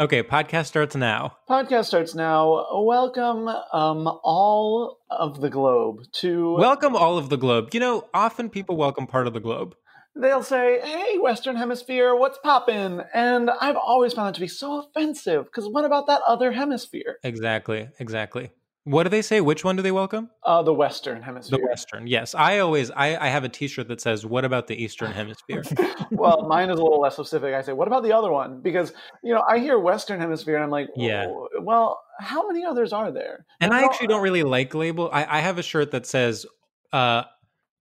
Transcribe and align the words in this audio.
Okay, 0.00 0.22
podcast 0.22 0.66
starts 0.66 0.94
now. 0.94 1.38
Podcast 1.50 1.86
starts 1.86 2.14
now. 2.14 2.66
Welcome, 2.84 3.48
um, 3.48 4.06
all 4.22 5.00
of 5.10 5.40
the 5.40 5.50
globe 5.50 6.04
to. 6.20 6.54
Welcome 6.54 6.94
all 6.94 7.18
of 7.18 7.30
the 7.30 7.36
globe. 7.36 7.70
You 7.72 7.80
know, 7.80 8.04
often 8.14 8.48
people 8.48 8.76
welcome 8.76 9.08
part 9.08 9.26
of 9.26 9.32
the 9.32 9.40
globe. 9.40 9.74
They'll 10.14 10.44
say, 10.44 10.78
"Hey, 10.84 11.18
Western 11.18 11.56
Hemisphere, 11.56 12.14
what's 12.14 12.38
poppin'?" 12.38 13.02
And 13.12 13.50
I've 13.50 13.76
always 13.76 14.12
found 14.12 14.28
that 14.28 14.34
to 14.34 14.40
be 14.40 14.46
so 14.46 14.78
offensive 14.78 15.46
because 15.46 15.68
what 15.68 15.84
about 15.84 16.06
that 16.06 16.22
other 16.28 16.52
hemisphere? 16.52 17.16
Exactly, 17.24 17.88
exactly. 17.98 18.52
What 18.88 19.02
do 19.02 19.10
they 19.10 19.20
say? 19.20 19.42
Which 19.42 19.64
one 19.64 19.76
do 19.76 19.82
they 19.82 19.92
welcome? 19.92 20.30
Uh, 20.42 20.62
the 20.62 20.72
Western 20.72 21.20
Hemisphere. 21.20 21.58
The 21.58 21.66
Western, 21.66 22.06
yes. 22.06 22.34
I 22.34 22.60
always, 22.60 22.90
I, 22.90 23.18
I 23.18 23.28
have 23.28 23.44
a 23.44 23.48
T-shirt 23.48 23.86
that 23.88 24.00
says, 24.00 24.24
"What 24.24 24.46
about 24.46 24.66
the 24.66 24.82
Eastern 24.82 25.12
Hemisphere?" 25.12 25.62
well, 26.10 26.48
mine 26.48 26.70
is 26.70 26.78
a 26.78 26.82
little 26.82 26.98
less 26.98 27.12
specific. 27.12 27.54
I 27.54 27.60
say, 27.60 27.74
"What 27.74 27.86
about 27.86 28.02
the 28.02 28.12
other 28.12 28.32
one?" 28.32 28.62
Because 28.62 28.94
you 29.22 29.34
know, 29.34 29.44
I 29.46 29.58
hear 29.58 29.78
Western 29.78 30.20
Hemisphere, 30.20 30.54
and 30.54 30.64
I'm 30.64 30.70
like, 30.70 30.88
Yeah. 30.96 31.26
Well, 31.60 32.00
how 32.18 32.48
many 32.48 32.64
others 32.64 32.94
are 32.94 33.12
there? 33.12 33.44
And 33.60 33.74
I 33.74 33.84
actually 33.84 34.06
don't 34.06 34.22
really 34.22 34.42
like 34.42 34.74
label. 34.74 35.10
I, 35.12 35.38
I 35.38 35.40
have 35.40 35.58
a 35.58 35.62
shirt 35.62 35.90
that 35.90 36.06
says, 36.06 36.46
uh, 36.90 37.24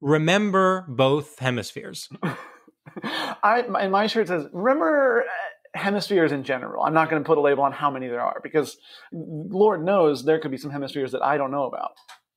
"Remember 0.02 0.86
both 0.90 1.40
hemispheres." 1.40 2.10
I 3.44 3.64
and 3.80 3.94
my 3.94 4.08
shirt 4.08 4.28
says, 4.28 4.48
"Remember." 4.52 5.24
Hemispheres 5.78 6.32
in 6.32 6.44
general. 6.44 6.84
I'm 6.84 6.94
not 6.94 7.10
going 7.10 7.24
to 7.24 7.28
put 7.28 7.38
a 7.38 7.42
label 7.42 7.64
on 7.64 7.72
how 7.72 7.90
many 7.90 8.08
there 8.08 8.22
are 8.22 8.40
because 8.44 8.78
Lord 9.12 9.84
knows 9.84 10.26
there 10.26 10.40
could 10.40 10.52
be 10.52 10.58
some 10.58 10.72
hemispheres 10.72 11.12
that 11.14 11.24
I 11.24 11.38
don't 11.38 11.52
know 11.52 11.66
about. 11.66 11.92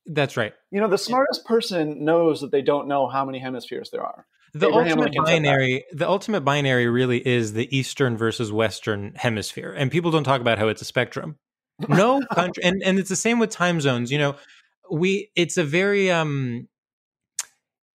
That's 0.05 0.37
right. 0.37 0.53
You 0.71 0.81
know, 0.81 0.87
the 0.87 0.97
smartest 0.97 1.45
person 1.45 2.03
knows 2.03 2.41
that 2.41 2.51
they 2.51 2.61
don't 2.61 2.87
know 2.87 3.07
how 3.07 3.25
many 3.25 3.39
hemispheres 3.39 3.89
there 3.91 4.01
are. 4.01 4.25
The 4.53 4.67
Abraham 4.67 4.99
ultimate 4.99 5.15
Lincoln 5.15 5.23
binary, 5.23 5.85
the 5.93 6.09
ultimate 6.09 6.41
binary, 6.41 6.87
really 6.87 7.25
is 7.25 7.53
the 7.53 7.73
Eastern 7.75 8.17
versus 8.17 8.51
Western 8.51 9.13
hemisphere, 9.15 9.73
and 9.77 9.89
people 9.89 10.11
don't 10.11 10.25
talk 10.25 10.41
about 10.41 10.57
how 10.57 10.67
it's 10.67 10.81
a 10.81 10.85
spectrum. 10.85 11.37
No 11.87 12.21
country, 12.31 12.63
and 12.63 12.83
and 12.85 12.99
it's 12.99 13.09
the 13.09 13.15
same 13.15 13.39
with 13.39 13.49
time 13.49 13.81
zones. 13.81 14.11
You 14.11 14.19
know, 14.19 14.35
we 14.91 15.31
it's 15.35 15.57
a 15.57 15.63
very 15.63 16.11
um, 16.11 16.67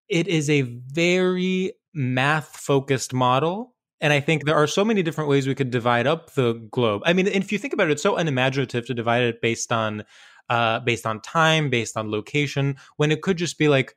it 0.09 0.27
is 0.27 0.51
a 0.51 0.63
very 0.63 1.73
math 1.95 2.57
focused 2.57 3.13
model. 3.13 3.76
And 4.01 4.12
I 4.12 4.21
think 4.21 4.45
there 4.45 4.57
are 4.57 4.67
so 4.67 4.84
many 4.84 5.03
different 5.03 5.31
ways 5.31 5.47
we 5.47 5.55
could 5.55 5.71
divide 5.71 6.07
up 6.07 6.33
the 6.33 6.55
globe. 6.71 7.03
I 7.07 7.12
mean, 7.12 7.27
if 7.27 7.51
you 7.51 7.59
think 7.59 7.73
about 7.73 7.89
it, 7.89 7.93
it's 7.93 8.03
so 8.03 8.17
unimaginative 8.17 8.87
to 8.87 8.95
divide 8.95 9.23
it 9.23 9.41
based 9.41 9.73
on 9.73 10.05
uh, 10.49 10.81
based 10.81 11.07
on 11.07 11.21
time, 11.21 11.71
based 11.71 11.97
on 11.97 12.11
location, 12.11 12.77
when 12.97 13.11
it 13.11 13.23
could 13.23 13.37
just 13.37 13.59
be 13.59 13.69
like 13.69 13.97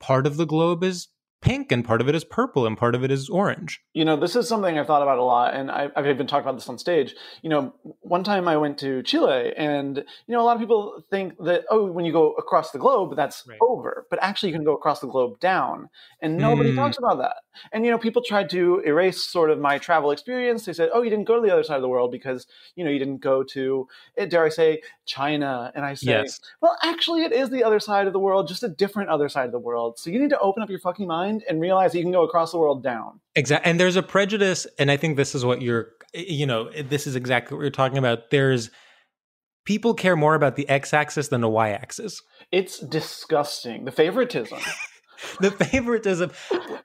part 0.00 0.26
of 0.26 0.36
the 0.36 0.46
globe 0.46 0.82
is 0.82 1.08
pink 1.44 1.70
and 1.70 1.84
part 1.84 2.00
of 2.00 2.08
it 2.08 2.14
is 2.14 2.24
purple 2.24 2.66
and 2.66 2.76
part 2.76 2.94
of 2.94 3.04
it 3.04 3.10
is 3.10 3.28
orange. 3.28 3.82
You 3.92 4.04
know, 4.04 4.16
this 4.16 4.34
is 4.34 4.48
something 4.48 4.78
I've 4.78 4.86
thought 4.86 5.02
about 5.02 5.18
a 5.18 5.22
lot, 5.22 5.52
and 5.54 5.70
I, 5.70 5.90
I've 5.94 6.06
even 6.06 6.26
talked 6.26 6.44
about 6.44 6.56
this 6.56 6.68
on 6.70 6.78
stage. 6.78 7.14
You 7.42 7.50
know, 7.50 7.74
one 8.00 8.24
time 8.24 8.48
I 8.48 8.56
went 8.56 8.78
to 8.78 9.02
Chile, 9.02 9.52
and 9.56 9.98
you 9.98 10.32
know, 10.34 10.40
a 10.40 10.46
lot 10.46 10.56
of 10.56 10.60
people 10.60 11.02
think 11.10 11.34
that 11.44 11.64
oh, 11.70 11.84
when 11.92 12.06
you 12.06 12.12
go 12.12 12.32
across 12.32 12.70
the 12.70 12.78
globe, 12.78 13.14
that's 13.14 13.44
Right. 13.46 13.58
over. 13.60 14.06
But 14.08 14.20
actually, 14.22 14.50
you 14.52 14.54
can 14.56 14.64
go 14.64 14.74
across 14.74 15.00
the 15.00 15.06
globe 15.06 15.38
down, 15.38 15.90
and 16.22 16.38
nobody 16.38 16.70
Mm. 16.72 16.76
talks 16.76 16.96
about 16.98 17.18
that. 17.18 17.36
And 17.72 17.84
you 17.84 17.90
know, 17.90 17.98
people 17.98 18.22
tried 18.22 18.48
to 18.50 18.80
erase 18.80 19.22
sort 19.22 19.50
of 19.50 19.58
my 19.58 19.76
travel 19.78 20.10
experience. 20.12 20.64
They 20.64 20.72
said, 20.72 20.88
oh, 20.94 21.02
you 21.02 21.10
didn't 21.10 21.26
go 21.26 21.36
to 21.36 21.42
the 21.46 21.52
other 21.52 21.62
side 21.62 21.76
of 21.76 21.82
the 21.82 21.88
world 21.88 22.10
because 22.10 22.46
you 22.74 22.84
know 22.84 22.90
you 22.90 22.98
didn't 22.98 23.18
go 23.18 23.42
to, 23.44 23.86
eh, 24.16 24.24
dare 24.24 24.44
I 24.44 24.48
say, 24.48 24.80
China. 25.04 25.70
And 25.74 25.84
I 25.84 25.94
say, 25.94 26.06
Yes. 26.22 26.40
well, 26.62 26.76
actually, 26.82 27.22
it 27.24 27.32
is 27.32 27.50
the 27.50 27.62
other 27.62 27.80
side 27.80 28.06
of 28.06 28.12
the 28.12 28.18
world, 28.18 28.48
just 28.48 28.62
a 28.62 28.68
different 28.68 29.10
other 29.10 29.28
side 29.28 29.46
of 29.46 29.52
the 29.52 29.58
world. 29.58 29.98
So 29.98 30.10
you 30.10 30.18
need 30.20 30.30
to 30.30 30.38
open 30.40 30.62
up 30.62 30.70
your 30.70 30.78
fucking 30.78 31.06
mind 31.06 31.33
and 31.48 31.60
realize 31.60 31.94
you 31.94 32.02
can 32.02 32.12
go 32.12 32.24
across 32.24 32.52
the 32.52 32.58
world 32.58 32.82
down. 32.82 33.20
Exactly. 33.34 33.70
And 33.70 33.80
there's 33.80 33.96
a 33.96 34.02
prejudice, 34.02 34.66
and 34.78 34.90
I 34.90 34.96
think 34.96 35.16
this 35.16 35.34
is 35.34 35.44
what 35.44 35.62
you're, 35.62 35.88
you 36.12 36.46
know, 36.46 36.70
this 36.70 37.06
is 37.06 37.16
exactly 37.16 37.56
what 37.56 37.62
you're 37.62 37.70
talking 37.70 37.98
about. 37.98 38.30
There's 38.30 38.70
people 39.64 39.94
care 39.94 40.16
more 40.16 40.34
about 40.34 40.56
the 40.56 40.68
x 40.68 40.92
axis 40.92 41.28
than 41.28 41.40
the 41.40 41.48
y 41.48 41.70
axis. 41.70 42.22
It's 42.52 42.78
disgusting. 42.78 43.84
The 43.84 43.92
favoritism. 43.92 44.58
the 45.40 45.50
favoritism, 45.50 46.30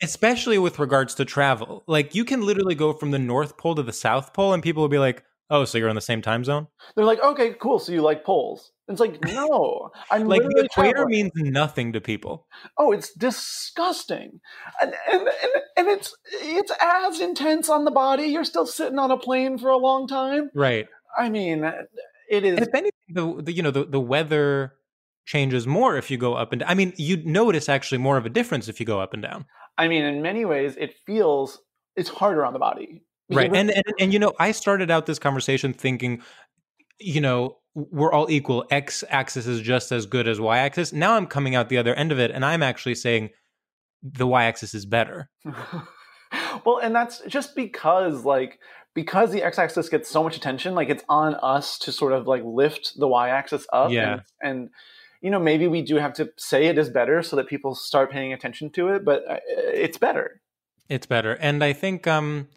especially 0.01 0.57
with 0.57 0.79
regards 0.79 1.15
to 1.15 1.25
travel. 1.25 1.83
Like 1.87 2.15
you 2.15 2.25
can 2.25 2.41
literally 2.41 2.75
go 2.75 2.93
from 2.93 3.11
the 3.11 3.19
North 3.19 3.57
Pole 3.57 3.75
to 3.75 3.83
the 3.83 3.93
South 3.93 4.33
Pole, 4.33 4.53
and 4.53 4.63
people 4.63 4.81
will 4.81 4.89
be 4.89 4.99
like, 4.99 5.23
"Oh, 5.49 5.65
so 5.65 5.77
you're 5.77 5.89
in 5.89 5.95
the 5.95 6.01
same 6.01 6.21
time 6.21 6.43
zone?" 6.43 6.67
They're 6.95 7.05
like, 7.05 7.21
okay, 7.21 7.53
cool. 7.59 7.79
So 7.79 7.91
you 7.91 8.01
like 8.01 8.23
poles? 8.23 8.71
It's 8.89 8.99
like, 8.99 9.23
no, 9.23 9.91
I'm 10.09 10.27
Like 10.27 10.41
the 10.41 10.63
equator 10.65 10.93
traveling. 10.93 11.09
means 11.09 11.31
nothing 11.35 11.93
to 11.93 12.01
people. 12.01 12.47
Oh, 12.75 12.91
it's 12.91 13.13
disgusting, 13.13 14.41
and, 14.81 14.93
and 15.11 15.21
and 15.21 15.51
and 15.77 15.87
it's 15.87 16.15
it's 16.33 16.71
as 16.81 17.19
intense 17.19 17.69
on 17.69 17.85
the 17.85 17.91
body. 17.91 18.23
You're 18.23 18.43
still 18.43 18.65
sitting 18.65 18.97
on 18.97 19.11
a 19.11 19.17
plane 19.17 19.59
for 19.59 19.69
a 19.69 19.77
long 19.77 20.07
time. 20.07 20.49
Right. 20.55 20.87
I 21.15 21.29
mean, 21.29 21.63
it 22.31 22.43
is. 22.43 22.57
And 22.57 22.67
if 22.67 22.73
anything, 22.73 22.91
the, 23.09 23.43
the 23.43 23.53
you 23.53 23.61
know 23.61 23.71
the, 23.71 23.85
the 23.85 23.99
weather 23.99 24.73
changes 25.25 25.67
more 25.67 25.95
if 25.95 26.09
you 26.09 26.17
go 26.17 26.33
up 26.33 26.51
and 26.51 26.61
down. 26.61 26.69
I 26.69 26.73
mean, 26.73 26.93
you'd 26.97 27.27
notice 27.27 27.69
actually 27.69 27.99
more 27.99 28.17
of 28.17 28.25
a 28.25 28.29
difference 28.29 28.67
if 28.67 28.79
you 28.79 28.87
go 28.87 28.99
up 28.99 29.13
and 29.13 29.21
down. 29.21 29.45
I 29.77 29.87
mean, 29.87 30.03
in 30.03 30.23
many 30.23 30.45
ways, 30.45 30.75
it 30.77 30.95
feels 31.05 31.61
it's 31.95 32.09
harder 32.09 32.43
on 32.43 32.53
the 32.53 32.59
body. 32.59 33.03
Right. 33.29 33.51
And, 33.55 33.69
and 33.69 33.83
and 33.99 34.13
you 34.13 34.17
know, 34.17 34.33
I 34.39 34.51
started 34.51 34.89
out 34.89 35.05
this 35.05 35.19
conversation 35.19 35.73
thinking 35.73 36.23
you 36.99 37.21
know, 37.21 37.58
we're 37.75 38.11
all 38.11 38.29
equal. 38.29 38.65
X 38.69 39.03
axis 39.09 39.47
is 39.47 39.61
just 39.61 39.91
as 39.91 40.05
good 40.05 40.27
as 40.27 40.39
Y 40.39 40.57
axis. 40.57 40.91
Now 40.93 41.15
I'm 41.15 41.27
coming 41.27 41.55
out 41.55 41.69
the 41.69 41.77
other 41.77 41.93
end 41.93 42.11
of 42.11 42.19
it 42.19 42.31
and 42.31 42.43
I'm 42.43 42.63
actually 42.63 42.95
saying 42.95 43.29
the 44.01 44.27
Y 44.27 44.43
axis 44.45 44.73
is 44.73 44.85
better. 44.85 45.29
well, 46.65 46.79
and 46.81 46.95
that's 46.95 47.21
just 47.27 47.55
because 47.55 48.25
like 48.25 48.59
because 48.93 49.31
the 49.31 49.43
X 49.43 49.59
axis 49.59 49.89
gets 49.89 50.09
so 50.09 50.23
much 50.23 50.35
attention, 50.35 50.75
like 50.75 50.89
it's 50.89 51.03
on 51.07 51.35
us 51.35 51.77
to 51.79 51.91
sort 51.91 52.13
of 52.13 52.27
like 52.27 52.43
lift 52.43 52.93
the 52.97 53.07
Y 53.07 53.29
axis 53.29 53.65
up. 53.71 53.91
Yeah. 53.91 54.13
And, 54.13 54.21
and 54.41 54.69
you 55.21 55.29
know, 55.29 55.39
maybe 55.39 55.67
we 55.67 55.81
do 55.81 55.97
have 55.97 56.13
to 56.13 56.31
say 56.37 56.67
it 56.67 56.77
is 56.77 56.89
better 56.89 57.21
so 57.21 57.35
that 57.35 57.47
people 57.47 57.75
start 57.75 58.11
paying 58.11 58.33
attention 58.33 58.69
to 58.71 58.87
it, 58.89 59.03
but 59.03 59.23
uh, 59.29 59.37
it's 59.47 59.97
better. 59.97 60.41
It's 60.87 61.05
better. 61.05 61.33
And 61.33 61.63
I 61.63 61.73
think 61.73 62.07
um 62.07 62.47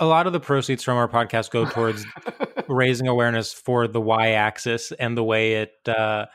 a 0.00 0.06
lot 0.06 0.26
of 0.26 0.32
the 0.32 0.40
proceeds 0.40 0.82
from 0.82 0.96
our 0.96 1.08
podcast 1.08 1.50
go 1.50 1.64
towards 1.64 2.04
raising 2.68 3.06
awareness 3.08 3.52
for 3.52 3.86
the 3.86 4.00
y 4.00 4.30
axis 4.30 4.92
and 4.92 5.16
the 5.16 5.24
way 5.24 5.54
it 5.54 5.74
uh 5.88 6.26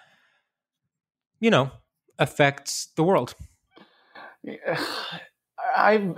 you 1.39 1.49
know 1.49 1.71
affects 2.19 2.89
the 2.95 3.03
world 3.03 3.35
i 5.75 6.13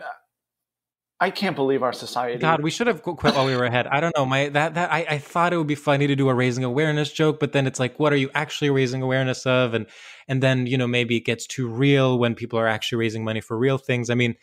I 1.18 1.30
can't 1.30 1.56
believe 1.56 1.81
our 1.81 1.94
society. 1.94 2.39
God, 2.39 2.62
we 2.62 2.69
should 2.69 2.88
have 2.88 3.01
quit 3.01 3.36
while 3.36 3.45
we 3.45 3.56
were 3.56 3.63
ahead. 3.63 3.88
I 3.88 4.01
don't 4.01 4.16
know. 4.18 4.25
My 4.25 4.50
that 4.50 4.74
that 4.74 4.92
I, 4.92 5.06
I 5.10 5.18
thought 5.18 5.54
it 5.54 5.57
would 5.57 5.66
be 5.66 5.75
funny 5.75 6.07
to 6.07 6.16
do 6.16 6.27
a 6.27 6.33
raising 6.33 6.66
awareness 6.66 7.12
joke, 7.12 7.39
but 7.39 7.54
then 7.54 7.68
it's 7.68 7.80
like, 7.80 7.98
what 8.00 8.12
are 8.12 8.18
you 8.18 8.30
actually 8.36 8.69
raising 8.69 9.01
awareness 9.01 9.45
of? 9.45 9.74
And 9.74 9.88
and 10.27 10.44
then 10.44 10.68
you 10.68 10.77
know 10.77 10.88
maybe 10.88 11.16
it 11.16 11.22
gets 11.22 11.48
too 11.48 11.69
real 11.69 12.19
when 12.19 12.36
people 12.36 12.60
are 12.60 12.68
actually 12.68 12.98
raising 12.98 13.24
money 13.24 13.39
for 13.39 13.57
real 13.57 13.77
things. 13.77 14.10
I 14.10 14.16
mean, 14.16 14.36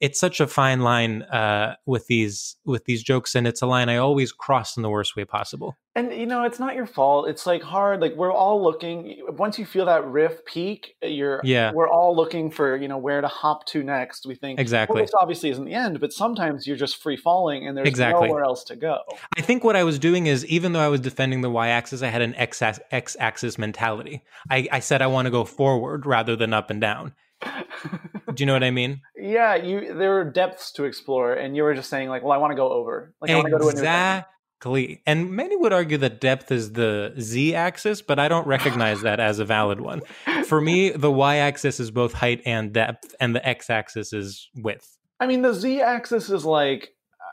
it's 0.00 0.20
such 0.20 0.40
a 0.40 0.46
fine 0.46 0.80
line 0.80 1.22
uh, 1.22 1.74
with 1.84 2.06
these 2.06 2.56
with 2.64 2.84
these 2.84 3.02
jokes, 3.02 3.34
and 3.34 3.46
it's 3.46 3.62
a 3.62 3.66
line 3.66 3.88
I 3.88 3.96
always 3.96 4.32
cross 4.32 4.76
in 4.76 4.82
the 4.82 4.90
worst 4.90 5.16
way 5.16 5.24
possible. 5.24 5.76
And 5.96 6.12
you 6.12 6.26
know, 6.26 6.44
it's 6.44 6.60
not 6.60 6.76
your 6.76 6.86
fault. 6.86 7.28
It's 7.28 7.46
like 7.46 7.62
hard. 7.62 8.00
Like 8.00 8.14
we're 8.14 8.32
all 8.32 8.62
looking. 8.62 9.20
Once 9.30 9.58
you 9.58 9.66
feel 9.66 9.86
that 9.86 10.06
riff 10.06 10.44
peak, 10.44 10.94
you're 11.02 11.40
yeah. 11.42 11.72
We're 11.74 11.88
all 11.88 12.14
looking 12.14 12.50
for 12.50 12.76
you 12.76 12.86
know 12.86 12.98
where 12.98 13.20
to 13.20 13.26
hop 13.26 13.66
to 13.66 13.82
next. 13.82 14.24
We 14.24 14.36
think 14.36 14.60
exactly. 14.60 14.94
Well, 14.94 15.04
this 15.04 15.14
obviously 15.18 15.50
isn't 15.50 15.64
the 15.64 15.74
end, 15.74 15.98
but 15.98 16.12
sometimes 16.12 16.66
you're 16.66 16.76
just 16.76 17.02
free 17.02 17.16
falling, 17.16 17.66
and 17.66 17.76
there's 17.76 17.88
exactly. 17.88 18.28
nowhere 18.28 18.44
else 18.44 18.62
to 18.64 18.76
go. 18.76 19.00
I 19.36 19.40
think 19.40 19.64
what 19.64 19.74
I 19.74 19.82
was 19.82 19.98
doing 19.98 20.28
is, 20.28 20.46
even 20.46 20.72
though 20.72 20.80
I 20.80 20.88
was 20.88 21.00
defending 21.00 21.40
the 21.40 21.50
y-axis, 21.50 22.02
I 22.02 22.08
had 22.08 22.22
an 22.22 22.36
x-axis 22.36 23.58
mentality. 23.58 24.22
I, 24.48 24.68
I 24.70 24.78
said 24.78 25.02
I 25.02 25.08
want 25.08 25.26
to 25.26 25.30
go 25.30 25.44
forward 25.44 26.06
rather 26.06 26.36
than 26.36 26.52
up 26.52 26.70
and 26.70 26.80
down. 26.80 27.14
Do 27.42 28.34
you 28.36 28.46
know 28.46 28.52
what 28.52 28.64
I 28.64 28.70
mean? 28.70 29.00
Yeah, 29.16 29.54
you 29.54 29.94
there 29.94 30.20
are 30.20 30.24
depths 30.24 30.72
to 30.72 30.84
explore, 30.84 31.34
and 31.34 31.56
you 31.56 31.62
were 31.62 31.74
just 31.74 31.90
saying 31.90 32.08
like, 32.08 32.22
"Well, 32.22 32.32
I 32.32 32.36
want 32.38 32.52
to 32.52 32.56
go 32.56 32.70
over." 32.70 33.14
Like, 33.20 33.30
exactly. 33.30 33.34
I 33.34 33.36
want 33.36 33.46
to 33.46 33.50
go 33.50 33.58
to 33.58 33.78
a 33.78 33.80
new 33.80 34.24
Exactly. 34.58 35.02
And 35.06 35.30
many 35.30 35.56
would 35.56 35.72
argue 35.72 35.98
that 35.98 36.20
depth 36.20 36.50
is 36.50 36.72
the 36.72 37.14
z 37.20 37.54
axis, 37.54 38.02
but 38.02 38.18
I 38.18 38.26
don't 38.26 38.46
recognize 38.46 39.02
that 39.02 39.20
as 39.20 39.38
a 39.38 39.44
valid 39.44 39.80
one. 39.80 40.00
For 40.46 40.60
me, 40.60 40.90
the 40.96 41.12
y 41.12 41.36
axis 41.36 41.78
is 41.78 41.92
both 41.92 42.12
height 42.12 42.42
and 42.44 42.72
depth, 42.72 43.14
and 43.20 43.36
the 43.36 43.48
x 43.48 43.70
axis 43.70 44.12
is 44.12 44.48
width. 44.56 44.98
I 45.20 45.26
mean, 45.26 45.42
the 45.42 45.54
z 45.54 45.80
axis 45.80 46.28
is 46.28 46.44
like 46.44 46.90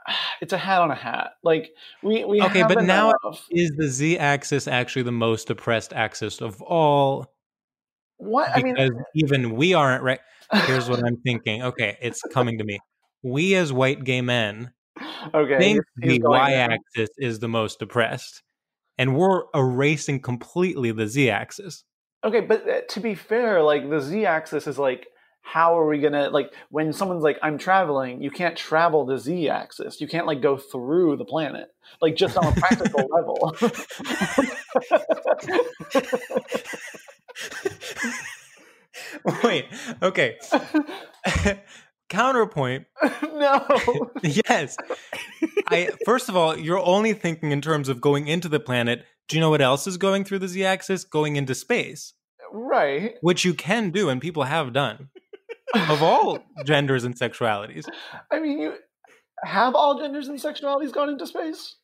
it's 0.42 0.54
a 0.54 0.58
hat 0.58 0.82
on 0.82 0.92
a 0.92 0.96
hat. 0.96 1.32
Like 1.44 1.72
we 2.04 2.26
we 2.26 2.42
okay, 2.42 2.64
but 2.64 2.84
now 2.84 3.14
is 3.50 3.72
the 3.76 3.88
z 3.88 4.18
axis 4.18 4.68
actually 4.68 5.04
the 5.04 5.12
most 5.12 5.50
oppressed 5.50 5.94
axis 5.94 6.42
of 6.42 6.62
all? 6.62 7.35
What 8.18 8.56
because 8.56 8.74
I 8.78 8.90
mean, 8.90 9.04
even 9.16 9.56
we 9.56 9.74
aren't 9.74 10.04
right. 10.04 10.20
Here's 10.52 10.90
what 10.90 11.06
I'm 11.06 11.18
thinking. 11.18 11.64
Okay, 11.64 11.98
it's 12.02 12.22
coming 12.34 12.58
to 12.60 12.64
me. 12.64 12.80
We 13.24 13.56
as 13.56 13.74
white 13.74 14.04
gay 14.04 14.22
men 14.22 14.72
okay, 15.34 15.58
think 15.58 15.86
the 15.98 16.20
y-axis 16.20 17.10
is 17.18 17.40
the 17.40 17.48
most 17.48 17.82
oppressed, 17.82 18.44
and 18.98 19.16
we're 19.16 19.44
erasing 19.54 20.22
completely 20.22 20.92
the 20.92 21.08
z-axis. 21.08 21.84
Okay, 22.24 22.42
but 22.42 22.70
uh, 22.70 22.82
to 22.90 23.00
be 23.00 23.16
fair, 23.16 23.62
like 23.62 23.90
the 23.90 24.00
z-axis 24.00 24.68
is 24.68 24.80
like 24.80 25.08
how 25.42 25.78
are 25.78 25.88
we 25.88 26.00
gonna 26.00 26.30
like 26.32 26.52
when 26.70 26.92
someone's 26.92 27.22
like 27.22 27.38
i'm 27.44 27.56
traveling 27.56 28.20
you 28.20 28.32
can't 28.32 28.58
travel 28.58 29.06
the 29.06 29.20
z-axis 29.20 30.02
you 30.02 30.08
can't 30.08 30.26
like 30.26 30.42
go 30.42 30.58
through 30.58 31.16
the 31.16 31.24
planet 31.24 31.68
like 32.02 32.16
just 32.16 32.36
on 32.36 32.48
a 32.48 32.52
practical 32.54 33.08
level 33.12 33.56
Wait, 39.44 39.66
okay. 40.02 40.38
Counterpoint. 42.10 42.86
no. 43.34 44.12
yes. 44.24 44.78
I 45.68 45.90
first 46.06 46.30
of 46.30 46.36
all, 46.36 46.58
you're 46.58 46.80
only 46.80 47.14
thinking 47.14 47.52
in 47.52 47.62
terms 47.62 47.90
of 47.90 48.00
going 48.00 48.28
into 48.28 48.48
the 48.48 48.60
planet. 48.60 49.06
Do 49.28 49.36
you 49.36 49.42
know 49.42 49.50
what 49.50 49.62
else 49.62 49.88
is 49.88 49.98
going 49.98 50.24
through 50.24 50.40
the 50.40 50.48
z-axis? 50.48 51.04
Going 51.04 51.36
into 51.36 51.56
space. 51.56 52.14
Right. 52.52 53.16
Which 53.22 53.44
you 53.44 53.54
can 53.56 53.90
do 53.90 54.10
and 54.10 54.22
people 54.22 54.44
have 54.44 54.72
done. 54.72 55.10
of 55.90 56.04
all 56.04 56.40
genders 56.64 57.04
and 57.04 57.18
sexualities. 57.18 57.86
I 58.32 58.40
mean, 58.40 58.60
you 58.60 58.74
have 59.44 59.74
all 59.76 60.00
genders 60.00 60.28
and 60.28 60.40
sexualities 60.40 60.94
gone 60.94 61.10
into 61.10 61.26
space? 61.28 61.76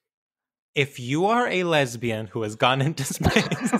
If 0.73 1.01
you 1.01 1.25
are 1.25 1.49
a 1.49 1.65
lesbian 1.65 2.27
who 2.27 2.43
has 2.43 2.55
gone 2.55 2.81
into 2.81 3.03
space, 3.13 3.73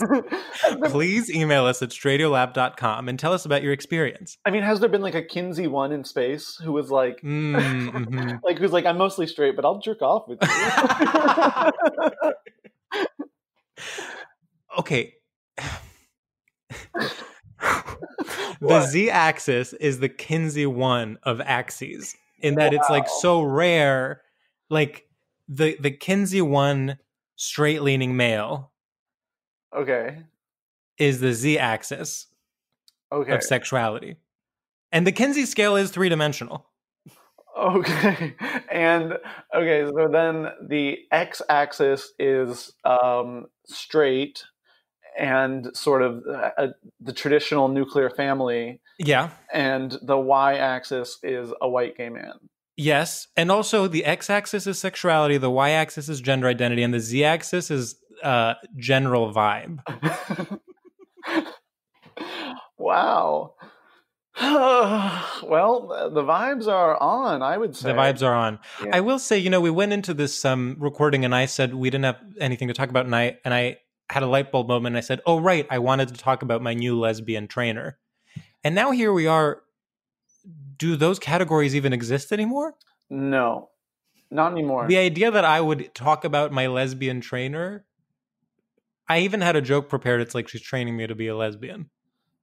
please 0.85 1.29
email 1.29 1.65
us 1.65 1.81
at 1.81 1.87
stradiolab.com 1.89 3.07
and 3.07 3.17
tell 3.17 3.31
us 3.31 3.45
about 3.45 3.63
your 3.63 3.71
experience. 3.71 4.37
I 4.45 4.51
mean, 4.51 4.63
has 4.63 4.81
there 4.81 4.89
been 4.89 5.01
like 5.01 5.15
a 5.15 5.23
Kinsey 5.23 5.67
one 5.67 5.93
in 5.93 6.03
space 6.03 6.59
who 6.61 6.73
was 6.73 6.91
like, 6.91 7.21
mm-hmm. 7.21 8.35
like 8.43 8.57
who's 8.57 8.73
like, 8.73 8.85
I'm 8.85 8.97
mostly 8.97 9.25
straight, 9.25 9.55
but 9.55 9.63
I'll 9.63 9.79
jerk 9.79 10.01
off 10.01 10.27
with 10.27 10.39
you. 10.41 10.49
okay. 14.79 15.13
the 18.59 18.85
z 18.89 19.09
axis 19.09 19.71
is 19.73 19.99
the 19.99 20.09
Kinsey 20.09 20.65
one 20.65 21.19
of 21.23 21.39
axes 21.39 22.17
in 22.41 22.55
that 22.55 22.73
wow. 22.73 22.79
it's 22.79 22.89
like 22.89 23.07
so 23.07 23.43
rare. 23.43 24.21
Like, 24.69 25.05
the 25.51 25.77
the 25.79 25.91
Kinsey 25.91 26.41
one 26.41 26.97
straight 27.35 27.81
leaning 27.81 28.15
male 28.15 28.71
okay. 29.75 30.23
is 30.97 31.19
the 31.19 31.33
z 31.33 31.59
axis 31.59 32.27
okay. 33.11 33.33
of 33.33 33.43
sexuality. 33.43 34.15
And 34.93 35.05
the 35.05 35.11
Kinsey 35.11 35.45
scale 35.45 35.75
is 35.75 35.91
three 35.91 36.09
dimensional 36.09 36.65
okay. 37.57 38.35
And 38.69 39.17
okay 39.53 39.85
so 39.85 40.07
then 40.07 40.47
the 40.67 40.99
x 41.11 41.41
axis 41.49 42.13
is 42.17 42.71
um 42.85 43.47
straight 43.65 44.43
and 45.19 45.75
sort 45.75 46.01
of 46.01 46.23
uh, 46.25 46.67
the 47.01 47.11
traditional 47.11 47.67
nuclear 47.67 48.09
family 48.09 48.79
yeah. 48.97 49.31
and 49.51 49.97
the 50.01 50.17
y 50.17 50.55
axis 50.55 51.19
is 51.21 51.51
a 51.61 51.67
white 51.67 51.97
gay 51.97 52.07
man 52.07 52.33
Yes, 52.77 53.27
and 53.35 53.51
also 53.51 53.87
the 53.87 54.05
x-axis 54.05 54.65
is 54.65 54.79
sexuality, 54.79 55.37
the 55.37 55.51
y-axis 55.51 56.09
is 56.09 56.21
gender 56.21 56.47
identity, 56.47 56.83
and 56.83 56.93
the 56.93 56.99
z-axis 56.99 57.69
is 57.69 57.95
uh, 58.23 58.53
general 58.77 59.33
vibe. 59.33 59.79
wow. 62.77 63.53
well, 64.41 66.09
the 66.13 66.23
vibes 66.23 66.67
are 66.67 66.95
on. 67.01 67.41
I 67.41 67.57
would 67.57 67.75
say 67.75 67.89
the 67.89 67.97
vibes 67.97 68.23
are 68.23 68.33
on. 68.33 68.59
Yeah. 68.83 68.91
I 68.93 69.01
will 69.01 69.19
say, 69.19 69.37
you 69.37 69.49
know, 69.49 69.59
we 69.59 69.69
went 69.69 69.91
into 69.91 70.13
this 70.13 70.45
um, 70.45 70.77
recording, 70.79 71.25
and 71.25 71.35
I 71.35 71.45
said 71.45 71.75
we 71.75 71.89
didn't 71.89 72.05
have 72.05 72.19
anything 72.39 72.69
to 72.69 72.73
talk 72.73 72.89
about, 72.89 73.05
and 73.05 73.15
I 73.15 73.37
and 73.43 73.53
I 73.53 73.77
had 74.09 74.23
a 74.23 74.27
light 74.27 74.51
bulb 74.51 74.69
moment. 74.69 74.93
And 74.93 74.97
I 74.97 75.01
said, 75.01 75.19
"Oh, 75.25 75.39
right, 75.39 75.67
I 75.69 75.79
wanted 75.79 76.07
to 76.09 76.13
talk 76.13 76.43
about 76.43 76.61
my 76.61 76.73
new 76.73 76.97
lesbian 76.97 77.47
trainer," 77.47 77.97
and 78.63 78.73
now 78.73 78.91
here 78.91 79.11
we 79.11 79.27
are 79.27 79.63
do 80.77 80.95
those 80.95 81.19
categories 81.19 81.75
even 81.75 81.93
exist 81.93 82.31
anymore? 82.31 82.75
No, 83.09 83.69
not 84.29 84.51
anymore. 84.51 84.87
The 84.87 84.97
idea 84.97 85.31
that 85.31 85.45
I 85.45 85.61
would 85.61 85.93
talk 85.93 86.23
about 86.23 86.51
my 86.51 86.67
lesbian 86.67 87.21
trainer, 87.21 87.85
I 89.07 89.19
even 89.19 89.41
had 89.41 89.55
a 89.55 89.61
joke 89.61 89.89
prepared. 89.89 90.21
It's 90.21 90.33
like 90.33 90.47
she's 90.47 90.61
training 90.61 90.95
me 90.97 91.07
to 91.07 91.15
be 91.15 91.27
a 91.27 91.35
lesbian. 91.35 91.89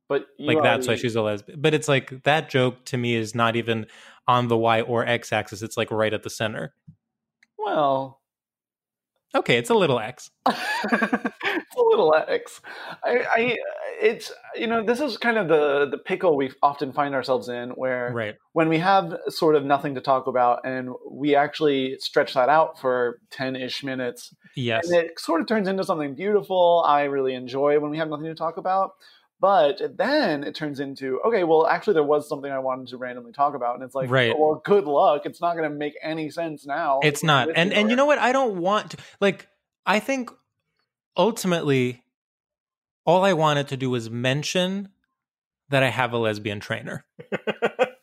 But 0.09 0.27
like 0.39 0.63
that's 0.63 0.89
why 0.89 0.97
she's 0.97 1.17
a 1.17 1.23
lesbian. 1.23 1.61
But 1.61 1.75
it's 1.75 1.89
like 1.89 2.23
that 2.23 2.49
joke 2.49 2.85
to 2.87 2.97
me 2.97 3.15
is 3.15 3.35
not 3.35 3.57
even 3.57 3.87
on 4.27 4.49
the 4.49 4.57
y 4.57 4.81
or 4.81 5.07
x 5.07 5.33
axis. 5.33 5.63
It's 5.63 5.77
like 5.77 5.91
right 5.91 6.13
at 6.15 6.23
the 6.23 6.31
center. 6.31 6.75
Well, 7.59 8.21
okay, 9.35 9.59
it's 9.59 9.71
a 9.71 9.75
little 9.75 9.99
x. 9.99 10.31
it's 10.47 11.77
a 11.77 11.83
little 11.83 12.15
X. 12.15 12.61
I, 13.05 13.25
I, 13.31 13.59
it's 14.01 14.33
you 14.55 14.67
know 14.67 14.85
this 14.85 15.01
is 15.01 15.17
kind 15.19 15.39
of 15.39 15.49
the 15.49 15.89
the 15.91 15.99
pickle 15.99 16.37
we 16.37 16.51
often 16.63 16.93
find 16.93 17.15
ourselves 17.15 17.49
in, 17.49 17.71
where 17.71 18.13
right. 18.13 18.37
when 18.53 18.69
we 18.69 18.79
have 18.79 19.17
sort 19.29 19.55
of 19.55 19.65
nothing 19.65 19.95
to 19.95 20.01
talk 20.01 20.27
about, 20.27 20.61
and 20.65 20.91
we 21.11 21.35
actually 21.35 21.97
stretch 21.99 22.35
that 22.35 22.49
out 22.49 22.79
for 22.81 23.21
ten 23.31 23.57
ish 23.57 23.83
minutes. 23.83 24.35
Yes, 24.55 24.89
and 24.89 24.97
it 24.99 25.21
sort 25.21 25.41
of 25.41 25.47
turns 25.47 25.69
into 25.69 25.85
something 25.85 26.15
beautiful. 26.15 26.85
I 26.87 27.05
really 27.05 27.35
enjoy 27.35 27.79
when 27.81 27.91
we 27.91 27.99
have 27.99 28.09
nothing 28.09 28.27
to 28.27 28.35
talk 28.35 28.57
about. 28.57 28.93
But 29.41 29.81
then 29.97 30.43
it 30.43 30.57
turns 30.57 30.81
into 30.81 31.21
okay. 31.27 31.45
Well, 31.45 31.67
actually, 31.67 31.95
there 31.95 32.03
was 32.03 32.29
something 32.29 32.51
I 32.51 32.59
wanted 32.59 32.89
to 32.89 32.97
randomly 32.97 33.31
talk 33.31 33.55
about, 33.55 33.77
and 33.77 33.85
it's 33.85 33.95
like, 33.95 34.11
right. 34.11 34.33
oh, 34.35 34.37
well, 34.37 34.63
good 34.65 34.85
luck. 34.85 35.23
It's 35.27 35.41
not 35.41 35.57
going 35.57 35.71
to 35.71 35.77
make 35.77 35.95
any 36.03 36.29
sense 36.29 36.67
now. 36.67 36.99
It's 37.05 37.23
not, 37.23 37.49
and 37.55 37.73
and 37.73 37.89
you 37.89 37.95
know 37.95 38.07
what? 38.07 38.19
I 38.19 38.33
don't 38.33 38.59
want 38.59 38.91
to 38.93 38.97
like 39.21 39.47
I 39.87 40.01
think 40.01 40.31
ultimately 41.17 42.05
all 43.09 43.25
I 43.25 43.33
wanted 43.33 43.69
to 43.69 43.77
do 43.79 43.89
was 43.89 44.11
mention 44.11 44.91
that 45.71 45.83
I 45.83 45.89
have 45.89 46.13
a 46.13 46.19
lesbian 46.19 46.61
trainer. 46.61 47.07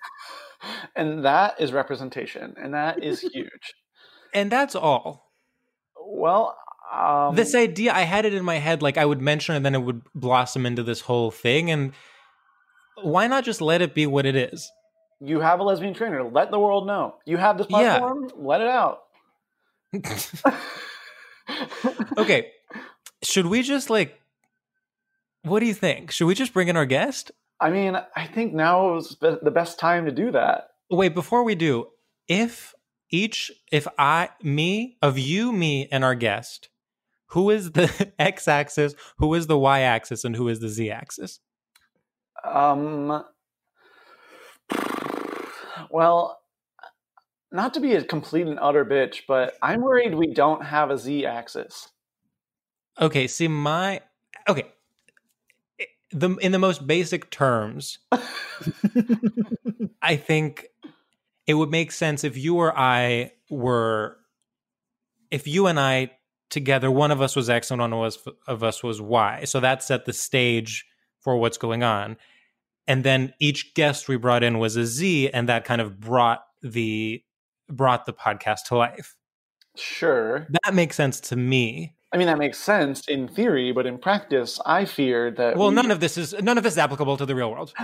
and 0.96 1.24
that 1.24 1.62
is 1.62 1.72
representation, 1.72 2.56
and 2.58 2.74
that 2.74 3.04
is 3.04 3.22
huge. 3.34 3.76
and 4.34 4.52
that's 4.52 4.74
all. 4.74 5.32
Well, 5.96 6.58
um, 6.92 7.36
this 7.36 7.54
idea, 7.54 7.94
I 7.94 8.02
had 8.02 8.26
it 8.26 8.34
in 8.34 8.44
my 8.44 8.56
head, 8.56 8.82
like 8.82 8.98
I 8.98 9.06
would 9.06 9.22
mention 9.22 9.54
it, 9.54 9.58
and 9.58 9.66
then 9.66 9.76
it 9.76 9.84
would 9.84 10.02
blossom 10.16 10.66
into 10.66 10.82
this 10.82 11.02
whole 11.02 11.30
thing. 11.30 11.70
And 11.70 11.94
why 13.04 13.28
not 13.28 13.44
just 13.44 13.62
let 13.62 13.84
it 13.84 13.94
be 13.94 14.08
what 14.08 14.26
it 14.26 14.36
is? 14.36 14.72
You 15.20 15.40
have 15.40 15.60
a 15.60 15.64
lesbian 15.64 15.94
trainer. 15.94 16.24
Let 16.24 16.50
the 16.50 16.60
world 16.60 16.88
know. 16.88 17.18
You 17.28 17.38
have 17.38 17.60
this 17.60 17.68
platform. 17.68 18.24
Yeah. 18.24 18.36
Let 18.38 18.62
it 18.62 18.68
out. 18.68 19.04
okay. 22.18 22.52
Should 23.22 23.46
we 23.46 23.62
just 23.62 23.92
like 23.92 24.20
what 25.46 25.60
do 25.60 25.66
you 25.66 25.74
think? 25.74 26.12
Should 26.12 26.26
we 26.26 26.36
just 26.36 26.54
bring 26.54 26.68
in 26.68 26.76
our 26.76 26.86
guest? 26.86 27.32
I 27.60 27.70
mean, 27.70 27.98
I 28.16 28.28
think 28.28 28.54
now 28.54 28.98
is 28.98 29.16
the 29.20 29.52
best 29.52 29.80
time 29.80 30.06
to 30.06 30.12
do 30.12 30.32
that. 30.32 30.70
Wait, 30.90 31.14
before 31.16 31.44
we 31.44 31.56
do, 31.56 31.88
if 32.28 32.74
each 33.10 33.52
if 33.72 33.88
I 33.98 34.30
me 34.42 34.98
of 35.02 35.18
you, 35.18 35.52
me 35.52 35.88
and 35.92 36.04
our 36.04 36.16
guest, 36.16 36.70
who 37.28 37.50
is 37.50 37.72
the 37.72 38.12
x 38.20 38.48
axis, 38.48 38.96
who 39.18 39.34
is 39.34 39.48
the 39.48 39.58
y 39.58 39.82
axis 39.82 40.24
and 40.26 40.36
who 40.36 40.48
is 40.48 40.60
the 40.60 40.70
z 40.70 40.92
axis? 40.92 41.40
Um 42.44 43.24
well, 45.90 46.40
not 47.52 47.74
to 47.76 47.80
be 47.80 47.94
a 47.94 48.04
complete 48.04 48.48
and 48.48 48.60
utter 48.60 48.84
bitch, 48.84 49.22
but 49.28 49.56
I'm 49.62 49.82
worried 49.82 50.16
we 50.16 50.34
don't 50.34 50.64
have 50.66 50.92
a 50.92 50.98
z 50.98 51.26
axis. 51.26 51.90
Okay, 53.00 53.28
see 53.28 53.48
my 53.48 54.02
okay. 54.50 54.66
The 56.12 56.36
in 56.38 56.52
the 56.52 56.60
most 56.60 56.86
basic 56.86 57.30
terms, 57.32 58.00
I 60.02 60.16
think 60.16 60.68
it 61.48 61.56
would 61.56 61.70
make 61.70 61.92
sense 61.92 62.24
if 62.24 62.38
you 62.38 62.58
or 62.58 62.78
I 62.78 63.32
were 63.50 64.18
if 65.32 65.48
you 65.48 65.68
and 65.68 65.80
I 65.80 66.12
together, 66.50 66.90
one 66.90 67.12
of 67.12 67.22
us 67.22 67.36
was 67.36 67.50
X 67.50 67.72
and 67.72 67.82
one 67.82 67.94
of 67.94 68.02
us, 68.02 68.18
of 68.48 68.64
us 68.64 68.84
was 68.84 69.02
Y. 69.02 69.44
So 69.46 69.60
that 69.60 69.84
set 69.84 70.06
the 70.06 70.14
stage 70.14 70.86
for 71.20 71.38
what's 71.38 71.58
going 71.58 71.84
on. 71.84 72.18
And 72.88 73.04
then 73.04 73.34
each 73.40 73.74
guest 73.74 74.08
we 74.08 74.16
brought 74.16 74.44
in 74.44 74.60
was 74.60 74.76
a 74.76 74.86
Z, 74.86 75.32
and 75.32 75.50
that 75.50 75.66
kind 75.66 75.82
of 75.82 76.00
brought 76.00 76.46
the 76.62 77.24
brought 77.68 78.06
the 78.06 78.14
podcast 78.14 78.66
to 78.68 78.78
life. 78.78 79.16
Sure. 79.76 80.48
That 80.64 80.74
makes 80.74 80.96
sense 80.96 81.20
to 81.22 81.36
me. 81.36 81.95
I 82.16 82.18
mean, 82.18 82.28
that 82.28 82.38
makes 82.38 82.58
sense 82.58 83.06
in 83.10 83.28
theory, 83.28 83.74
but 83.74 83.86
in 83.86 83.98
practice, 83.98 84.58
I 84.66 84.86
fear 84.86 85.32
that. 85.32 85.58
Well, 85.58 85.68
we... 85.68 85.76
none 85.76 85.92
of 85.92 86.00
this 86.00 86.18
is 86.18 86.34
none 86.42 86.58
of 86.58 86.64
this 86.64 86.76
is 86.76 86.78
applicable 86.78 87.18
to 87.18 87.26
the 87.26 87.36
real 87.36 87.52
world. 87.52 87.74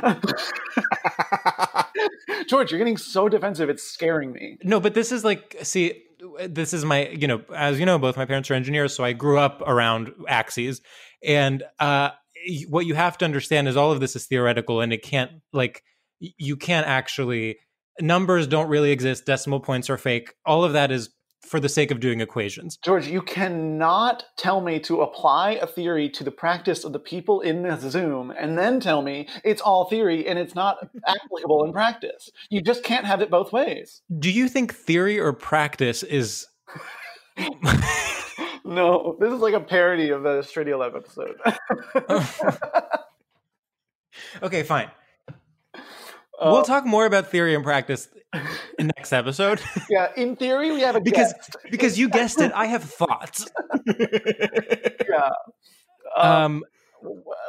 George, 2.48 2.72
you're 2.72 2.78
getting 2.78 2.96
so 2.96 3.28
defensive; 3.28 3.70
it's 3.70 3.84
scaring 3.84 4.32
me. 4.32 4.58
No, 4.64 4.80
but 4.80 4.94
this 4.94 5.12
is 5.12 5.26
like, 5.26 5.58
see, 5.64 6.04
this 6.48 6.74
is 6.74 6.86
my, 6.86 7.10
you 7.10 7.28
know, 7.28 7.42
as 7.54 7.78
you 7.78 7.86
know, 7.86 8.00
both 8.00 8.16
my 8.16 8.24
parents 8.24 8.50
are 8.50 8.54
engineers, 8.54 8.96
so 8.96 9.04
I 9.04 9.12
grew 9.12 9.38
up 9.38 9.62
around 9.68 10.14
axes, 10.30 10.80
and 11.22 11.64
uh, 11.80 12.12
what 12.70 12.86
you 12.86 12.96
have 12.96 13.18
to 13.18 13.26
understand 13.26 13.68
is 13.68 13.76
all 13.76 13.92
of 13.92 14.00
this 14.00 14.16
is 14.16 14.28
theoretical, 14.28 14.80
and 14.80 14.94
it 14.94 15.04
can't 15.04 15.42
like 15.52 15.84
you 16.20 16.56
can't 16.56 16.88
actually 16.88 17.58
numbers 18.00 18.48
don't 18.48 18.70
really 18.70 18.92
exist 18.92 19.26
decimal 19.26 19.60
points 19.60 19.90
are 19.90 19.98
fake 19.98 20.34
all 20.46 20.64
of 20.64 20.74
that 20.74 20.92
is 20.92 21.10
for 21.41 21.60
the 21.60 21.69
sake 21.69 21.91
of 21.91 22.00
doing 22.00 22.21
equations. 22.21 22.77
George, 22.83 23.07
you 23.07 23.21
cannot 23.21 24.25
tell 24.38 24.62
me 24.62 24.79
to 24.81 25.01
apply 25.01 25.51
a 25.51 25.67
theory 25.67 26.10
to 26.10 26.24
the 26.24 26.31
practice 26.31 26.83
of 26.83 26.93
the 26.93 27.00
people 27.00 27.41
in 27.41 27.63
this 27.63 27.81
Zoom 27.81 28.31
and 28.31 28.57
then 28.57 28.79
tell 28.79 29.01
me 29.01 29.27
it's 29.43 29.62
all 29.62 29.86
theory 29.89 30.27
and 30.27 30.38
it's 30.38 30.55
not 30.55 30.77
applicable 31.07 31.63
in 31.63 31.74
practice. 31.74 32.29
You 32.50 32.62
just 32.62 32.83
can't 32.83 33.05
have 33.05 33.21
it 33.21 33.29
both 33.29 33.51
ways. 33.51 34.01
Do 34.19 34.31
you 34.31 34.48
think 34.48 34.74
theory 34.74 35.19
or 35.19 35.33
practice 35.33 36.03
is. 36.03 36.48
no, 38.65 39.17
this 39.19 39.33
is 39.33 39.39
like 39.39 39.53
a 39.53 39.60
parody 39.60 40.10
of 40.10 40.24
the 40.24 40.41
Stradio 40.41 40.79
Lab 40.79 40.95
episode. 40.95 41.38
okay, 44.43 44.63
fine. 44.63 44.91
Uh, 46.41 46.50
we'll 46.51 46.63
talk 46.63 46.86
more 46.86 47.05
about 47.05 47.27
theory 47.27 47.53
and 47.53 47.63
practice 47.63 48.10
in 48.79 48.88
next 48.98 49.13
episode. 49.13 49.62
Yeah, 49.89 50.07
in 50.15 50.36
theory, 50.36 50.71
we 50.71 50.81
have 50.81 50.95
a 50.95 51.01
because 51.01 51.33
guest. 51.33 51.55
because 51.69 52.00
you 52.00 52.10
guessed 52.10 52.39
it. 52.39 52.51
I 52.55 52.65
have 52.65 52.83
thoughts. 52.83 53.48
yeah. 54.00 55.29
Um. 56.15 56.25
um 56.25 56.63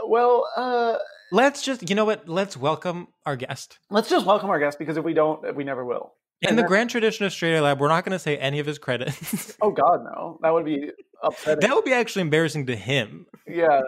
well, 0.07 0.47
uh, 0.57 0.97
let's 1.31 1.63
just 1.63 1.89
you 1.89 1.95
know 1.95 2.05
what? 2.05 2.29
Let's 2.29 2.57
welcome 2.57 3.09
our 3.25 3.37
guest. 3.37 3.79
Let's 3.91 4.09
just 4.11 4.27
welcome 4.27 4.51
our 4.51 4.59
guest 4.59 4.79
because 4.79 4.97
if 4.97 5.05
we 5.05 5.15
don't, 5.15 5.55
we 5.57 5.65
never 5.65 5.85
will. 5.85 6.15
In 6.43 6.51
and 6.51 6.59
the 6.59 6.63
then, 6.63 6.69
grand 6.69 6.91
tradition 6.91 7.25
of 7.25 7.33
Stradio 7.33 7.63
Lab, 7.63 7.79
we're 7.81 7.89
not 7.89 8.05
going 8.05 8.13
to 8.13 8.19
say 8.19 8.37
any 8.37 8.59
of 8.59 8.67
his 8.67 8.79
credits. 8.79 9.57
oh 9.63 9.71
God, 9.71 10.05
no! 10.05 10.39
That 10.43 10.53
would 10.53 10.65
be 10.65 10.91
upsetting. 11.23 11.61
That 11.61 11.75
would 11.77 11.85
be 11.85 11.93
actually 11.93 12.23
embarrassing 12.23 12.67
to 12.67 12.77
him. 12.77 13.27
Yeah, 13.47 13.81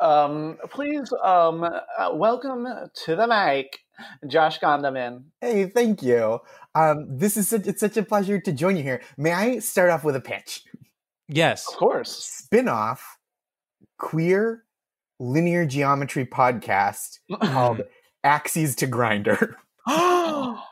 um, 0.00 0.58
please 0.70 1.12
um, 1.22 1.64
uh, 1.64 2.10
welcome 2.12 2.66
to 3.04 3.16
the 3.16 3.26
mic, 3.26 3.78
Josh 4.26 4.58
Gondelman. 4.60 5.24
Hey, 5.40 5.66
thank 5.66 6.02
you. 6.02 6.40
Um, 6.74 7.18
this 7.18 7.36
is 7.36 7.48
such, 7.48 7.66
it's 7.66 7.80
such 7.80 7.96
a 7.96 8.02
pleasure 8.02 8.40
to 8.40 8.52
join 8.52 8.76
you 8.76 8.82
here. 8.82 9.02
May 9.16 9.32
I 9.32 9.58
start 9.58 9.90
off 9.90 10.04
with 10.04 10.16
a 10.16 10.20
pitch? 10.20 10.64
Yes, 11.28 11.68
of 11.68 11.76
course. 11.76 12.10
Spin-off 12.10 13.18
queer 13.98 14.64
linear 15.18 15.66
geometry 15.66 16.24
podcast 16.24 17.18
called 17.42 17.82
Axes 18.24 18.76
to 18.76 18.86
Grinder. 18.86 19.56
wow. 19.86 20.62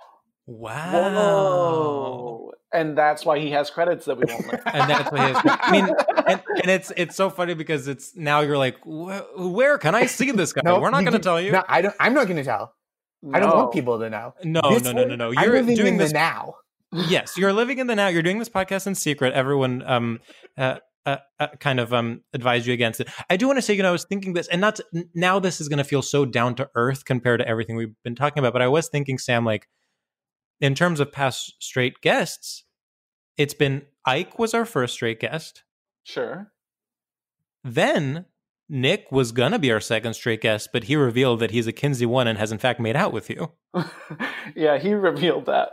Whoa 0.47 2.46
and 2.77 2.97
that's 2.97 3.25
why 3.25 3.39
he 3.39 3.51
has 3.51 3.71
credits 3.71 4.05
that 4.05 4.17
we 4.17 4.25
won't 4.29 4.47
learn. 4.53 4.61
and 4.67 4.91
that's 4.91 5.11
why 5.11 5.29
he 5.29 5.33
has. 5.33 5.43
I 5.45 5.71
mean, 5.73 5.89
and, 6.27 6.43
and, 6.63 6.71
it's 6.71 6.93
it's 6.97 7.17
so 7.17 7.31
funny 7.31 7.55
because 7.55 7.89
it's 7.89 8.15
now 8.15 8.41
you're 8.41 8.59
like, 8.59 8.77
where 8.85 9.79
can 9.79 9.95
I 9.95 10.07
see 10.07 10.31
this 10.31 10.53
guy? 10.53 10.63
No, 10.65 10.79
We're 10.81 10.91
not 10.91 11.03
going 11.03 11.13
to 11.15 11.19
tell 11.19 11.41
you. 11.41 11.53
No, 11.53 11.65
I 11.69 11.83
don't. 11.83 11.95
I'm 11.99 12.15
not 12.15 12.27
going 12.27 12.37
to 12.37 12.45
tell. 12.45 12.75
No. 13.23 13.37
I 13.37 13.41
don't 13.41 13.57
want 13.57 13.73
people 13.73 13.99
to 13.99 14.11
know. 14.11 14.35
No, 14.45 14.61
this 14.71 14.85
no, 14.85 14.93
no, 14.93 15.05
no, 15.05 15.17
no. 15.17 15.31
You're 15.31 15.63
doing 15.63 15.97
this 15.97 16.13
now. 16.13 16.57
yes, 16.93 17.37
you're 17.37 17.53
living 17.53 17.79
in 17.79 17.87
the 17.87 17.97
now. 17.97 18.09
You're 18.09 18.23
doing 18.23 18.39
this 18.39 18.49
podcast 18.49 18.87
in 18.87 18.95
secret. 18.95 19.33
Everyone, 19.35 19.83
um, 19.85 20.21
uh, 20.57 20.77
uh, 21.07 21.19
uh, 21.41 21.49
kind 21.61 21.81
of 21.81 21.93
um 21.95 22.23
advised 22.33 22.67
you 22.67 22.75
against 22.75 23.01
it. 23.01 23.09
I 23.31 23.37
do 23.37 23.47
want 23.47 23.59
to 23.59 23.63
say, 23.63 23.75
you 23.75 23.83
know, 23.83 23.89
I 23.89 23.93
was 23.93 24.05
thinking 24.05 24.35
this, 24.35 24.49
and 24.49 24.61
not 24.61 24.81
now. 25.15 25.39
This 25.39 25.61
is 25.61 25.69
going 25.69 25.79
to 25.79 25.85
feel 25.85 26.03
so 26.03 26.25
down 26.25 26.55
to 26.57 26.69
earth 26.75 27.05
compared 27.05 27.41
to 27.41 27.49
everything 27.49 27.77
we've 27.77 27.95
been 28.05 28.17
talking 28.17 28.41
about. 28.41 28.53
But 28.53 28.63
I 28.63 28.69
was 28.69 28.89
thinking, 28.89 29.19
Sam, 29.19 29.45
like 29.45 29.67
in 30.61 30.75
terms 30.75 31.01
of 31.01 31.13
past 31.13 31.55
straight 31.61 32.01
guests, 32.01 32.65
it's 33.37 33.55
been 33.55 33.83
Ike 34.05 34.39
was 34.39 34.55
our 34.55 34.65
first 34.65 34.95
straight 34.95 35.21
guest. 35.21 35.65
Sure. 36.05 36.53
Then 37.65 38.27
Nick 38.69 39.11
was 39.11 39.33
gonna 39.33 39.59
be 39.59 39.73
our 39.73 39.81
second 39.81 40.15
straight 40.15 40.41
guest, 40.41 40.71
but 40.73 40.85
he 40.85 40.97
revealed 40.97 41.41
that 41.41 41.51
he's 41.51 41.67
a 41.67 41.73
Kinsey 41.73 42.07
one 42.07 42.27
and 42.27 42.39
has 42.39 42.53
in 42.53 42.59
fact 42.59 42.81
made 42.81 42.97
out 42.97 43.13
with 43.13 43.31
you. 43.31 43.53
yeah, 44.55 44.79
he 44.79 44.95
revealed 44.95 45.47
that. 45.47 45.71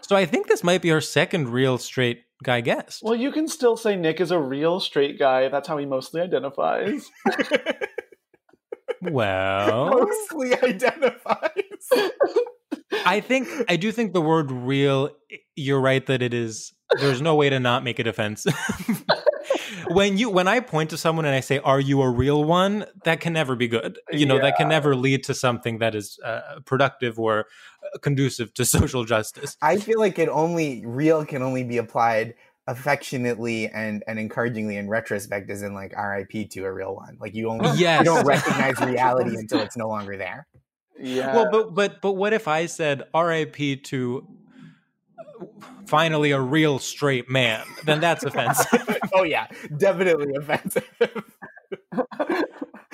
so 0.02 0.16
I 0.16 0.26
think 0.26 0.48
this 0.48 0.64
might 0.64 0.82
be 0.82 0.92
our 0.92 1.02
second 1.02 1.50
real 1.50 1.78
straight 1.78 2.24
guy 2.44 2.62
guest. 2.62 3.02
Well, 3.04 3.16
you 3.16 3.32
can 3.32 3.48
still 3.48 3.78
say 3.78 3.96
Nick 3.96 4.22
is 4.22 4.32
a 4.32 4.40
real 4.40 4.80
straight 4.80 5.20
guy. 5.20 5.50
That's 5.50 5.68
how 5.68 5.78
he 5.78 5.86
mostly 5.86 6.22
identifies. 6.22 7.10
well, 9.02 9.90
mostly 9.90 10.56
identifies. 10.56 11.90
I 13.06 13.20
think 13.20 13.48
I 13.70 13.76
do 13.76 13.92
think 13.92 14.14
the 14.14 14.22
word 14.22 14.52
real 14.52 15.12
you're 15.56 15.82
right 15.82 16.06
that 16.06 16.22
it 16.22 16.34
is 16.34 16.74
there's 17.00 17.22
no 17.22 17.36
way 17.36 17.50
to 17.50 17.60
not 17.60 17.84
make 17.84 18.00
it 18.00 18.08
offensive. 18.08 18.54
when 19.90 20.18
you 20.18 20.30
when 20.30 20.48
I 20.48 20.60
point 20.60 20.90
to 20.92 20.98
someone 20.98 21.26
and 21.26 21.36
I 21.36 21.40
say 21.42 21.60
are 21.60 21.80
you 21.80 22.02
a 22.02 22.10
real 22.10 22.44
one 22.44 22.86
that 23.04 23.20
can 23.20 23.34
never 23.34 23.56
be 23.56 23.68
good. 23.68 24.00
You 24.12 24.26
know, 24.26 24.36
yeah. 24.36 24.44
that 24.44 24.58
can 24.58 24.70
never 24.70 24.96
lead 24.96 25.24
to 25.26 25.34
something 25.34 25.80
that 25.80 25.96
is 25.96 26.20
uh, 26.24 26.60
productive 26.66 27.20
or 27.20 27.46
uh, 27.84 27.98
conducive 28.00 28.54
to 28.56 28.66
social 28.78 29.04
justice. 29.04 29.58
I 29.62 29.78
feel 29.78 30.00
like 30.00 30.20
it 30.20 30.30
only 30.30 30.84
real 30.86 31.26
can 31.26 31.42
only 31.42 31.64
be 31.64 31.78
applied 31.78 32.36
affectionately 32.68 33.70
and 33.70 34.04
and 34.08 34.20
encouragingly 34.20 34.76
in 34.76 34.90
retrospect 34.90 35.50
as 35.50 35.62
in 35.62 35.74
like 35.74 35.94
RIP 35.98 36.50
to 36.52 36.66
a 36.66 36.72
real 36.72 36.96
one. 36.96 37.18
Like 37.20 37.34
you 37.34 37.50
only 37.50 37.70
yes. 37.78 38.00
you 38.00 38.06
don't 38.06 38.26
recognize 38.26 38.80
reality 38.82 39.36
until 39.36 39.60
it's 39.60 39.78
no 39.78 39.88
longer 39.88 40.18
there. 40.18 40.48
Yeah. 41.00 41.36
Well, 41.36 41.50
but 41.52 41.74
but 41.74 42.02
but 42.02 42.14
what 42.14 42.34
if 42.34 42.48
I 42.48 42.66
said 42.66 43.04
R.I.P. 43.14 43.78
to 43.78 44.28
finally 45.86 46.32
a 46.32 46.40
real 46.42 46.80
straight 46.80 47.30
man? 47.30 47.66
Then 47.86 48.00
that's 48.00 48.24
offensive. 48.24 48.98
oh 49.14 49.24
yeah, 49.24 49.48
definitely 49.78 50.34
offensive. 50.36 50.88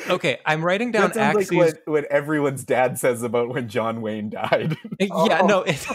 Okay, 0.10 0.40
I'm 0.46 0.64
writing 0.64 0.92
down 0.92 1.10
that 1.10 1.16
sounds 1.16 1.38
axes. 1.38 1.52
like 1.52 1.60
what, 1.60 1.82
what 1.86 2.06
everyone's 2.06 2.64
dad 2.64 2.98
says 3.00 3.24
about 3.24 3.50
when 3.50 3.70
John 3.70 4.02
Wayne 4.02 4.30
died. 4.30 4.78
yeah, 5.00 5.40
oh. 5.42 5.46
no, 5.46 5.62
it, 5.62 5.86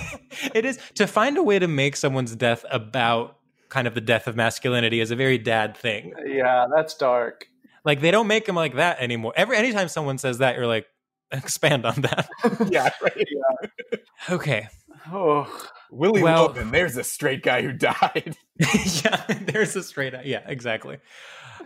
it 0.54 0.64
is 0.64 0.78
to 0.94 1.06
find 1.06 1.36
a 1.36 1.42
way 1.42 1.58
to 1.58 1.68
make 1.68 1.96
someone's 1.96 2.34
death 2.34 2.64
about 2.70 3.36
kind 3.68 3.86
of 3.86 3.94
the 3.94 4.00
death 4.00 4.26
of 4.26 4.34
masculinity 4.36 5.00
is 5.00 5.10
a 5.10 5.16
very 5.16 5.38
dad 5.38 5.76
thing. 5.76 6.12
Yeah, 6.26 6.66
that's 6.74 6.94
dark. 6.94 7.48
Like 7.84 8.00
they 8.00 8.10
don't 8.10 8.26
make 8.26 8.48
him 8.48 8.54
like 8.54 8.76
that 8.76 9.00
anymore. 9.00 9.32
Every 9.36 9.56
anytime 9.56 9.88
someone 9.88 10.18
says 10.18 10.38
that, 10.38 10.56
you're 10.56 10.66
like, 10.66 10.86
expand 11.32 11.84
on 11.86 12.02
that. 12.02 12.28
yeah, 12.70 12.90
right. 13.02 13.16
Yeah. 13.16 13.98
Okay. 14.30 14.68
Oh. 15.10 15.46
Willie 15.90 16.22
well, 16.22 16.46
Logan, 16.46 16.70
there's 16.70 16.96
a 16.96 17.04
straight 17.04 17.42
guy 17.42 17.62
who 17.62 17.72
died. 17.72 18.36
yeah, 18.58 19.24
there's 19.46 19.74
a 19.74 19.82
straight 19.82 20.14
yeah, 20.24 20.42
exactly. 20.46 20.98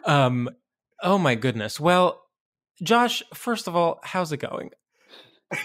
Um 0.04 0.48
oh 1.02 1.18
my 1.18 1.34
goodness. 1.34 1.80
Well, 1.80 2.22
Josh, 2.82 3.22
first 3.34 3.66
of 3.66 3.74
all, 3.74 3.98
how's 4.04 4.32
it 4.32 4.38
going? 4.38 4.70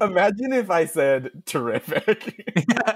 Imagine 0.00 0.52
if 0.52 0.70
I 0.70 0.84
said 0.84 1.30
terrific. 1.46 2.54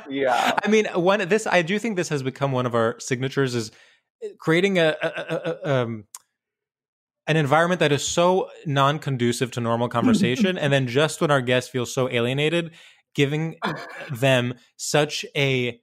yeah. 0.09 0.59
I 0.63 0.69
mean, 0.69 0.87
one 0.95 1.27
this 1.29 1.47
I 1.47 1.63
do 1.63 1.79
think 1.79 1.97
this 1.97 2.11
has 2.11 2.23
become 2.23 2.53
one 2.53 2.67
of 2.67 2.75
our 2.75 3.01
signatures 3.01 3.55
is 3.55 3.71
creating 4.39 4.79
a, 4.79 4.97
a, 5.03 5.09
a, 5.09 5.57
a 5.65 5.83
um, 5.83 6.05
an 7.27 7.37
environment 7.37 7.81
that 7.81 7.93
is 7.93 8.07
so 8.07 8.49
non-conducive 8.67 9.51
to 9.53 9.61
normal 9.61 9.89
conversation 9.99 10.57
and 10.59 10.73
then 10.73 10.87
just 10.87 11.21
when 11.21 11.31
our 11.31 11.41
guests 11.41 11.71
feel 11.71 11.87
so 11.87 12.09
alienated 12.11 12.71
giving 13.15 13.57
them 14.11 14.55
such 14.77 15.25
a 15.37 15.81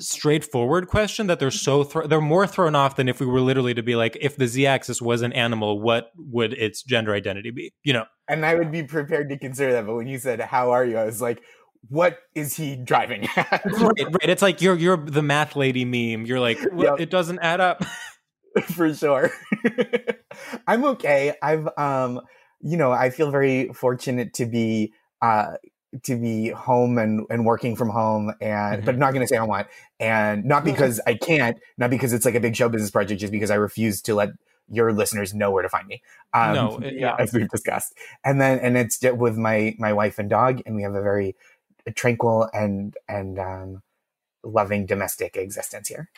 straightforward 0.00 0.88
question 0.88 1.26
that 1.26 1.38
they're 1.38 1.50
so 1.50 1.84
th- 1.84 2.06
they're 2.06 2.20
more 2.20 2.46
thrown 2.46 2.74
off 2.74 2.96
than 2.96 3.08
if 3.08 3.20
we 3.20 3.26
were 3.26 3.40
literally 3.40 3.74
to 3.74 3.82
be 3.82 3.94
like 3.94 4.16
if 4.20 4.36
the 4.36 4.46
z-axis 4.46 5.02
was 5.02 5.20
an 5.20 5.32
animal 5.34 5.78
what 5.78 6.10
would 6.16 6.54
its 6.54 6.82
gender 6.82 7.14
identity 7.14 7.50
be? 7.50 7.72
You 7.84 7.92
know? 7.92 8.06
And 8.26 8.46
i 8.46 8.54
would 8.54 8.72
be 8.72 8.82
prepared 8.82 9.28
to 9.28 9.38
consider 9.38 9.72
that 9.72 9.86
but 9.86 9.94
when 9.94 10.06
you 10.06 10.18
said 10.18 10.40
how 10.40 10.70
are 10.70 10.84
you? 10.84 10.96
I 10.96 11.04
was 11.04 11.20
like 11.20 11.42
what 11.88 12.18
is 12.34 12.56
he 12.56 12.76
driving 12.76 13.26
at? 13.36 13.62
Right, 13.64 14.04
right. 14.04 14.28
It's 14.28 14.42
like 14.42 14.60
you're 14.60 14.76
you're 14.76 14.98
the 14.98 15.22
math 15.22 15.56
lady 15.56 15.84
meme. 15.84 16.26
You're 16.26 16.40
like 16.40 16.58
well, 16.72 16.88
yep. 16.88 17.00
it 17.00 17.10
doesn't 17.10 17.38
add 17.40 17.60
up 17.60 17.82
for 18.74 18.92
sure. 18.94 19.30
I'm 20.66 20.84
okay. 20.84 21.34
I've 21.42 21.68
um 21.76 22.20
you 22.62 22.76
know 22.76 22.92
i 22.92 23.08
feel 23.08 23.30
very 23.30 23.68
fortunate 23.72 24.34
to 24.34 24.44
be 24.44 24.92
uh 25.22 25.54
to 26.02 26.16
be 26.16 26.50
home 26.50 26.98
and, 26.98 27.26
and 27.30 27.44
working 27.44 27.74
from 27.74 27.88
home 27.88 28.32
and 28.40 28.76
mm-hmm. 28.76 28.84
but 28.84 28.96
not 28.96 29.12
going 29.12 29.22
to 29.22 29.26
say 29.26 29.36
I 29.36 29.42
want 29.42 29.66
and 29.98 30.44
not 30.44 30.64
because 30.64 31.00
I 31.06 31.14
can't 31.14 31.58
not 31.78 31.90
because 31.90 32.12
it's 32.12 32.24
like 32.24 32.36
a 32.36 32.40
big 32.40 32.54
show 32.54 32.68
business 32.68 32.90
project 32.90 33.20
just 33.20 33.32
because 33.32 33.50
I 33.50 33.56
refuse 33.56 34.00
to 34.02 34.14
let 34.14 34.30
your 34.68 34.92
listeners 34.92 35.34
know 35.34 35.50
where 35.50 35.64
to 35.64 35.68
find 35.68 35.88
me 35.88 36.00
um, 36.32 36.54
no 36.54 36.78
it, 36.82 36.94
yeah. 36.94 37.16
as 37.18 37.32
we've 37.32 37.48
discussed. 37.48 37.94
And 38.24 38.40
then 38.40 38.60
and 38.60 38.76
it's 38.76 39.00
with 39.02 39.36
my 39.36 39.74
my 39.78 39.92
wife 39.92 40.18
and 40.20 40.30
dog 40.30 40.62
and 40.64 40.76
we 40.76 40.82
have 40.82 40.94
a 40.94 41.02
very 41.02 41.34
tranquil 41.96 42.48
and 42.52 42.96
and 43.08 43.38
um, 43.40 43.82
loving 44.44 44.86
domestic 44.86 45.36
existence 45.36 45.88
here 45.88 46.08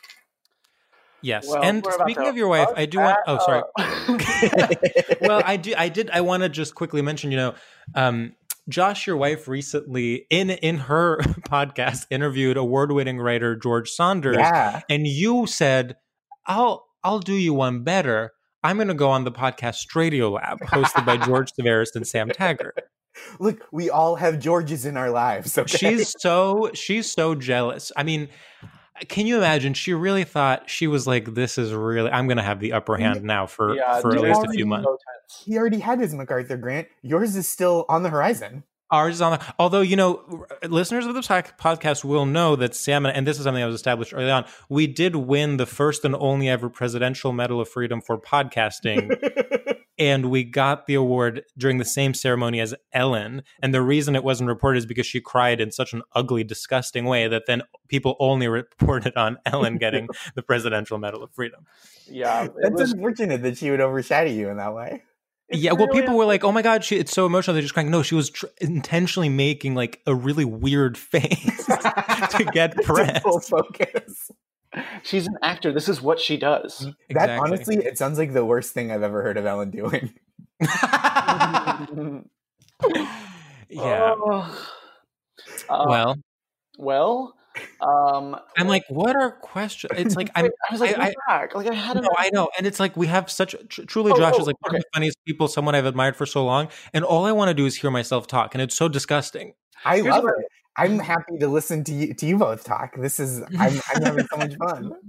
Yes, 1.23 1.47
well, 1.49 1.62
and 1.62 1.87
speaking 2.00 2.26
of 2.26 2.37
your 2.37 2.49
wife, 2.49 2.69
I 2.76 2.87
do 2.87 2.99
want. 2.99 3.19
Oh, 3.26 3.38
sorry. 3.38 3.62
well, 5.21 5.43
I 5.45 5.57
do. 5.57 5.73
I 5.76 5.88
did. 5.88 6.11
I 6.11 6.21
want 6.21 6.43
to 6.43 6.49
just 6.49 6.75
quickly 6.75 7.00
mention. 7.00 7.31
You 7.31 7.37
know, 7.37 7.55
um, 7.95 8.33
Josh, 8.69 9.07
your 9.07 9.17
wife, 9.17 9.47
recently 9.47 10.26
in 10.31 10.50
in 10.50 10.79
her 10.79 11.19
podcast 11.49 12.07
interviewed 12.11 12.57
award-winning 12.57 13.19
writer 13.19 13.55
George 13.55 13.91
Saunders, 13.91 14.37
yeah. 14.37 14.81
and 14.88 15.07
you 15.07 15.47
said, 15.47 15.97
"I'll 16.47 16.87
I'll 17.05 17.21
do 17.21 17.35
you 17.35 17.55
one 17.55 17.85
better. 17.85 18.33
I'm 18.64 18.76
going 18.76 18.88
to 18.88 18.95
go 18.95 19.11
on 19.11 19.25
the 19.25 19.33
podcast 19.33 19.79
Stradio 19.88 20.33
Lab, 20.33 20.59
hosted 20.61 21.05
by 21.05 21.17
George 21.17 21.52
Severs 21.57 21.93
and 21.95 22.07
Sam 22.07 22.31
Taggart." 22.31 22.83
Look, 23.38 23.67
we 23.73 23.91
all 23.91 24.17
have 24.17 24.38
Georges 24.38 24.87
in 24.87 24.97
our 24.97 25.11
lives. 25.11 25.57
Okay? 25.59 25.76
She's 25.76 26.14
so 26.19 26.71
she's 26.75 27.11
so 27.11 27.35
jealous. 27.35 27.93
I 27.97 28.02
mean, 28.02 28.29
can 29.09 29.27
you 29.27 29.37
imagine? 29.37 29.75
She 29.75 29.95
really 29.95 30.25
thought 30.25 30.69
she 30.69 30.87
was 30.87 31.07
like, 31.07 31.35
"This 31.35 31.59
is 31.59 31.73
really. 31.73 32.11
I'm 32.11 32.27
going 32.27 32.37
to 32.37 32.43
have 32.43 32.61
the 32.61 32.73
upper 32.73 32.97
hand 32.97 33.23
now 33.23 33.47
for 33.47 33.75
yeah, 33.75 34.01
for 34.01 34.15
at 34.15 34.23
least 34.23 34.43
a 34.45 34.51
few 34.51 34.67
months." 34.67 34.88
He 35.45 35.57
already 35.59 35.81
had 35.81 36.01
his 36.01 36.15
MacArthur 36.15 36.57
grant. 36.57 36.88
Yours 37.03 37.37
is 37.37 37.49
still 37.49 37.85
on 37.88 38.03
the 38.03 38.11
horizon. 38.11 38.65
Ours 38.91 39.17
is 39.17 39.21
on 39.23 39.38
the. 39.38 39.55
Although 39.59 39.81
you 39.81 39.97
know, 39.97 40.47
listeners 40.69 41.07
of 41.07 41.15
this 41.15 41.27
podcast 41.27 42.05
will 42.05 42.27
know 42.27 42.57
that 42.57 42.75
Sam 42.75 43.07
and, 43.07 43.17
and 43.17 43.27
this 43.27 43.38
is 43.38 43.45
something 43.45 43.61
that 43.61 43.67
was 43.67 43.75
established 43.75 44.12
early 44.15 44.31
on. 44.31 44.45
We 44.69 44.87
did 44.87 45.17
win 45.17 45.57
the 45.57 45.67
first 45.67 46.05
and 46.05 46.15
only 46.17 46.49
ever 46.49 46.69
Presidential 46.69 47.33
Medal 47.33 47.61
of 47.61 47.69
Freedom 47.69 48.01
for 48.01 48.19
podcasting. 48.19 49.79
and 50.03 50.31
we 50.31 50.43
got 50.43 50.87
the 50.87 50.95
award 50.95 51.45
during 51.57 51.79
the 51.79 51.85
same 51.85 52.12
ceremony 52.12 52.59
as 52.59 52.75
Ellen. 52.93 53.45
And 53.62 53.73
the 53.73 53.83
reason 53.83 54.17
it 54.17 54.25
wasn't 54.25 54.49
reported 54.49 54.79
is 54.79 54.87
because 54.87 55.07
she 55.07 55.21
cried 55.21 55.61
in 55.61 55.71
such 55.71 55.93
an 55.93 56.03
ugly, 56.12 56.43
disgusting 56.43 57.05
way 57.05 57.29
that 57.29 57.45
then 57.47 57.62
people 57.87 58.17
only 58.19 58.49
reported 58.49 59.17
on 59.17 59.38
Ellen 59.47 59.79
getting 59.79 60.09
the 60.35 60.43
Presidential 60.43 60.99
Medal 60.99 61.23
of 61.23 61.31
Freedom. 61.33 61.67
Yeah, 62.11 62.49
that's 62.61 62.81
was, 62.81 62.93
unfortunate 62.93 63.43
that 63.43 63.59
she 63.59 63.71
would 63.71 63.81
overshadow 63.81 64.29
you 64.29 64.49
in 64.49 64.57
that 64.57 64.75
way. 64.75 65.05
yeah, 65.53 65.71
well, 65.71 65.87
people 65.87 66.17
were 66.17 66.25
like, 66.25 66.43
"Oh 66.43 66.51
my 66.51 66.62
god, 66.62 66.83
she, 66.83 66.97
it's 66.97 67.12
so 67.12 67.25
emotional." 67.25 67.55
They're 67.55 67.62
just 67.62 67.75
crying. 67.75 67.91
No, 67.91 68.03
she 68.03 68.17
was 68.17 68.31
tr- 68.31 68.47
intentionally 68.61 69.29
making 69.29 69.77
like 69.77 70.01
a 70.05 70.15
really 70.17 70.45
weird 70.45 70.99
face 71.15 71.67
to 71.67 72.49
get 72.53 72.75
press. 72.83 73.23
full 73.23 73.38
focus. 73.38 74.33
She's 75.03 75.27
an 75.27 75.37
actor. 75.43 75.73
This 75.73 75.89
is 75.89 76.01
what 76.01 76.19
she 76.19 76.37
does. 76.37 76.87
Exactly. 77.09 77.15
That 77.15 77.39
honestly, 77.39 77.77
it 77.77 77.99
sounds 77.99 78.19
like 78.19 78.33
the 78.33 78.45
worst 78.45 78.73
thing 78.73 78.91
I've 78.91 79.03
ever 79.03 79.23
heard 79.23 79.37
of 79.37 79.47
Ellen 79.47 79.71
doing. 79.71 80.15
yeah. 80.61 82.25
Oh. 83.71 84.69
Uh, 85.69 85.85
well. 85.89 86.17
Well. 86.79 87.35
Um, 87.83 88.37
I'm 88.57 88.69
like, 88.69 88.85
what 88.89 89.15
are 89.15 89.31
questions? 89.31 89.93
It's 89.97 90.17
like 90.17 90.31
I'm. 90.35 90.47
I 90.47 90.73
was 90.73 90.81
like, 90.81 90.97
I, 90.97 91.13
I, 91.29 91.49
like 91.55 91.67
I 91.67 91.75
had. 91.75 91.97
No, 92.01 92.09
I 92.17 92.31
know, 92.33 92.49
and 92.57 92.67
it's 92.67 92.81
like 92.81 92.97
we 92.97 93.09
have 93.09 93.31
such. 93.31 93.55
Tr- 93.69 93.83
truly, 93.83 94.13
oh, 94.13 94.17
Josh 94.17 94.35
oh, 94.37 94.41
is 94.41 94.47
like 94.47 94.57
one 94.61 94.71
okay. 94.71 94.79
of 94.79 94.83
the 94.85 94.89
funniest 94.95 95.19
people, 95.27 95.49
someone 95.49 95.75
I've 95.75 95.85
admired 95.85 96.17
for 96.17 96.25
so 96.25 96.45
long, 96.47 96.69
and 96.95 97.05
all 97.05 97.27
I 97.27 97.33
want 97.33 97.49
to 97.51 97.55
do 97.55 97.67
is 97.67 97.77
hear 97.77 97.91
myself 97.91 98.27
talk, 98.27 98.55
and 98.55 98.63
it's 98.63 98.75
so 98.75 98.89
disgusting. 98.89 99.53
I 99.85 99.97
Here's 99.97 100.07
love 100.07 100.25
it. 100.25 100.47
I'm 100.77 100.99
happy 101.13 101.39
to 101.39 101.49
listen 101.49 101.85
to 101.85 101.93
you 101.93 102.15
to 102.15 102.27
you 102.27 102.39
both 102.39 102.65
talk. 102.65 102.95
This 102.97 103.21
is 103.21 103.43
I'm, 103.59 103.81
I'm 103.95 104.03
having 104.03 104.27
so 104.27 104.37
much 104.37 104.55
fun. 104.57 104.93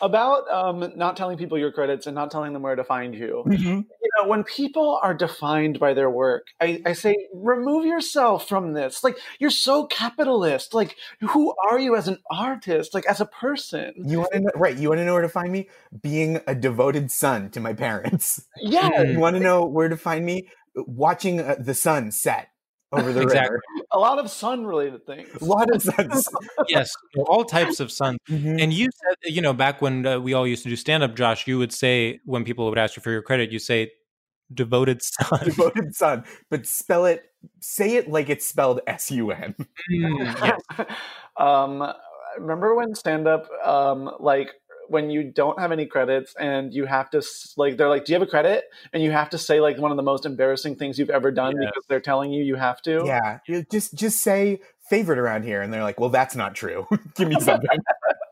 About 0.00 0.48
um, 0.50 0.92
not 0.96 1.16
telling 1.16 1.38
people 1.38 1.56
your 1.56 1.72
credits 1.72 2.06
and 2.06 2.14
not 2.14 2.30
telling 2.30 2.52
them 2.52 2.60
where 2.60 2.76
to 2.76 2.84
find 2.84 3.14
you. 3.14 3.42
Mm-hmm. 3.46 3.68
You 3.68 4.10
know, 4.18 4.28
when 4.28 4.44
people 4.44 5.00
are 5.02 5.14
defined 5.14 5.80
by 5.80 5.94
their 5.94 6.10
work, 6.10 6.48
I, 6.60 6.82
I 6.84 6.92
say 6.92 7.16
remove 7.32 7.86
yourself 7.86 8.46
from 8.46 8.74
this. 8.74 9.02
Like 9.02 9.18
you're 9.38 9.50
so 9.50 9.86
capitalist. 9.86 10.74
Like 10.74 10.96
who 11.20 11.54
are 11.70 11.78
you 11.78 11.96
as 11.96 12.06
an 12.06 12.18
artist? 12.30 12.92
Like 12.92 13.06
as 13.06 13.20
a 13.20 13.26
person? 13.26 13.94
You 13.96 14.18
want 14.18 14.32
to 14.32 14.40
know, 14.40 14.50
right? 14.54 14.76
You 14.76 14.90
want 14.90 14.98
to 14.98 15.06
know 15.06 15.14
where 15.14 15.22
to 15.22 15.28
find 15.28 15.50
me? 15.50 15.68
Being 16.02 16.40
a 16.46 16.54
devoted 16.54 17.10
son 17.10 17.50
to 17.50 17.60
my 17.60 17.72
parents. 17.72 18.46
Yeah. 18.60 19.02
you 19.02 19.18
want 19.18 19.36
to 19.36 19.40
know 19.40 19.64
where 19.64 19.88
to 19.88 19.96
find 19.96 20.24
me? 20.24 20.48
Watching 20.74 21.40
uh, 21.40 21.56
the 21.58 21.74
sun 21.74 22.12
set 22.12 22.51
over 22.92 23.12
the 23.12 23.22
exactly. 23.22 23.54
river. 23.54 23.86
A 23.92 23.98
lot 23.98 24.18
of 24.18 24.30
sun 24.30 24.64
related 24.64 25.04
things. 25.06 25.28
A 25.40 25.44
lot 25.44 25.74
of 25.74 25.82
suns. 25.82 26.28
yes, 26.68 26.92
all 27.26 27.44
types 27.44 27.80
of 27.80 27.90
sun. 27.90 28.18
Mm-hmm. 28.28 28.58
And 28.58 28.72
you 28.72 28.88
said, 28.92 29.32
you 29.32 29.40
know, 29.40 29.52
back 29.52 29.80
when 29.82 30.06
uh, 30.06 30.20
we 30.20 30.34
all 30.34 30.46
used 30.46 30.62
to 30.64 30.68
do 30.68 30.76
stand 30.76 31.02
up, 31.02 31.16
Josh, 31.16 31.46
you 31.46 31.58
would 31.58 31.72
say, 31.72 32.20
when 32.24 32.44
people 32.44 32.68
would 32.68 32.78
ask 32.78 32.96
you 32.96 33.02
for 33.02 33.10
your 33.10 33.22
credit, 33.22 33.50
you 33.50 33.58
say, 33.58 33.90
devoted 34.52 35.02
son. 35.02 35.40
Devoted 35.44 35.94
son. 35.94 36.24
But 36.50 36.66
spell 36.66 37.06
it, 37.06 37.24
say 37.60 37.96
it 37.96 38.10
like 38.10 38.28
it's 38.28 38.46
spelled 38.46 38.80
S 38.86 39.10
U 39.10 39.30
N. 39.30 39.54
Mm, 39.90 40.58
yes. 40.78 40.86
um, 41.38 41.92
remember 42.38 42.74
when 42.74 42.94
stand 42.94 43.26
up, 43.26 43.48
um, 43.64 44.10
like, 44.20 44.50
when 44.92 45.10
you 45.10 45.24
don't 45.24 45.58
have 45.58 45.72
any 45.72 45.86
credits 45.86 46.34
and 46.38 46.72
you 46.72 46.84
have 46.84 47.10
to 47.10 47.22
like 47.56 47.76
they're 47.76 47.88
like 47.88 48.04
do 48.04 48.12
you 48.12 48.14
have 48.14 48.26
a 48.26 48.30
credit? 48.30 48.64
And 48.92 49.02
you 49.02 49.10
have 49.10 49.30
to 49.30 49.38
say 49.38 49.60
like 49.60 49.78
one 49.78 49.90
of 49.90 49.96
the 49.96 50.02
most 50.02 50.26
embarrassing 50.26 50.76
things 50.76 50.98
you've 50.98 51.10
ever 51.10 51.30
done 51.30 51.54
yes. 51.60 51.70
because 51.70 51.86
they're 51.88 52.00
telling 52.00 52.32
you 52.32 52.44
you 52.44 52.54
have 52.56 52.80
to. 52.82 53.02
Yeah. 53.04 53.38
Just 53.70 53.94
just 53.94 54.20
say 54.20 54.60
favorite 54.88 55.18
around 55.18 55.42
here. 55.44 55.62
And 55.62 55.72
they're 55.72 55.82
like 55.82 55.98
well 55.98 56.10
that's 56.10 56.36
not 56.36 56.54
true. 56.54 56.86
Give 57.16 57.28
me 57.28 57.36
something. 57.40 57.78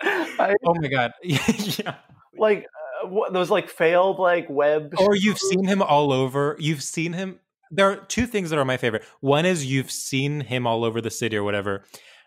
I, 0.02 0.54
oh 0.64 0.74
my 0.74 0.88
god. 0.88 1.12
Yeah. 1.22 1.96
Like 2.36 2.66
uh, 3.04 3.30
those 3.30 3.50
like 3.50 3.68
failed 3.68 4.18
like 4.18 4.48
web 4.48 4.94
or 4.98 5.16
you've 5.16 5.38
seen 5.38 5.64
him 5.64 5.82
all 5.82 6.12
over. 6.12 6.56
You've 6.60 6.82
seen 6.82 7.14
him 7.14 7.40
there 7.70 7.90
are 7.90 7.96
two 7.96 8.26
things 8.26 8.50
that 8.50 8.58
are 8.58 8.64
my 8.64 8.76
favorite. 8.76 9.04
One 9.20 9.46
is 9.46 9.64
you've 9.64 9.90
seen 9.90 10.40
him 10.40 10.66
all 10.66 10.84
over 10.84 11.00
the 11.00 11.10
city 11.10 11.36
or 11.36 11.44
whatever. 11.44 11.84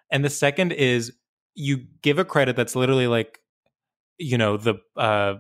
And 0.10 0.24
the 0.24 0.30
second 0.30 0.72
is 0.72 1.12
you 1.56 1.86
give 2.02 2.18
a 2.18 2.26
credit 2.26 2.56
that's 2.56 2.76
literally 2.76 3.08
like 3.08 3.40
you 4.18 4.38
know 4.38 4.58
the 4.58 4.76
uh 4.98 5.36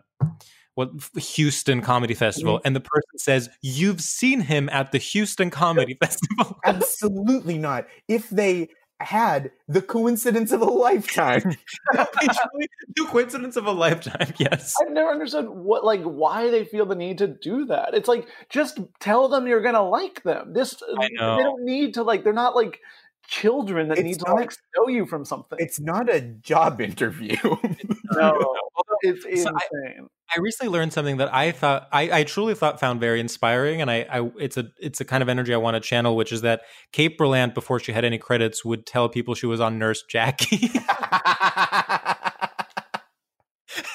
what 0.75 0.89
Houston 1.15 1.81
Comedy 1.81 2.13
Festival, 2.13 2.57
mm-hmm. 2.57 2.67
and 2.67 2.75
the 2.75 2.81
person 2.81 3.17
says, 3.17 3.49
"You've 3.62 4.01
seen 4.01 4.41
him 4.41 4.69
at 4.69 4.91
the 4.91 4.97
Houston 4.97 5.49
Comedy 5.49 5.97
Festival." 6.01 6.59
Absolutely 6.65 7.57
not. 7.57 7.88
If 8.07 8.29
they 8.29 8.69
had 9.03 9.51
the 9.67 9.81
coincidence 9.81 10.51
of 10.51 10.62
a 10.62 10.65
lifetime. 10.65 11.41
the 11.91 13.05
coincidence 13.07 13.55
of 13.55 13.65
a 13.65 13.71
lifetime. 13.71 14.33
Yes. 14.38 14.75
I've 14.81 14.91
never 14.91 15.09
understood 15.09 15.49
what, 15.49 15.83
like, 15.83 16.01
why 16.03 16.49
they 16.49 16.65
feel 16.65 16.86
the 16.86 16.95
need 16.95 17.17
to 17.19 17.27
do 17.27 17.65
that. 17.65 17.93
It's 17.93 18.07
like 18.07 18.27
just 18.49 18.79
tell 18.99 19.27
them 19.27 19.47
you're 19.47 19.62
gonna 19.62 19.88
like 19.88 20.23
them. 20.23 20.53
This 20.53 20.81
I 20.97 21.09
know. 21.12 21.38
they 21.38 21.43
don't 21.43 21.63
need 21.63 21.93
to 21.95 22.03
like. 22.03 22.23
They're 22.23 22.33
not 22.33 22.55
like 22.55 22.79
children 23.27 23.88
that 23.89 23.97
It's 23.97 24.05
need 24.05 24.19
to 24.19 24.25
not- 24.27 24.36
like 24.36 24.51
know 24.75 24.88
you 24.88 25.05
from 25.05 25.25
something. 25.25 25.57
It's 25.62 25.79
not 25.79 26.09
a 26.09 26.21
job 26.21 26.81
interview. 26.81 27.36
no, 28.12 28.55
it's 29.01 29.43
So 29.43 29.49
I- 29.49 29.59
insane. 29.83 30.07
I 30.36 30.39
recently 30.39 30.71
learned 30.71 30.93
something 30.93 31.17
that 31.17 31.31
I 31.31 31.51
thought 31.51 31.88
I, 31.91 32.19
I 32.19 32.23
truly 32.23 32.55
thought 32.55 32.79
found 32.79 32.99
very 32.99 33.19
inspiring, 33.19 33.81
and 33.81 33.91
I, 33.91 34.07
I 34.09 34.31
it's 34.39 34.57
a 34.57 34.65
it's 34.79 34.99
a 34.99 35.05
kind 35.05 35.21
of 35.21 35.29
energy 35.29 35.53
I 35.53 35.57
want 35.57 35.75
to 35.75 35.79
channel, 35.81 36.15
which 36.15 36.31
is 36.31 36.41
that 36.41 36.62
Kate 36.91 37.19
Berlant, 37.19 37.53
before 37.53 37.79
she 37.79 37.91
had 37.91 38.03
any 38.03 38.17
credits, 38.17 38.65
would 38.65 38.88
tell 38.88 39.09
people 39.09 39.36
she 39.36 39.45
was 39.45 39.59
on 39.62 39.77
Nurse 39.77 40.01
Jackie. 40.09 40.71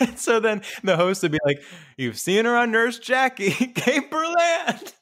and 0.01 0.19
so 0.19 0.41
then 0.41 0.63
the 0.83 0.97
host 0.97 1.23
would 1.23 1.33
be 1.33 1.39
like, 1.45 1.61
"You've 1.97 2.19
seen 2.19 2.45
her 2.45 2.57
on 2.57 2.71
Nurse 2.71 2.99
Jackie, 3.01 3.51
Kate 3.51 4.11
Berlant." 4.11 4.93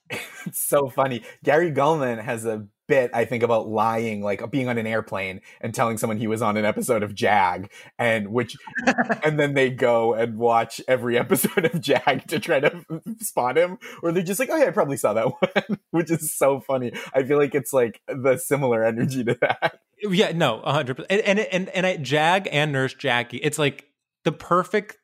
it's 0.47 0.61
so 0.61 0.89
funny. 0.89 1.23
Gary 1.45 1.71
Gulman 1.73 2.23
has 2.23 2.45
a 2.47 2.67
bit, 2.87 3.11
I 3.15 3.25
think, 3.25 3.43
about 3.43 3.69
lying, 3.69 4.23
like 4.23 4.43
uh, 4.43 4.47
being 4.47 4.69
on 4.69 4.79
an 4.79 4.87
airplane 4.87 5.41
and 5.61 5.75
telling 5.75 5.99
someone 5.99 6.19
he 6.19 6.27
was 6.27 6.43
on 6.43 6.57
an 6.57 6.65
episode 6.65 7.03
of 7.03 7.15
Jag, 7.15 7.71
and 7.99 8.29
which, 8.29 8.57
and 9.25 9.39
then 9.39 9.55
they 9.55 9.71
go 9.71 10.15
and 10.15 10.37
watch 10.37 10.81
every 10.89 11.19
episode 11.19 11.65
of 11.65 11.81
Jag 11.81 12.27
to 12.29 12.39
try 12.39 12.61
to 12.61 12.85
spot 13.21 13.57
him, 13.57 13.79
or 14.03 14.13
they're 14.13 14.23
just 14.23 14.41
like, 14.41 14.51
"Oh 14.51 14.57
yeah, 14.57 14.67
I 14.67 14.71
probably 14.71 14.97
saw 14.97 15.13
that 15.15 15.27
one," 15.27 15.79
which 15.91 16.11
is 16.11 16.33
so 16.33 16.61
funny. 16.61 16.93
I 17.15 17.23
feel 17.23 17.39
like 17.39 17.55
it's 17.55 17.73
like 17.73 18.01
the 18.07 18.37
similar 18.37 18.85
energy 18.85 19.25
to 19.25 19.37
that. 19.41 19.81
Yeah, 20.03 20.33
no, 20.33 20.61
hundred 20.61 20.97
percent. 20.97 21.23
And 21.27 21.41
and 21.41 21.69
and, 21.69 21.87
at 21.87 22.03
Jag 22.03 22.49
and 22.53 22.73
Nurse 22.73 22.95
Jackie, 22.95 23.39
it's 23.39 23.59
like 23.59 23.87
the 24.25 24.33
perfect. 24.33 24.99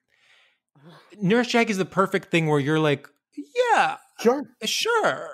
Nurse 1.20 1.48
Jackie 1.48 1.70
is 1.70 1.78
the 1.78 1.84
perfect 1.84 2.30
thing 2.30 2.48
where 2.48 2.58
you're 2.58 2.80
like, 2.80 3.06
yeah, 3.34 3.98
Sure, 4.22 4.44
sure. 4.64 5.30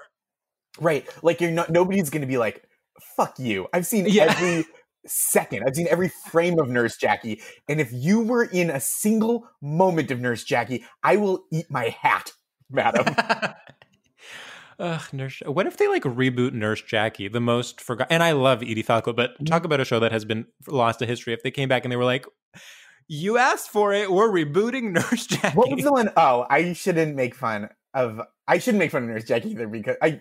Right. 0.81 1.07
Like 1.23 1.41
you're 1.41 1.51
not. 1.51 1.71
Nobody's 1.71 2.11
gonna 2.11 2.27
be 2.27 2.39
like, 2.39 2.63
"Fuck 3.17 3.39
you." 3.39 3.67
I've 3.73 3.87
seen 3.87 4.07
Yeah. 4.07 4.35
every. 4.37 4.65
Second, 5.07 5.63
I've 5.67 5.75
seen 5.77 5.87
every 5.89 6.11
frame 6.31 6.59
of 6.59 6.69
Nurse 6.69 6.97
Jackie, 6.99 7.41
and 7.69 7.81
if 7.81 7.91
you 7.93 8.21
were 8.21 8.45
in 8.45 8.69
a 8.69 8.81
single 8.81 9.49
moment 9.63 10.11
of 10.11 10.21
Nurse 10.21 10.45
Jackie, 10.45 10.85
I 11.03 11.17
will 11.17 11.45
eat 11.51 11.67
my 11.71 11.97
hat, 12.03 12.33
madam. 12.69 13.15
Ugh, 14.81 15.03
Nurse. 15.13 15.41
What 15.47 15.67
if 15.67 15.77
they 15.77 15.89
like 15.89 16.03
reboot 16.05 16.53
Nurse 16.53 16.83
Jackie, 16.83 17.27
the 17.29 17.41
most 17.41 17.81
forgotten? 17.81 18.13
And 18.13 18.23
I 18.23 18.33
love 18.33 18.63
Edie 18.63 18.83
Falco, 18.83 19.13
but 19.13 19.31
Mm-hmm. 19.35 19.45
talk 19.47 19.65
about 19.65 19.81
a 19.81 19.85
show 19.85 19.99
that 20.01 20.13
has 20.13 20.25
been 20.25 20.47
lost 20.67 20.99
to 21.01 21.07
history. 21.07 21.33
If 21.33 21.43
they 21.43 21.51
came 21.51 21.69
back 21.69 21.85
and 21.85 21.91
they 21.93 21.97
were 21.97 22.05
like, 22.05 22.27
"You 23.09 23.39
asked 23.39 23.71
for 23.71 23.93
it, 23.93 24.11
we're 24.13 24.29
rebooting 24.31 24.93
Nurse 24.93 25.27
Jackie." 25.27 25.57
What 25.57 25.71
was 25.75 25.85
the 25.85 25.93
one? 25.93 26.11
Oh, 26.17 26.45
I 26.51 26.75
shouldn't 26.75 27.17
make 27.17 27.35
fun 27.35 27.71
of. 27.95 28.21
I 28.47 28.59
shouldn't 28.59 28.79
make 28.79 28.91
fun 28.93 29.05
of 29.05 29.09
Nurse 29.09 29.25
Jackie 29.25 29.51
either 29.51 29.69
because 29.69 29.97
I. 30.03 30.21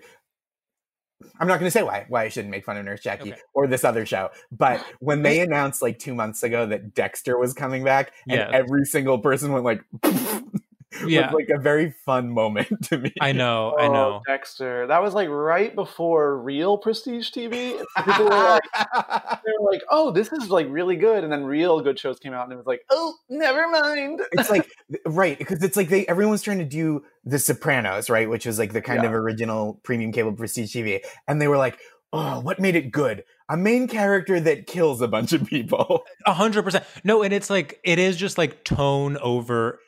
I'm 1.40 1.48
not 1.48 1.60
going 1.60 1.68
to 1.68 1.72
say 1.72 1.84
why 1.84 2.06
why 2.10 2.24
I 2.24 2.30
shouldn't 2.30 2.52
make 2.52 2.66
fun 2.66 2.78
of 2.78 2.86
Nurse 2.86 3.02
Jackie 3.02 3.32
Okay. 3.34 3.42
or 3.54 3.68
this 3.68 3.84
other 3.84 4.06
show, 4.06 4.30
but 4.52 4.84
when 5.00 5.24
they 5.24 5.40
announced 5.40 5.82
like 5.82 6.00
two 6.00 6.14
months 6.14 6.44
ago 6.44 6.66
that 6.68 6.94
Dexter 6.94 7.38
was 7.38 7.54
coming 7.54 7.84
back, 7.84 8.14
and 8.30 8.40
every 8.54 8.86
single 8.86 9.20
person 9.20 9.52
went 9.52 9.66
like, 9.66 9.82
Yeah. 11.06 11.28
was 11.28 11.34
like 11.36 11.50
a 11.50 11.60
very 11.60 11.92
fun 12.06 12.30
moment 12.32 12.70
to 12.86 12.98
me. 12.98 13.14
I 13.22 13.32
know, 13.34 13.76
I 13.78 13.88
Oh, 13.88 13.94
know. 13.94 14.22
Dexter. 14.26 14.88
That 14.88 15.02
was 15.02 15.14
like 15.14 15.30
right 15.30 15.76
before 15.76 16.38
real 16.40 16.78
prestige 16.78 17.30
TV. 17.30 17.78
People 18.06 18.26
were 18.26 18.30
like, 18.30 18.62
they 19.46 19.52
were 19.60 19.70
like, 19.72 19.82
"Oh, 19.90 20.12
this 20.12 20.32
is 20.32 20.50
like 20.50 20.68
really 20.70 20.96
good," 20.96 21.24
and 21.24 21.32
then 21.32 21.44
real 21.44 21.82
good 21.82 22.00
shows 22.00 22.20
came 22.20 22.34
out, 22.34 22.44
and 22.46 22.54
it 22.54 22.58
was 22.58 22.66
like, 22.66 22.82
"Oh, 22.90 23.14
never 23.30 23.68
mind." 23.68 24.22
it's 24.32 24.50
like 24.50 24.70
right 25.06 25.38
because 25.38 25.62
it's 25.64 25.76
like 25.78 25.90
they 25.90 26.06
everyone's 26.08 26.42
trying 26.42 26.60
to 26.60 26.66
do 26.66 27.04
the 27.26 27.38
sopranos 27.40 28.10
right 28.10 28.30
which 28.30 28.46
was 28.46 28.58
like 28.58 28.72
the 28.74 28.82
kind 28.82 29.02
Yeah. 29.04 29.10
of 29.10 29.14
original 29.14 29.80
premium 29.84 30.12
cable 30.14 30.32
prestige 30.34 30.74
tv 30.74 31.02
and 31.28 31.42
they 31.42 31.48
were 31.50 31.58
like 31.58 31.78
oh 32.14 32.40
what 32.40 32.60
made 32.60 32.76
it 32.76 32.92
good 32.92 33.24
a 33.50 33.58
main 33.58 33.88
character 33.88 34.40
that 34.40 34.66
kills 34.68 35.02
a 35.02 35.08
bunch 35.08 35.34
of 35.34 35.46
people 35.46 36.04
A 36.26 36.34
hundred 36.34 36.64
percent. 36.64 36.86
No, 37.04 37.22
and 37.24 37.34
it's 37.34 37.50
like 37.50 37.80
it 37.84 38.00
is 38.00 38.16
just 38.18 38.38
like 38.38 38.64
tone 38.64 39.18
over 39.18 39.80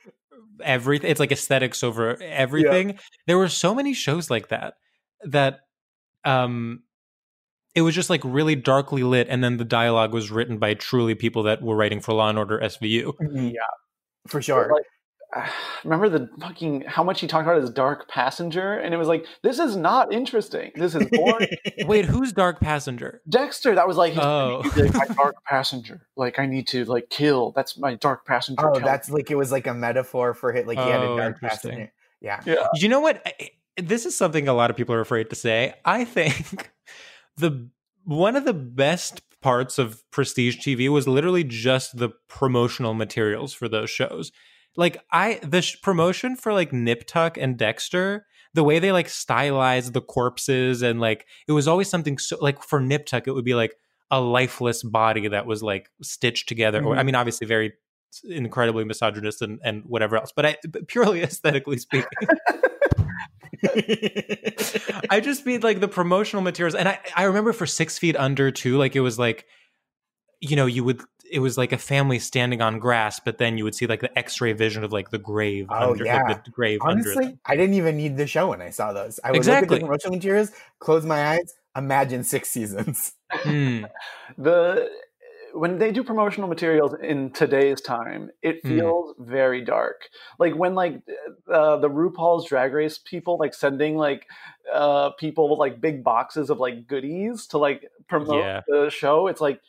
everything. 0.63 1.09
It's 1.09 1.19
like 1.19 1.31
aesthetics 1.31 1.83
over 1.83 2.21
everything. 2.21 2.99
There 3.27 3.37
were 3.37 3.49
so 3.49 3.73
many 3.75 3.93
shows 3.93 4.29
like 4.29 4.49
that 4.49 4.75
that 5.25 5.59
um 6.25 6.83
it 7.75 7.81
was 7.81 7.95
just 7.95 8.09
like 8.09 8.21
really 8.23 8.55
darkly 8.55 9.03
lit 9.03 9.27
and 9.29 9.43
then 9.43 9.57
the 9.57 9.65
dialogue 9.65 10.13
was 10.13 10.31
written 10.31 10.57
by 10.57 10.73
truly 10.73 11.15
people 11.15 11.43
that 11.43 11.61
were 11.61 11.75
writing 11.75 12.01
for 12.01 12.13
Law 12.13 12.29
and 12.29 12.37
Order 12.37 12.59
SVU. 12.59 13.13
yeah 13.53 13.59
for 14.27 14.41
sure 14.41 14.69
Like, 14.73 14.83
remember 15.83 16.09
the 16.09 16.29
fucking 16.39 16.81
how 16.87 17.03
much 17.03 17.21
he 17.21 17.27
talked 17.27 17.47
about 17.47 17.61
his 17.61 17.69
dark 17.69 18.07
passenger, 18.09 18.73
and 18.73 18.93
it 18.93 18.97
was 18.97 19.07
like, 19.07 19.25
"This 19.43 19.59
is 19.59 19.75
not 19.75 20.11
interesting. 20.13 20.71
This 20.75 20.95
is 20.95 21.07
boring." 21.11 21.49
Wait, 21.85 22.05
who's 22.05 22.31
Dark 22.33 22.59
Passenger? 22.59 23.21
Dexter, 23.29 23.75
that 23.75 23.87
was 23.87 23.97
like, 23.97 24.13
his, 24.13 24.23
Oh. 24.23 24.61
like, 24.75 24.93
my 24.93 25.05
dark 25.15 25.35
passenger. 25.45 26.07
Like 26.17 26.39
I 26.39 26.45
need 26.45 26.67
to 26.69 26.85
like 26.85 27.09
kill. 27.09 27.51
That's 27.55 27.77
my 27.77 27.95
dark 27.95 28.25
passenger. 28.25 28.67
oh 28.69 28.73
Kill 28.73 28.83
that's 28.83 29.09
like 29.09 29.29
it 29.31 29.35
was 29.35 29.51
like 29.51 29.67
a 29.67 29.73
metaphor 29.73 30.33
for 30.33 30.53
it 30.53 30.65
like 30.67 30.77
he 30.77 30.83
had 30.89 31.01
Oh, 31.01 31.15
a 31.15 31.17
dark 31.17 31.39
passenger 31.41 31.91
yeah 32.21 32.41
yeah. 32.45 32.67
You 32.75 32.89
know 32.89 32.99
what? 32.99 33.25
This 33.77 34.05
is 34.05 34.17
something 34.17 34.47
a 34.47 34.53
lot 34.53 34.69
of 34.69 34.75
people 34.75 34.93
are 34.95 34.99
afraid 34.99 35.29
to 35.29 35.35
say. 35.35 35.73
I 35.85 36.03
think 36.05 36.71
the 37.37 37.69
one 38.03 38.35
of 38.35 38.43
the 38.45 38.53
best 38.53 39.21
parts 39.41 39.77
of 39.79 40.03
prestige 40.11 40.57
TV 40.57 40.89
was 40.89 41.07
literally 41.07 41.43
just 41.45 41.97
the 41.97 42.09
promotional 42.27 42.93
materials 42.93 43.53
for 43.53 43.69
those 43.69 43.89
shows. 43.89 44.31
Like 44.77 45.03
I 45.11 45.39
the 45.43 45.61
sh- 45.61 45.81
promotion 45.81 46.35
for 46.35 46.53
like 46.53 46.71
Nip 46.73 47.05
Tuck 47.07 47.37
and 47.37 47.57
Dexter, 47.57 48.25
the 48.53 48.63
way 48.63 48.79
they 48.79 48.91
like 48.91 49.09
stylized 49.09 49.93
the 49.93 50.01
corpses 50.01 50.81
and 50.81 50.99
like 51.01 51.25
it 51.47 51.51
was 51.51 51.67
always 51.67 51.89
something 51.89 52.17
so 52.17 52.37
like 52.41 52.63
for 52.63 52.79
Nip 52.79 53.05
Tuck 53.05 53.27
it 53.27 53.31
would 53.33 53.45
be 53.45 53.55
like 53.55 53.75
a 54.11 54.19
lifeless 54.21 54.81
body 54.83 55.27
that 55.27 55.45
was 55.45 55.61
like 55.61 55.89
stitched 56.01 56.47
together 56.49 56.83
or 56.83 56.95
I 56.97 57.01
Mhm. 57.01 57.05
mean 57.07 57.15
obviously 57.15 57.45
very 57.45 57.73
incredibly 58.27 58.83
misogynist 58.85 59.41
and, 59.43 59.59
and 59.63 59.83
whatever 59.85 60.17
else 60.17 60.31
but 60.35 60.45
I 60.45 60.57
but 60.67 60.87
purely 60.87 61.21
aesthetically 61.23 61.77
speaking 61.77 62.07
I 65.09 65.19
just 65.21 65.45
mean 65.45 65.61
like 65.61 65.79
the 65.79 65.87
promotional 65.87 66.41
materials, 66.41 66.75
and 66.75 66.87
I 66.87 66.99
I 67.15 67.23
remember 67.23 67.53
for 67.53 67.65
Six 67.65 67.97
Feet 67.97 68.15
Under 68.15 68.51
too. 68.51 68.77
Like 68.77 68.95
it 68.95 69.01
was 69.01 69.19
like, 69.19 69.45
you 70.39 70.55
know, 70.55 70.65
you 70.65 70.83
would 70.83 71.01
it 71.31 71.39
was 71.39 71.57
like 71.57 71.71
a 71.71 71.77
family 71.77 72.19
standing 72.19 72.61
on 72.61 72.79
grass, 72.79 73.19
but 73.19 73.37
then 73.37 73.57
you 73.57 73.63
would 73.63 73.75
see 73.75 73.87
like 73.87 74.01
the 74.01 74.17
X-ray 74.17 74.53
vision 74.53 74.83
of 74.83 74.91
like 74.91 75.11
the 75.11 75.17
grave 75.19 75.67
Oh, 75.69 75.91
under 75.91 76.05
yeah. 76.05 76.23
like, 76.23 76.43
the 76.45 76.51
grave 76.51 76.79
honestly 76.81 77.25
them. 77.25 77.39
i 77.45 77.55
didn't 77.55 77.75
even 77.75 77.97
need 77.97 78.17
the 78.17 78.27
show 78.27 78.49
when 78.49 78.61
i 78.61 78.69
saw 78.69 78.93
those 78.93 79.19
i 79.23 79.29
would 79.31 79.37
Exactly. 79.37 79.67
look 79.67 79.71
at 79.77 79.79
the 79.81 79.85
promotional 79.85 80.15
materials 80.15 80.51
close 80.79 81.05
my 81.05 81.27
eyes 81.33 81.55
imagine 81.75 82.23
six 82.23 82.49
seasons 82.49 83.13
Hmm. 83.31 83.85
the 84.37 84.89
when 85.53 85.79
they 85.79 85.91
do 85.91 86.03
promotional 86.03 86.47
materials 86.47 86.93
in 87.01 87.31
today's 87.31 87.81
time, 87.81 88.29
it 88.43 88.63
Mm. 88.63 88.69
feels 88.69 89.15
very 89.17 89.61
dark. 89.65 90.07
Like 90.37 90.53
when 90.55 90.75
like 90.75 91.01
uh, 91.51 91.77
the 91.77 91.89
RuPaul's 91.89 92.45
Drag 92.45 92.71
Race 92.71 92.99
people 92.99 93.37
like 93.39 93.55
sending 93.55 93.97
like 93.97 94.27
uh, 94.71 95.09
people 95.11 95.49
with 95.49 95.57
like 95.57 95.81
big 95.81 96.03
boxes 96.03 96.51
of 96.51 96.59
like 96.59 96.85
goodies 96.87 97.47
to 97.47 97.57
like 97.57 97.89
promote 98.07 98.43
Yeah. 98.43 98.61
the 98.67 98.89
show. 98.91 99.25
It's 99.25 99.41
like 99.41 99.55
it, 99.55 99.61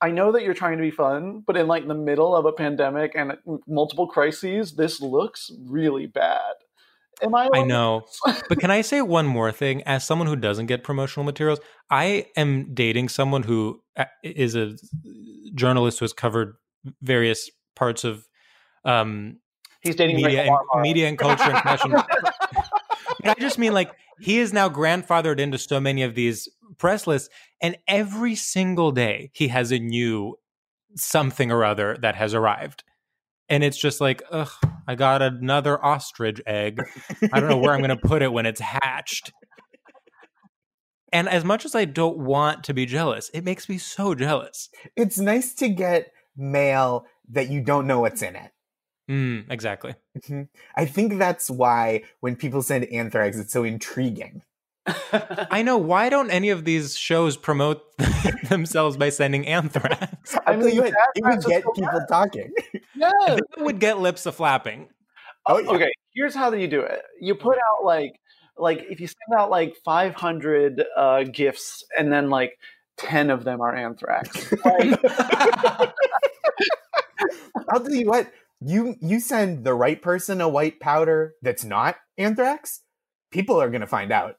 I 0.00 0.10
know 0.10 0.32
that 0.32 0.42
you're 0.42 0.54
trying 0.54 0.78
to 0.78 0.82
be 0.82 0.90
fun, 0.90 1.42
but 1.46 1.56
in 1.56 1.66
like 1.66 1.86
the 1.86 1.94
middle 1.94 2.34
of 2.34 2.44
a 2.44 2.52
pandemic 2.52 3.12
and 3.14 3.36
multiple 3.66 4.06
crises, 4.06 4.74
this 4.74 5.00
looks 5.00 5.50
really 5.66 6.06
bad. 6.06 6.54
Am 7.22 7.34
I? 7.34 7.48
I 7.54 7.62
know. 7.62 8.02
But 8.48 8.58
can 8.58 8.70
I 8.70 8.80
say 8.80 9.00
one 9.02 9.26
more 9.26 9.52
thing? 9.52 9.82
As 9.82 10.04
someone 10.04 10.26
who 10.26 10.36
doesn't 10.36 10.66
get 10.66 10.84
promotional 10.84 11.24
materials, 11.24 11.60
I 11.90 12.26
am 12.36 12.74
dating 12.74 13.08
someone 13.08 13.44
who 13.44 13.80
uh, 13.96 14.06
a 14.24 14.76
journalist 15.54 16.00
who 16.00 16.04
has 16.04 16.12
covered 16.12 16.56
various 17.02 17.50
parts 17.76 18.04
of 18.04 18.26
um, 18.84 19.38
He's 19.80 19.96
dating 19.96 20.16
media 20.16 20.50
and 20.50 20.82
media 20.82 21.08
and 21.08 21.18
culture 21.18 21.44
and 21.44 21.62
fashion. 21.62 21.94
I 23.24 23.34
just 23.38 23.58
mean 23.58 23.74
like 23.74 23.90
he 24.20 24.38
is 24.38 24.52
now 24.52 24.68
grandfathered 24.68 25.38
into 25.38 25.58
so 25.58 25.80
many 25.80 26.02
of 26.02 26.14
these 26.14 26.48
press 26.78 27.06
lists, 27.06 27.28
and 27.60 27.76
every 27.88 28.34
single 28.34 28.92
day 28.92 29.30
he 29.32 29.48
has 29.48 29.72
a 29.72 29.78
new 29.78 30.36
something 30.96 31.50
or 31.50 31.64
other 31.64 31.96
that 32.00 32.14
has 32.14 32.34
arrived. 32.34 32.84
And 33.48 33.62
it's 33.62 33.76
just 33.76 34.00
like, 34.00 34.22
ugh, 34.30 34.50
I 34.88 34.94
got 34.94 35.20
another 35.20 35.82
ostrich 35.84 36.40
egg. 36.46 36.80
I 37.32 37.40
don't 37.40 37.50
know 37.50 37.58
where 37.58 37.72
I'm 37.72 37.80
going 37.80 37.90
to 37.90 37.96
put 37.96 38.22
it 38.22 38.32
when 38.32 38.46
it's 38.46 38.60
hatched. 38.60 39.32
And 41.12 41.28
as 41.28 41.44
much 41.44 41.64
as 41.64 41.74
I 41.74 41.84
don't 41.84 42.18
want 42.18 42.64
to 42.64 42.74
be 42.74 42.86
jealous, 42.86 43.30
it 43.34 43.44
makes 43.44 43.68
me 43.68 43.78
so 43.78 44.14
jealous. 44.14 44.68
it's 44.96 45.18
nice 45.18 45.54
to 45.56 45.68
get 45.68 46.10
mail 46.36 47.04
that 47.30 47.50
you 47.50 47.60
don't 47.60 47.86
know 47.86 48.00
what's 48.00 48.22
in 48.22 48.34
it 48.34 48.50
Mm, 49.10 49.50
exactly. 49.50 49.94
Mhm. 50.18 50.48
I 50.76 50.86
think 50.86 51.18
that's 51.18 51.50
why 51.50 52.02
when 52.20 52.36
people 52.36 52.62
send 52.62 52.84
anthrax, 52.86 53.36
it's 53.38 53.52
so 53.52 53.64
intriguing. 53.64 54.42
I 55.12 55.62
know. 55.62 55.78
Why 55.92 56.08
don't 56.10 56.30
any 56.30 56.50
of 56.50 56.64
these 56.64 56.96
shows 56.96 57.36
promote 57.36 57.82
themselves 58.48 58.96
by 58.98 59.08
sending 59.10 59.46
anthrax? 59.46 60.36
I 60.46 60.56
mean, 60.56 60.74
you 60.74 60.82
would, 60.82 60.94
it 61.14 61.24
would 61.24 61.44
get 61.44 61.62
so 61.62 61.70
people 61.72 62.00
bad. 62.00 62.08
talking. 62.08 62.52
yeah. 62.94 63.10
It 63.28 63.44
would 63.58 63.78
get 63.78 63.98
lips 63.98 64.26
a 64.26 64.32
flapping. 64.32 64.88
Oh, 65.46 65.58
yeah. 65.58 65.70
Okay, 65.70 65.92
here's 66.14 66.34
how 66.34 66.52
you 66.52 66.68
do 66.68 66.80
it. 66.80 67.02
You 67.20 67.34
put 67.34 67.56
out 67.56 67.84
like 67.84 68.12
like 68.58 68.84
if 68.90 69.00
you 69.00 69.06
send 69.06 69.38
out 69.38 69.50
like 69.50 69.74
500 69.84 70.84
uh, 70.96 71.24
gifts 71.24 71.84
and 71.98 72.12
then 72.12 72.30
like 72.30 72.52
10 72.98 73.30
of 73.30 73.44
them 73.44 73.60
are 73.60 73.74
anthrax. 73.74 74.52
Like, 74.64 75.00
I'll 77.68 77.80
tell 77.80 77.90
you 77.94 78.06
what. 78.06 78.30
You 78.64 78.96
you 79.00 79.20
send 79.20 79.64
the 79.64 79.74
right 79.74 80.00
person 80.00 80.40
a 80.40 80.48
white 80.48 80.80
powder 80.80 81.34
that's 81.42 81.64
not 81.64 81.96
anthrax, 82.16 82.80
people 83.30 83.60
are 83.60 83.68
going 83.68 83.80
to 83.82 83.86
find 83.86 84.12
out. 84.12 84.36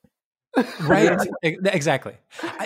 Right. 0.81 1.11
Ex- 1.43 1.57
exactly. 1.65 2.13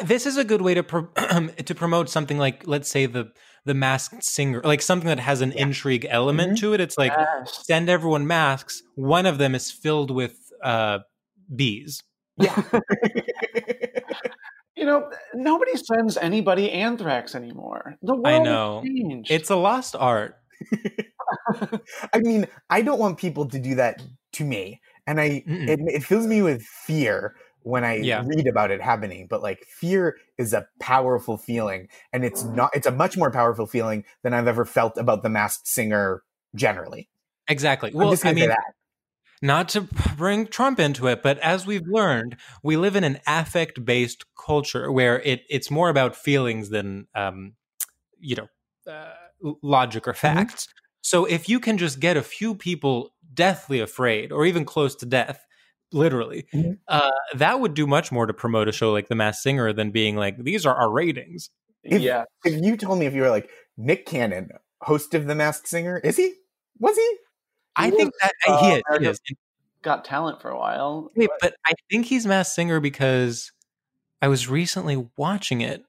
This 0.04 0.28
is 0.28 0.38
a 0.38 0.44
good 0.44 0.62
way 0.62 0.76
to 0.76 0.84
pro- 0.84 1.08
to 1.66 1.74
promote 1.74 2.08
something 2.08 2.38
like, 2.38 2.68
let's 2.68 2.88
say 2.88 3.08
the 3.08 3.32
the 3.66 3.74
masked 3.74 4.24
singer, 4.24 4.62
like 4.64 4.84
something 4.84 5.08
that 5.08 5.20
has 5.20 5.42
an 5.42 5.52
intrigue 5.54 6.06
element 6.08 6.60
to 6.60 6.74
it. 6.76 6.82
It's 6.82 7.00
like 7.00 7.12
yes. 7.18 7.66
send 7.66 7.90
everyone 7.90 8.28
masks. 8.28 8.84
One 8.96 9.26
of 9.26 9.40
them 9.40 9.56
is 9.56 9.72
filled 9.72 10.12
with 10.12 10.38
uh, 10.64 11.00
bees. 11.56 12.04
Yeah. 12.38 12.62
You 14.80 14.86
know, 14.86 15.12
nobody 15.34 15.76
sends 15.76 16.16
anybody 16.16 16.72
anthrax 16.72 17.36
anymore. 17.36 17.98
The 18.02 18.16
world 18.16 18.28
I 18.28 18.32
has 18.32 18.44
know. 18.46 18.82
changed. 18.86 19.30
It's 19.30 19.50
a 19.50 19.58
lost 19.58 19.94
art. 19.94 20.38
I 22.14 22.20
mean, 22.20 22.48
I 22.70 22.82
don't 22.82 23.00
want 23.00 23.18
people 23.18 23.48
to 23.48 23.60
do 23.60 23.76
that 23.76 24.02
to 24.34 24.46
me, 24.46 24.82
and 25.08 25.20
I 25.20 25.46
it, 25.68 25.80
it 25.88 26.04
fills 26.04 26.28
me 26.28 26.42
with 26.42 26.64
fear 26.64 27.36
when 27.64 27.84
I 27.84 28.06
Yeah. 28.06 28.24
read 28.26 28.48
about 28.48 28.72
it 28.72 28.82
happening. 28.82 29.28
But 29.30 29.42
like, 29.42 29.60
fear 29.66 30.18
is 30.38 30.54
a 30.54 30.68
powerful 30.80 31.38
feeling, 31.38 31.88
and 32.14 32.26
it's 32.26 32.44
not. 32.44 32.72
It's 32.74 32.88
a 32.88 32.92
much 32.92 33.18
more 33.18 33.32
powerful 33.32 33.68
feeling 33.68 34.06
than 34.24 34.34
I've 34.34 34.48
ever 34.48 34.66
felt 34.66 34.98
about 34.98 35.24
the 35.24 35.30
Masked 35.30 35.68
Singer 35.68 36.24
generally. 36.56 37.10
Exactly. 37.48 37.92
Well, 37.94 38.16
I 38.24 38.34
mean, 38.34 38.50
that. 38.50 38.74
not 39.42 39.70
to 39.70 39.82
bring 40.18 40.48
Trump 40.48 40.80
into 40.80 41.08
it, 41.08 41.24
but 41.24 41.40
as 41.40 41.66
we've 41.66 41.88
learned, 41.88 42.38
we 42.64 42.78
live 42.78 42.96
in 42.96 43.04
an 43.04 43.20
affect 43.28 43.84
based 43.86 44.26
culture 44.36 44.92
where 44.92 45.22
it 45.22 45.44
it's 45.50 45.72
more 45.72 45.90
about 45.90 46.16
feelings 46.16 46.70
than 46.70 47.08
um, 47.16 47.54
you 48.20 48.36
know 48.36 48.48
uh, 48.92 49.14
logic 49.62 50.08
or 50.08 50.14
facts. 50.14 50.68
So 51.02 51.26
if 51.26 51.48
you 51.48 51.60
can 51.60 51.78
just 51.78 52.00
get 52.00 52.18
a 52.18 52.22
few 52.24 52.56
people 52.56 53.14
deathly 53.34 53.80
afraid 53.80 54.32
or 54.32 54.46
even 54.46 54.66
close 54.66 54.96
to 54.98 55.06
death, 55.06 55.46
literally, 55.92 56.46
Mhm. 56.54 56.78
uh, 56.88 57.10
that 57.36 57.60
would 57.60 57.74
do 57.74 57.88
much 57.88 58.12
more 58.12 58.26
to 58.26 58.34
promote 58.34 58.68
a 58.68 58.72
show 58.72 58.92
like 58.92 59.08
The 59.08 59.16
Masked 59.16 59.42
Singer 59.44 59.72
than 59.74 59.92
being 59.92 60.16
like 60.16 60.38
these 60.44 60.66
are 60.66 60.76
our 60.76 60.92
ratings. 60.92 61.50
If- 61.84 62.02
yeah. 62.02 62.26
If 62.44 62.62
you 62.62 62.76
told 62.78 63.00
me 63.00 63.06
if 63.06 63.14
you 63.14 63.22
were 63.22 63.30
like 63.30 63.50
Nick 63.78 64.06
Cannon, 64.06 64.50
host 64.82 65.14
of 65.14 65.26
the 65.26 65.36
Masked 65.36 65.68
Singer, 65.68 65.98
is 66.00 66.18
he? 66.18 66.34
Was 66.80 66.96
he? 66.98 67.18
I 67.76 67.86
He 67.86 67.92
think 67.92 68.12
was, 68.14 68.20
that 68.22 68.34
uh, 68.48 68.64
he 68.64 68.72
is. 68.76 68.82
He 69.00 69.32
is. 69.32 69.38
Got 69.82 70.04
talent 70.04 70.42
for 70.42 70.50
a 70.50 70.58
while. 70.58 71.10
Wait, 71.16 71.30
but 71.40 71.56
I 71.66 71.72
think 71.90 72.06
he's 72.06 72.26
Masked 72.26 72.54
Singer 72.54 72.82
because 72.82 73.54
I 74.22 74.28
was 74.28 74.50
recently 74.50 75.08
watching 75.16 75.62
it 75.62 75.86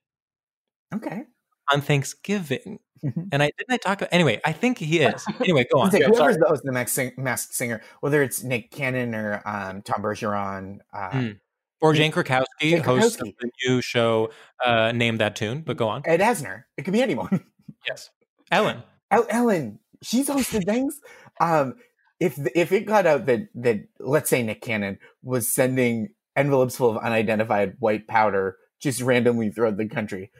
Okay. 0.95 1.25
On 1.73 1.81
Thanksgiving. 1.81 2.79
Mhm. 3.05 3.29
And 3.33 3.43
I 3.43 3.51
didn't 3.57 3.73
I 3.73 3.77
talk 3.79 3.99
about 4.03 4.11
anyway, 4.13 4.41
I 4.45 4.53
think 4.53 4.79
he 4.79 4.99
is. 5.01 5.25
Anyway, 5.41 5.67
go 5.73 5.81
on. 5.81 5.87
It's 5.87 5.95
like 5.95 6.03
Yeah, 6.03 6.09
whoever's 6.09 6.19
sorry. 6.19 6.35
the 6.37 6.49
host 6.49 6.61
of 6.63 6.67
the 6.67 6.73
Masked, 6.73 6.95
Sing- 6.95 7.13
Masked 7.17 7.55
Singer, 7.55 7.81
whether 8.01 8.23
it's 8.23 8.43
Nick 8.43 8.71
Cannon 8.71 9.15
or 9.15 9.41
um, 9.47 9.83
Tom 9.83 10.03
Bergeron, 10.03 10.79
uh, 10.93 11.11
Mm. 11.11 11.41
Or 11.83 11.95
Jane 11.95 12.13
Krakowski, 12.13 12.45
Jane 12.61 12.83
host 12.83 13.21
of 13.23 13.29
Krakowski. 13.29 13.35
the 13.41 13.51
new 13.67 13.81
show 13.81 14.31
uh 14.63 14.93
Name 14.93 15.17
That 15.17 15.35
Tune, 15.35 15.63
but 15.63 15.79
go 15.79 15.89
on. 15.89 16.03
Ed 16.05 16.21
Asner. 16.21 16.65
It 16.77 16.83
could 16.83 16.93
be 16.93 17.01
anyone. 17.03 17.43
Yes. 17.89 18.11
Ellen. 18.51 18.83
El- 19.11 19.27
Ellen, 19.31 19.79
she's 20.03 20.29
hosted 20.29 20.67
things. 20.67 21.01
Um, 21.41 21.77
if 22.19 22.39
if 22.55 22.71
it 22.73 22.85
got 22.85 23.07
out 23.07 23.25
that 23.27 23.49
that 23.55 23.79
let's 23.99 24.29
say 24.29 24.43
Nick 24.43 24.61
Cannon 24.61 24.99
was 25.23 25.51
sending 25.51 26.11
envelopes 26.37 26.77
full 26.77 26.91
of 26.91 27.03
unidentified 27.03 27.77
white 27.79 28.07
powder 28.07 28.59
just 28.79 29.01
randomly 29.01 29.49
throughout 29.51 29.79
the 29.79 29.89
country, 29.89 30.31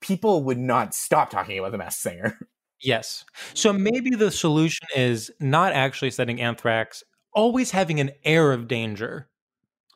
people 0.00 0.42
would 0.44 0.58
not 0.58 0.94
stop 0.94 1.30
talking 1.30 1.58
about 1.58 1.72
the 1.72 1.78
Masked 1.78 2.02
Singer. 2.02 2.38
Yes. 2.82 3.24
So 3.54 3.72
maybe 3.72 4.10
the 4.10 4.30
solution 4.30 4.86
is 4.94 5.30
not 5.40 5.72
actually 5.72 6.10
sending 6.10 6.40
anthrax, 6.42 7.02
always 7.34 7.70
having 7.70 8.00
an 8.00 8.10
air 8.24 8.52
of 8.52 8.68
danger. 8.68 9.28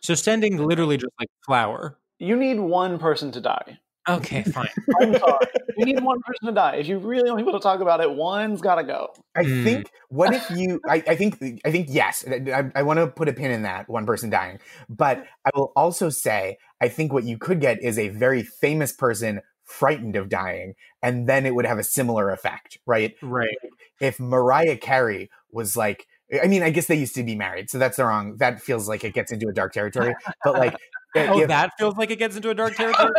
So 0.01 0.15
sending 0.15 0.57
literally 0.57 0.97
just 0.97 1.13
like 1.21 1.29
flour. 1.45 1.99
You 2.19 2.37
need 2.37 2.59
one 2.59 2.99
person 2.99 3.33
to 3.33 3.41
die. 3.41 3.79
Okay, 4.09 4.43
fine. 4.45 4.71
I'm 5.03 5.15
sorry. 5.19 5.47
you 5.77 5.85
need 5.85 6.03
one 6.03 6.21
person 6.23 6.47
to 6.47 6.53
die. 6.53 6.77
If 6.77 6.89
you 6.89 6.99
really 6.99 7.31
want 7.31 7.45
people 7.45 7.61
to 7.61 7.63
talk 7.63 7.81
about 7.81 8.01
it, 8.01 8.11
one's 8.11 8.63
got 8.63 8.77
to 8.77 8.83
go. 8.83 9.09
I 9.37 9.43
Mm. 9.45 9.63
think. 9.65 9.91
What 10.09 10.33
if 10.35 10.51
you? 10.51 10.81
I, 10.89 11.03
I 11.07 11.17
think. 11.17 11.61
I 11.67 11.71
think 11.71 11.89
yes. 11.91 12.25
I, 12.27 12.71
I 12.75 12.83
want 12.83 12.99
to 12.99 13.09
put 13.09 13.29
a 13.29 13.35
pin 13.35 13.51
in 13.51 13.63
that 13.65 13.91
one 13.91 14.07
person 14.07 14.31
dying, 14.31 14.59
but 14.89 15.27
I 15.45 15.51
will 15.55 15.73
also 15.77 16.09
say 16.09 16.57
I 16.81 16.89
think 16.89 17.13
what 17.13 17.25
you 17.25 17.37
could 17.37 17.61
get 17.61 17.83
is 17.83 17.99
a 17.99 18.09
very 18.09 18.43
famous 18.43 18.93
person 18.95 19.43
frightened 19.71 20.17
of 20.17 20.29
dying, 20.29 20.75
and 21.03 21.29
then 21.29 21.47
it 21.47 21.55
would 21.55 21.65
have 21.67 21.79
a 21.79 21.85
similar 21.85 22.31
effect, 22.31 22.79
right? 22.87 23.15
right. 23.23 23.57
If 24.01 24.19
Mariah 24.21 24.77
Carey 24.77 25.31
was 25.51 25.77
like. 25.77 26.07
I 26.41 26.47
mean, 26.47 26.63
I 26.63 26.71
guess 26.71 26.87
they 26.87 26.95
used 26.95 27.17
to 27.17 27.25
be 27.25 27.35
married, 27.35 27.71
so 27.71 27.79
that's 27.81 27.97
the 27.97 28.05
wrong. 28.05 28.37
That 28.37 28.63
feels 28.63 28.89
like 28.89 29.03
it 29.03 29.15
gets 29.15 29.33
into 29.33 29.49
a 29.49 29.53
dark 29.53 29.73
territory. 29.73 30.15
But 30.45 30.55
like, 30.55 30.77
Oh, 31.17 31.41
if- 31.41 31.49
that 31.49 31.73
feels 31.77 31.97
like 31.97 32.13
it 32.13 32.21
gets 32.21 32.37
into 32.37 32.51
a 32.51 32.55
dark 32.55 32.77
territory. 32.77 33.11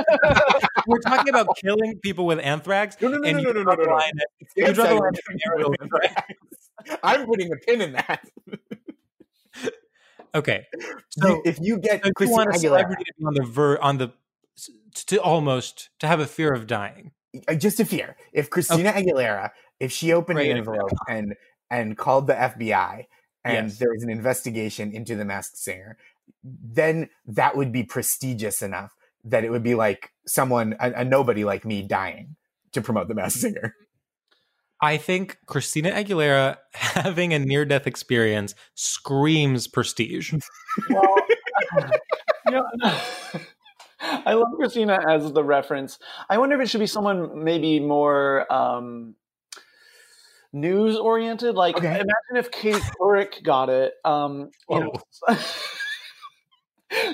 We're 0.88 1.00
talking 1.00 1.28
about 1.28 1.58
killing 1.58 2.00
people 2.02 2.26
with 2.26 2.40
anthrax. 2.40 2.96
no, 3.02 3.10
no, 3.10 3.18
no, 3.18 3.30
no, 3.32 3.42
no, 3.42 3.52
no, 3.52 3.64
no, 3.64 3.84
no. 3.84 3.92
line 3.96 4.12
at- 4.18 4.48
Yes, 4.56 4.68
you 4.70 4.74
draw 4.76 4.86
the 4.86 4.90
I 4.92 4.94
line 4.94 5.02
would. 5.02 5.18
at 5.18 5.52
Ariel 5.52 5.76
and 5.82 5.90
Frank. 5.90 7.00
I'm 7.04 7.26
putting 7.26 7.52
a 7.52 7.58
pin 7.58 7.82
in 7.82 7.92
that. 7.92 8.22
Okay. 10.34 10.66
So 11.10 11.42
if 11.44 11.60
you 11.62 11.78
get 11.80 12.06
So 12.06 12.12
Christina 12.14 12.46
Aguilera, 12.46 12.58
celebrity 12.60 13.04
to 13.04 13.14
be 13.20 13.26
on 13.26 13.34
the 13.34 13.44
ver 13.44 13.78
on 13.80 13.98
the 13.98 14.14
to 15.08 15.22
almost 15.22 15.90
to 16.00 16.08
have 16.08 16.20
a 16.20 16.28
fear 16.28 16.54
of 16.54 16.68
dying. 16.68 17.12
just 17.58 17.80
a 17.80 17.86
fear. 17.86 18.16
If 18.34 18.50
Christina 18.50 18.92
Aguilera, 18.92 19.52
if 19.80 19.92
she 19.92 20.14
opened 20.14 20.38
Great 20.38 20.52
an 20.52 20.58
envelope 20.58 20.92
and 21.10 21.36
and 21.70 21.98
called 21.98 22.28
the 22.28 22.34
FBI 22.34 23.06
and 23.44 23.70
Yes. 23.70 23.78
there 23.80 23.90
was 23.92 24.04
an 24.04 24.10
investigation 24.10 24.92
into 24.92 25.16
the 25.16 25.26
masked 25.26 25.58
singer, 25.58 25.98
then 26.44 27.10
that 27.26 27.56
would 27.56 27.72
be 27.72 27.84
prestigious 27.84 28.62
enough 28.62 28.94
that 29.24 29.44
it 29.44 29.52
would 29.52 29.64
be 29.64 29.76
like 29.76 30.12
someone 30.28 30.76
a, 30.80 30.92
a 30.98 31.06
nobody 31.06 31.44
like 31.46 31.64
me 31.66 31.82
dying 31.82 32.36
to 32.74 32.82
promote 32.82 33.08
the 33.08 33.16
masked 33.16 33.40
singer. 33.40 33.76
I 34.84 34.98
think 34.98 35.38
Christina 35.46 35.92
Aguilera 35.92 36.58
having 36.74 37.34
a 37.34 37.40
near 37.40 37.66
death 37.66 37.86
experience 37.86 38.56
screams 38.76 39.68
prestige. 39.68 40.34
Well, 40.90 41.16
you 42.48 42.52
know, 42.52 42.66
I 44.02 44.34
love 44.34 44.48
Christina 44.56 45.00
as 45.10 45.32
the 45.32 45.44
reference. 45.44 46.00
I 46.30 46.38
wonder 46.38 46.56
if 46.56 46.62
it 46.64 46.70
should 46.70 46.80
be 46.80 46.88
someone 46.88 47.44
maybe 47.44 47.80
more 47.80 48.52
um, 48.52 49.16
news 50.54 50.98
oriented. 50.98 51.56
Like, 51.56 51.78
Okay. 51.78 51.88
imagine 51.88 52.36
if 52.36 52.52
Kate 52.52 52.82
Couric 53.00 53.44
got 53.44 53.70
it. 53.70 53.94
Um, 54.04 54.50
you, 54.70 54.80
know, 54.80 54.94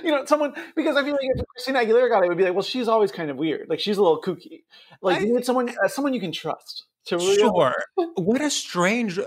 you 0.04 0.12
know, 0.12 0.26
someone 0.26 0.54
because 0.76 0.96
I 0.96 1.04
feel 1.04 1.12
like 1.14 1.22
if 1.36 1.46
Christina 1.48 1.80
Aguilera 1.80 2.10
got 2.10 2.24
it, 2.24 2.26
it 2.26 2.30
would 2.30 2.38
be 2.38 2.44
like, 2.46 2.54
well, 2.54 2.64
she's 2.64 2.88
always 2.88 3.12
kind 3.12 3.30
of 3.30 3.38
weird. 3.38 3.70
Like, 3.70 3.80
she's 3.80 3.98
a 3.98 4.02
little 4.02 4.22
kooky. 4.22 4.64
Like, 5.02 5.18
I- 5.18 5.26
you 5.26 5.36
need 5.36 5.46
someone, 5.46 5.70
uh, 5.84 5.88
someone 5.88 6.14
you 6.14 6.20
can 6.20 6.32
trust 6.32 6.86
to 7.06 7.18
really. 7.18 7.36
Sure. 7.38 7.74
What 8.16 8.42
a 8.42 8.50
strange 8.50 9.20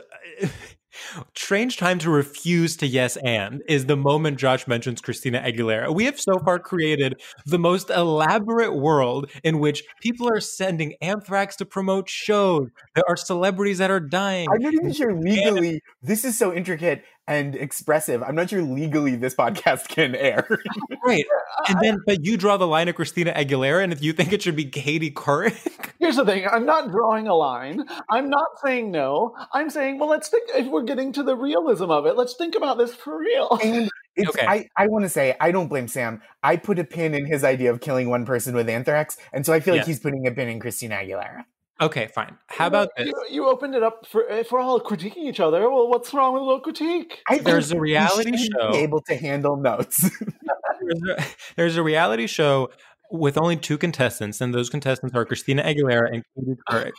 strange 1.35 1.76
time 1.76 1.98
to 2.00 2.11
refuse 2.11 2.76
to 2.79 2.87
yes 2.87 3.16
and 3.18 3.62
is 3.68 3.87
the 3.87 3.96
moment 3.96 4.38
Josh 4.38 4.66
mentions 4.66 5.00
Christina 5.00 5.40
Aguilera. 5.40 5.94
We 5.94 6.05
have 6.05 6.20
so 6.20 6.38
far 6.38 6.59
created 6.59 7.20
the 7.46 7.59
most 7.59 7.90
elaborate 7.90 8.74
world 8.74 9.31
in 9.44 9.59
which 9.59 9.83
people 10.00 10.29
are 10.29 10.40
sending 10.40 10.94
anthrax 11.00 11.57
to 11.57 11.66
promote 11.66 12.09
shows. 12.09 12.68
There 12.94 13.05
are 13.09 13.16
celebrities 13.16 13.79
that 13.79 13.90
are 13.90 14.00
dying. 14.00 14.48
I'm 14.53 14.61
not 14.61 14.74
even 14.74 14.92
sure 14.92 15.14
legally 15.14 15.81
this 16.03 16.24
is 16.24 16.38
so 16.38 16.53
intricate 16.53 17.05
and 17.26 17.54
expressive. 17.54 18.22
I'm 18.22 18.35
not 18.35 18.50
sure 18.50 18.62
legally 18.62 19.16
this 19.16 19.35
podcast 19.35 19.88
can 19.88 20.14
air. 20.14 20.46
Right. 21.02 21.24
And 21.68 21.78
then 21.80 21.98
but 22.06 22.24
you 22.26 22.37
draw 22.37 22.59
the 22.59 22.66
line 22.66 22.88
at 22.88 22.94
Christina 22.94 23.33
Aguilera 23.33 23.83
and 23.83 23.90
if 23.92 24.02
you 24.02 24.12
think 24.12 24.33
it 24.35 24.42
should 24.42 24.54
be 24.54 24.66
Katie 24.66 25.11
Couric. 25.11 25.90
Here's 25.98 26.16
the 26.16 26.26
thing: 26.26 26.46
I'm 26.46 26.66
not 26.66 26.90
drawing 26.90 27.26
a 27.26 27.35
line. 27.35 27.85
I'm 28.11 28.28
not 28.28 28.46
saying 28.62 28.90
no. 28.90 29.35
I'm 29.54 29.70
saying, 29.70 29.98
well, 29.98 30.11
let's 30.11 30.28
think. 30.28 30.50
If 30.54 30.66
we're 30.66 30.83
getting 30.83 31.12
to 31.14 31.22
the 31.22 31.35
realism 31.35 31.90
of 31.90 32.04
it, 32.06 32.16
let's 32.16 32.37
think 32.37 32.54
about 32.54 32.76
this 32.76 32.94
for 32.94 33.18
real. 33.18 33.59
And 33.62 33.90
it's, 34.14 34.28
Okay. 34.28 34.46
I, 34.46 34.68
I 34.76 34.88
want 34.88 35.04
to 35.04 35.09
say, 35.09 35.35
I 35.40 35.50
don't 35.52 35.68
blame 35.68 35.88
Sam. 35.88 36.20
I 36.42 36.56
put 36.56 36.78
a 36.78 36.85
pin 36.85 37.14
in 37.14 37.24
his 37.24 37.42
idea 37.42 37.70
of 37.72 37.80
killing 37.80 38.11
one 38.11 38.26
person 38.26 38.54
with 38.54 38.68
anthrax. 38.68 39.16
And 39.33 39.46
so 39.46 39.52
I 39.54 39.61
feel 39.61 39.72
like 39.74 39.80
Yes. 39.80 39.87
he's 39.87 40.00
putting 40.00 40.26
a 40.26 40.30
pin 40.33 40.48
in 40.48 40.61
Christina 40.61 40.96
Aguilera. 40.96 41.44
Okay, 41.81 42.09
fine. 42.09 42.37
How 42.49 42.66
about 42.66 42.90
this? 42.97 43.07
You, 43.07 43.25
you 43.31 43.49
opened 43.49 43.75
it 43.75 43.83
up 43.83 44.07
for 44.07 44.29
if 44.29 44.53
we're 44.53 44.61
all 44.61 44.81
critiquing 44.81 45.25
each 45.25 45.40
other. 45.40 45.71
Well, 45.71 45.88
what's 45.88 46.12
wrong 46.12 46.35
with 46.35 46.43
a 46.43 46.45
little 46.45 46.61
critique? 46.61 47.23
I 47.29 47.35
think 47.35 47.47
There's 47.47 47.73
a 47.73 47.81
reality 47.81 48.37
should 48.37 48.53
show. 48.53 48.73
Be 48.73 48.79
able 48.79 49.01
to 49.03 49.14
handle 49.16 49.57
notes. 49.57 50.03
there's 50.21 51.03
a, 51.09 51.27
there's 51.57 51.77
a 51.77 51.83
reality 51.83 52.27
show 52.27 52.69
with 53.11 53.38
only 53.38 53.57
two 53.57 53.79
contestants, 53.79 54.40
and 54.40 54.53
those 54.53 54.69
contestants 54.69 55.16
are 55.16 55.25
Christina 55.25 55.62
Aguilera 55.62 56.12
and 56.12 56.23
Katie 56.37 56.59
Couric. 56.69 56.93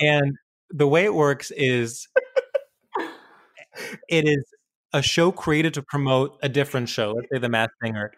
and 0.00 0.36
the 0.70 0.86
way 0.86 1.04
it 1.04 1.14
works 1.14 1.50
is 1.54 2.08
it 4.08 4.26
is 4.26 4.44
a 4.92 5.02
show 5.02 5.30
created 5.30 5.74
to 5.74 5.82
promote 5.82 6.38
a 6.42 6.48
different 6.48 6.88
show, 6.88 7.12
let's 7.12 7.28
say 7.32 7.38
The 7.38 7.50
Masked 7.50 7.74
Singer. 7.82 8.12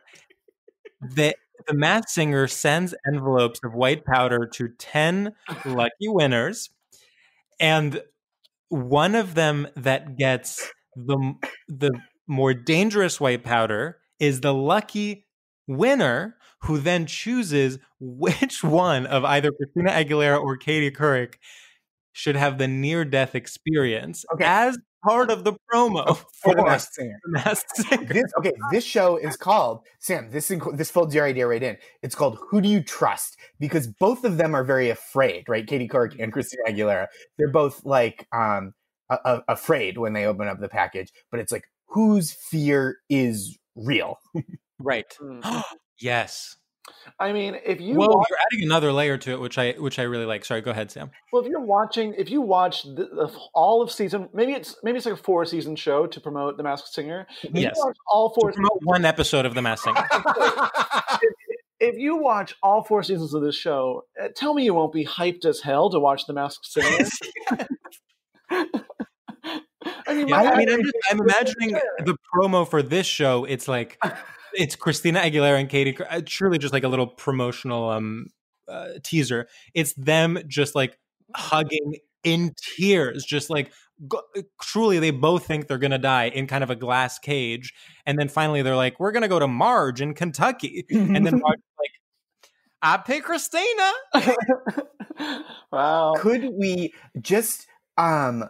The, 1.01 1.35
the 1.67 1.75
Masked 1.75 2.11
Singer 2.11 2.47
sends 2.47 2.95
envelopes 3.07 3.61
of 3.65 3.75
white 3.75 4.05
powder 4.05 4.47
to 4.55 4.69
10 4.79 5.33
lucky 5.65 6.09
winners, 6.09 6.71
and 7.61 8.01
one 8.69 9.15
of 9.15 9.35
them 9.35 9.69
that 9.77 10.17
gets 10.17 10.71
the, 10.97 11.35
the 11.69 11.93
more 12.27 12.55
dangerous 12.55 13.21
white 13.21 13.45
powder 13.45 13.99
is 14.21 14.41
the 14.41 14.55
lucky 14.55 15.25
winner 15.67 16.37
who 16.63 16.79
then 16.79 17.07
chooses 17.07 17.79
which 18.01 18.63
one 18.65 19.07
of 19.07 19.25
either 19.25 19.51
Christina 19.53 19.93
Aguilera 19.93 20.41
or 20.43 20.57
Katie 20.57 20.91
Couric 20.91 21.35
should 22.13 22.37
have 22.37 22.59
the 22.59 22.69
near 22.69 23.05
death 23.05 23.35
experience 23.35 24.25
Okay. 24.35 24.45
as 24.47 24.79
part 25.05 25.31
of 25.31 25.45
the 25.45 25.55
promo 25.73 26.17
For 26.43 26.55
the 26.55 26.63
for 26.63 26.67
Masked 26.67 26.95
Singer. 26.95 27.19
The 27.25 27.31
Masked 27.31 27.77
Singer. 27.77 28.13
This, 28.13 28.25
okay, 28.39 28.53
this 28.71 28.85
show 28.97 29.17
is 29.17 29.37
called 29.37 29.81
Sam. 29.99 30.31
This 30.31 30.51
inc- 30.51 30.77
this 30.77 30.91
folds 30.91 31.15
your 31.15 31.25
idea 31.25 31.47
right 31.47 31.63
in. 31.63 31.77
It's 32.03 32.15
called 32.15 32.39
Who 32.51 32.61
Do 32.61 32.69
You 32.69 32.83
Trust? 32.83 33.37
Because 33.59 33.87
both 33.87 34.25
of 34.25 34.37
them 34.37 34.55
are 34.55 34.65
very 34.65 34.91
afraid, 34.91 35.49
right? 35.49 35.67
Katie 35.67 35.89
Couric 35.89 36.17
and 36.19 36.33
Christina 36.33 36.63
Aguilera. 36.69 37.07
They're 37.39 37.51
both 37.51 37.85
like 37.85 38.27
um 38.33 38.75
a- 39.11 39.19
a- 39.25 39.43
afraid 39.49 39.99
when 39.99 40.13
they 40.13 40.27
open 40.27 40.49
up 40.49 40.61
the 40.61 40.69
package, 40.69 41.13
but 41.31 41.41
it's 41.41 41.53
like 41.53 41.65
whose 41.87 42.33
fear 42.33 42.99
is 43.09 43.57
real? 43.75 44.19
Right. 44.79 45.07
Mm. 45.21 45.63
yes. 46.01 46.58
I 47.19 47.33
mean, 47.33 47.57
if 47.65 47.81
you 47.81 47.97
well, 47.97 48.09
watch, 48.09 48.27
you're 48.31 48.39
adding 48.53 48.65
another 48.67 48.93
layer 48.93 49.17
to 49.19 49.33
it, 49.33 49.41
which 49.41 49.59
I 49.59 49.73
which 49.73 49.99
I 49.99 50.03
really 50.03 50.25
like. 50.25 50.45
Sorry, 50.45 50.61
go 50.61 50.71
ahead, 50.71 50.91
Sam. 50.91 51.11
well, 51.33 51.43
if 51.43 51.49
you're 51.49 51.61
watching, 51.61 52.15
if 52.17 52.31
you 52.31 52.41
watch 52.41 52.83
the, 52.85 53.09
the, 53.13 53.39
all 53.55 53.83
of 53.83 53.91
season, 53.91 54.29
maybe 54.33 54.53
it's 54.53 54.77
maybe 54.83 54.97
it's 54.99 55.07
like 55.07 55.15
a 55.15 55.23
four 55.23 55.45
season 55.45 55.75
show 55.77 56.07
to 56.07 56.21
promote 56.21 56.57
The 56.57 56.63
Masked 56.63 56.89
Singer. 56.89 57.27
If 57.43 57.51
Yes. 57.55 57.73
you 57.77 57.85
watch 57.85 57.97
all 58.07 58.31
four 58.31 58.51
To 58.51 58.55
promote 58.55 58.79
one 58.85 59.05
episode 59.05 59.47
of 59.47 59.55
The 59.55 59.63
Masked 59.63 59.85
Singer. 59.85 60.09
if 61.81 61.97
you 61.97 62.17
watch 62.17 62.55
all 62.63 62.83
four 62.85 63.03
seasons 63.03 63.35
of 63.35 63.43
this 63.43 63.57
show, 63.57 64.05
uh, 64.23 64.29
tell 64.35 64.55
me 64.55 64.65
you 64.65 64.75
won't 64.75 64.93
be 64.93 65.05
hyped 65.05 65.45
as 65.45 65.61
hell 65.61 65.91
to 65.91 65.99
watch 65.99 66.27
The 66.27 66.33
Masked 66.35 66.67
Singer. 66.67 67.07
I 70.07 70.15
mean, 70.15 70.29
Yeah, 70.29 70.37
I 70.37 70.57
mean, 70.57 70.71
I'm, 70.71 70.83
just, 70.83 70.95
I'm 71.11 71.21
imagining 71.21 71.71
the 72.05 72.17
promo 72.35 72.69
for 72.69 72.83
this 72.83 73.07
show. 73.07 73.45
It's 73.45 73.69
like 73.69 73.99
it's 74.55 74.77
Christina 74.77 75.21
Aguilera 75.21 75.59
and 75.59 75.69
Katie. 75.69 75.93
Cour- 75.93 76.07
uh, 76.11 76.21
Truly, 76.25 76.59
just 76.59 76.73
like 76.73 76.85
a 76.85 76.89
little 76.89 77.07
promotional 77.07 77.89
um 77.91 78.27
uh, 78.69 78.89
teaser. 79.03 79.49
It's 79.75 79.95
them 79.95 80.39
just 80.47 80.75
like 80.75 80.99
hugging 81.35 81.97
in 82.25 82.55
tears, 82.77 83.25
just 83.25 83.51
like 83.51 83.73
go- 84.07 84.25
truly, 84.61 84.99
they 84.99 85.11
both 85.11 85.47
think 85.47 85.67
they're 85.67 85.79
gonna 85.79 85.99
die 85.99 86.29
in 86.29 86.47
kind 86.47 86.63
of 86.63 86.71
a 86.71 86.77
glass 86.77 87.19
cage, 87.19 87.73
and 88.07 88.19
then 88.19 88.29
finally 88.29 88.63
they're 88.63 88.77
like, 88.77 88.99
"We're 89.01 89.13
gonna 89.13 89.29
go 89.29 89.39
to 89.39 89.49
Marge 89.49 90.01
in 90.01 90.15
Kentucky," 90.15 90.85
and 90.91 91.27
then 91.27 91.41
Marge's 91.41 91.63
like, 91.79 91.93
"I 92.83 92.97
pick 92.99 93.25
Christina." 93.25 93.93
wow. 95.73 96.15
Could 96.17 96.51
we 96.53 96.93
just 97.21 97.67
um 97.97 98.45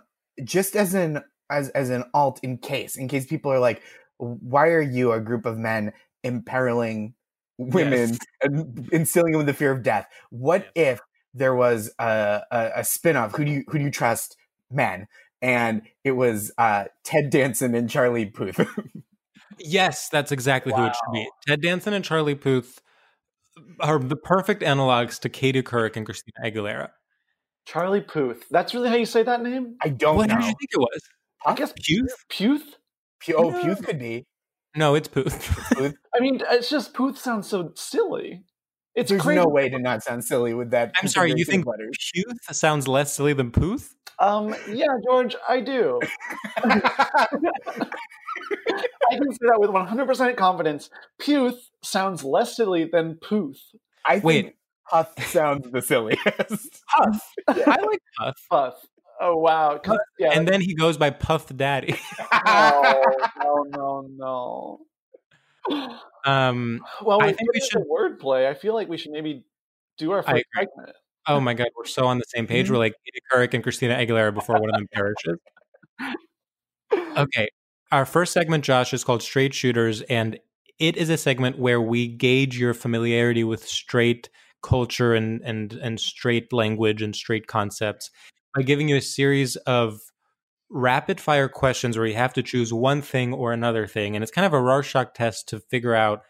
just 0.45 0.77
as 0.77 0.95
an 0.95 1.23
as 1.51 1.69
as 1.71 1.91
an 1.91 2.05
alt 2.15 2.41
in 2.43 2.59
case 2.59 2.97
in 2.97 3.09
case 3.09 3.27
people 3.27 3.53
are 3.53 3.59
like, 3.59 3.83
why 4.19 4.69
are 4.69 4.83
you 4.83 5.13
a 5.13 5.21
group 5.21 5.47
of 5.47 5.59
men 5.59 5.93
imperiling 6.23 7.15
women 7.57 8.11
Yes. 8.11 8.19
and 8.43 8.89
instilling 8.93 9.33
them 9.33 9.39
with 9.39 9.47
the 9.47 9.55
fear 9.55 9.73
of 9.73 9.83
death? 9.83 10.07
What 10.31 10.67
if 10.75 11.01
there 11.35 11.55
was 11.55 11.93
a, 11.99 12.43
a, 12.51 12.71
a 12.77 12.85
spin-off? 12.85 13.35
Who 13.37 13.45
do 13.45 13.51
you 13.51 13.65
who 13.69 13.79
do 13.79 13.85
you 13.85 13.91
trust? 13.91 14.37
Men, 14.71 15.07
and 15.41 15.81
it 16.05 16.11
was 16.13 16.53
uh, 16.59 16.85
Ted 17.05 17.31
Danson 17.31 17.75
and 17.75 17.89
Charlie 17.89 18.27
Puth. 18.27 18.61
Yes, 19.59 20.11
that's 20.11 20.31
exactly 20.33 20.75
who 20.75 20.85
it 20.85 20.95
should 20.95 21.13
be. 21.13 21.29
Ted 21.47 21.63
Danson 21.63 21.95
and 21.95 22.05
Charlie 22.05 22.35
Puth 22.35 22.83
are 23.81 23.99
the 23.99 24.15
perfect 24.17 24.63
analogs 24.63 25.19
to 25.21 25.29
Katie 25.31 25.63
Couric 25.63 25.97
and 25.97 26.05
Christina 26.05 26.35
Aguilera. 26.45 26.91
Charlie 27.65 28.01
Puth. 28.03 28.47
That's 28.51 28.75
really 28.75 28.89
how 28.89 28.97
you 28.97 29.07
say 29.07 29.23
that 29.23 29.43
name? 29.43 29.77
I 29.83 29.89
don't 29.89 30.17
what 30.17 30.29
know. 30.29 30.37
did 30.37 30.45
you 30.45 30.51
think 30.51 30.71
it 30.73 30.79
was? 30.81 31.01
I 31.47 31.55
guess 31.55 31.73
Puth? 31.73 32.25
Puth. 32.29 32.77
Pu- 33.25 33.35
oh, 33.35 33.51
No. 33.51 33.63
Puth 33.63 33.85
could 33.85 33.99
be. 33.99 34.27
No, 34.77 34.95
it's 34.95 35.09
Puth. 35.09 35.57
Puth. 35.73 35.95
I 36.15 36.21
mean, 36.21 36.41
it's 36.51 36.69
just 36.71 36.95
Puth 36.95 37.19
sounds 37.19 37.49
so 37.49 37.73
silly. 37.75 38.45
It's 38.95 39.11
There's 39.11 39.23
crazy. 39.23 39.41
no 39.41 39.47
way 39.47 39.69
to 39.69 39.79
not 39.79 40.03
sound 40.03 40.25
silly 40.25 40.55
with 40.55 40.71
that. 40.73 40.93
I'm 41.01 41.09
sorry, 41.09 41.33
you 41.37 41.45
think 41.45 41.63
of 41.63 41.69
letters. 41.69 41.97
Puth 42.15 42.55
sounds 42.57 42.89
less 42.89 43.13
silly 43.15 43.33
than 43.33 43.51
Puth? 43.51 43.95
Um, 44.19 44.55
yeah, 44.69 44.87
George, 45.05 45.37
I 45.49 45.61
do. 45.61 46.01
I 46.57 47.29
can 49.13 49.33
say 49.33 49.39
that 49.47 49.59
with 49.61 49.71
100% 49.71 50.37
confidence. 50.37 50.91
Puth 51.19 51.71
sounds 51.83 52.25
less 52.25 52.57
silly 52.57 52.85
than 52.85 53.15
Puth. 53.17 53.61
I 54.07 54.15
think 54.15 54.25
Wait. 54.25 54.55
Puth 54.91 55.27
sounds 55.29 55.71
the 55.71 55.83
silliest. 55.83 56.83
Puff. 56.97 57.33
I 57.49 57.77
like 57.83 58.01
Puff. 58.19 58.35
Puff. 58.51 58.75
Oh 59.21 59.37
wow. 59.37 59.81
Yeah. 60.19 60.31
And 60.33 60.47
then 60.47 60.61
he 60.61 60.75
goes 60.75 60.97
by 60.97 61.11
Puff 61.11 61.55
Daddy. 61.57 61.97
no, 62.47 63.03
no, 63.39 63.65
no, 63.71 64.81
no. 65.69 65.99
Um, 66.25 66.81
Well, 67.03 67.23
I 67.23 67.33
think 67.33 67.53
we 67.55 67.61
should 67.61 67.83
wordplay. 67.83 68.49
I 68.49 68.55
feel 68.55 68.75
like 68.75 68.89
we 68.89 68.97
should 68.97 69.13
maybe 69.13 69.45
do 69.99 70.11
our 70.11 70.23
first 70.23 70.45
segment. 70.55 70.97
oh 71.27 71.41
my 71.41 71.55
God, 71.55 71.69
we're 71.77 71.85
so 71.85 72.07
on 72.07 72.19
the 72.19 72.25
same 72.29 72.47
page. 72.47 72.71
We're 72.71 72.79
like 72.79 72.95
Katie 73.05 73.25
Couric 73.33 73.55
and 73.55 73.63
Christina 73.63 73.95
Aguilera 73.95 74.35
before 74.35 74.61
one 74.61 74.69
of 74.71 74.75
them 74.77 74.89
perishes. 74.93 75.39
Okay, 77.17 77.49
our 77.93 78.05
first 78.05 78.33
segment, 78.33 78.65
Josh, 78.65 78.93
is 78.93 79.05
called 79.05 79.23
Straight 79.23 79.55
Shooters, 79.55 80.03
and 80.03 80.39
it 80.79 80.97
is 80.97 81.09
a 81.09 81.17
segment 81.17 81.59
where 81.59 81.81
we 81.81 82.09
gauge 82.09 82.59
your 82.59 82.75
familiarity 82.75 83.45
with 83.45 83.67
straight 83.67 84.29
culture 84.63 85.15
and 85.15 85.41
and 85.43 85.73
and 85.75 86.01
straight 86.01 86.53
language 86.53 87.01
and 87.01 87.15
straight 87.15 87.47
concepts 87.47 88.11
by 88.59 88.63
giving 88.65 88.89
you 88.89 88.97
a 88.97 89.01
series 89.01 89.55
of 89.57 90.01
rapid 90.69 91.21
fire 91.21 91.49
questions 91.49 91.97
where 91.97 92.07
you 92.07 92.15
have 92.15 92.33
to 92.33 92.43
choose 92.43 92.73
one 92.73 93.01
thing 93.01 93.33
or 93.33 93.53
another 93.53 93.87
thing, 93.87 94.17
and 94.17 94.23
it's 94.25 94.33
kind 94.33 94.45
of 94.45 94.53
a 94.53 94.61
Rorschach 94.61 95.15
test 95.15 95.49
to 95.51 95.61
figure 95.61 95.95
out 95.95 96.23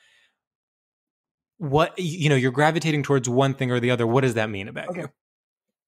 what 1.56 1.98
you 1.98 2.28
know 2.28 2.36
you're 2.36 2.52
gravitating 2.52 3.02
towards 3.02 3.30
one 3.30 3.54
thing 3.54 3.70
or 3.72 3.80
the 3.80 3.90
other. 3.90 4.06
What 4.06 4.20
does 4.20 4.34
that 4.34 4.50
mean 4.50 4.68
about 4.68 4.88
Okay. 4.90 5.00
you? 5.00 5.08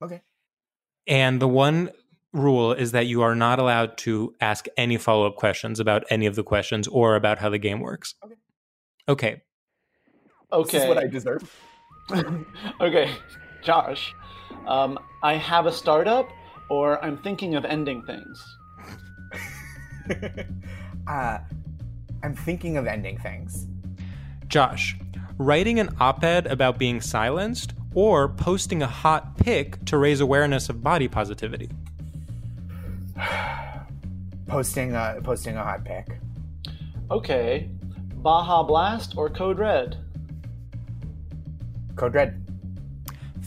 okay. 0.03 0.23
And 1.07 1.43
the 1.43 1.49
one 1.49 1.91
rule 2.33 2.73
is 2.73 2.93
that 2.93 3.07
you 3.07 3.21
are 3.21 3.35
not 3.35 3.59
allowed 3.59 3.99
to 3.99 4.35
ask 4.41 4.65
any 4.79 4.97
follow 4.97 5.27
up 5.27 5.37
questions 5.37 5.79
about 5.79 6.05
any 6.09 6.25
of 6.25 6.37
the 6.37 6.43
questions 6.43 6.89
or 6.89 7.17
about 7.17 7.39
how 7.39 7.51
the 7.51 7.59
game 7.59 7.81
works. 7.81 8.15
Okay. 8.25 8.35
Okay. 9.09 9.43
Okay. 10.53 10.73
This 10.79 10.83
is 10.85 10.89
what 10.89 10.97
I 10.99 11.07
deserve. 11.07 11.55
okay, 12.81 13.15
Josh. 13.63 14.15
Um, 14.67 14.99
I 15.23 15.35
have 15.35 15.67
a 15.67 15.73
startup, 15.73 16.29
or 16.69 17.03
I'm 17.05 17.19
thinking 17.19 17.55
of 17.55 17.65
ending 17.65 18.03
things. 18.03 18.57
uh, 21.07 21.39
I'm 22.23 22.35
thinking 22.35 22.77
of 22.77 22.87
ending 22.87 23.19
things. 23.19 23.67
Josh, 24.49 24.97
writing 25.39 25.81
an 25.81 25.95
op 26.01 26.23
ed 26.25 26.47
about 26.47 26.79
being 26.79 27.01
silenced 27.01 27.73
or 27.95 28.29
posting 28.29 28.83
a 28.83 28.87
hot 28.87 29.37
pic 29.37 29.85
to 29.87 29.97
raise 29.97 30.21
awareness 30.21 30.69
of 30.69 30.83
body 30.83 31.09
positivity. 31.09 31.69
Posting 34.47 34.95
a 34.95 35.21
posting 35.23 35.57
a 35.57 35.63
hot 35.63 35.85
pic. 35.85 36.19
Okay, 37.09 37.71
Baja 38.15 38.65
Blast 38.65 39.17
or 39.17 39.31
Code 39.31 39.59
Red? 39.59 39.97
Code 41.95 42.15
Red. 42.15 42.50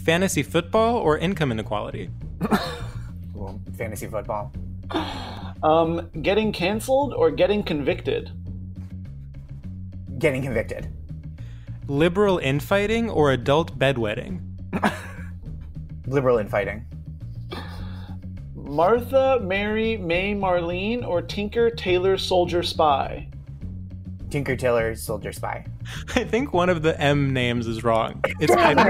Fantasy 0.03 0.43
football 0.43 0.97
or 0.97 1.17
income 1.17 1.51
inequality. 1.51 2.09
Well, 3.43 3.59
fantasy 3.77 4.07
football. 4.07 4.53
Um, 5.63 6.09
getting 6.21 6.53
canceled 6.53 7.13
or 7.13 7.29
getting 7.29 7.61
convicted? 7.61 8.31
Getting 10.17 10.43
convicted. 10.43 10.87
Liberal 11.87 12.37
infighting 12.37 13.09
or 13.09 13.31
adult 13.31 13.77
bedwetting. 13.77 14.39
Liberal 16.07 16.37
infighting. 16.37 16.85
Martha, 18.55 19.39
Mary, 19.41 19.97
May, 19.97 20.33
Marlene, 20.33 21.05
or 21.05 21.21
Tinker, 21.21 21.69
Taylor, 21.69 22.17
Soldier, 22.17 22.63
Spy? 22.63 23.27
Tinker 24.33 24.55
Tailor 24.55 24.95
Soldier 24.95 25.31
Spy. 25.31 25.63
I 26.15 26.23
think 26.23 26.53
one 26.53 26.67
of 26.67 26.81
the 26.81 26.99
M 26.99 27.33
names 27.33 27.67
is 27.67 27.83
wrong. 27.83 28.19
It's 28.39 28.51
I 28.51 28.73
think, 28.73 28.89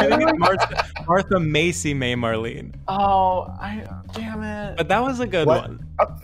I 0.00 0.08
think 0.08 0.22
it's 0.28 0.36
Martha, 0.36 0.84
Martha 1.06 1.38
Macy 1.38 1.94
May 1.94 2.16
Marlene. 2.16 2.74
Oh, 2.88 3.42
I 3.60 3.86
damn 4.14 4.42
it. 4.42 4.76
But 4.76 4.88
that 4.88 5.00
was 5.00 5.20
a 5.20 5.28
good 5.28 5.46
What? 5.46 5.68
one. 5.68 5.86
Oh, 6.00 6.16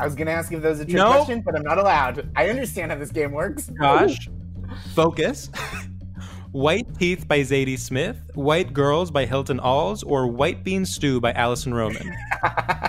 I 0.00 0.06
was 0.06 0.14
gonna 0.14 0.30
ask 0.30 0.50
if 0.50 0.62
that 0.62 0.68
was 0.70 0.80
a 0.80 0.86
trick 0.86 0.96
No. 0.96 1.10
question, 1.12 1.42
but 1.42 1.54
I'm 1.54 1.62
not 1.62 1.76
allowed. 1.76 2.26
I 2.34 2.48
understand 2.48 2.90
how 2.90 2.96
this 2.96 3.12
game 3.12 3.32
works. 3.32 3.68
Gosh, 3.78 4.30
focus. 4.94 5.50
White 6.52 6.86
Teeth 6.98 7.28
by 7.28 7.40
Zadie 7.40 7.78
Smith, 7.78 8.16
White 8.32 8.72
Girls 8.72 9.10
by 9.10 9.26
Hilton 9.26 9.60
Als, 9.60 10.02
or 10.02 10.26
White 10.26 10.64
Bean 10.64 10.86
Stew 10.86 11.20
by 11.20 11.32
Alison 11.32 11.74
Roman? 11.74 12.16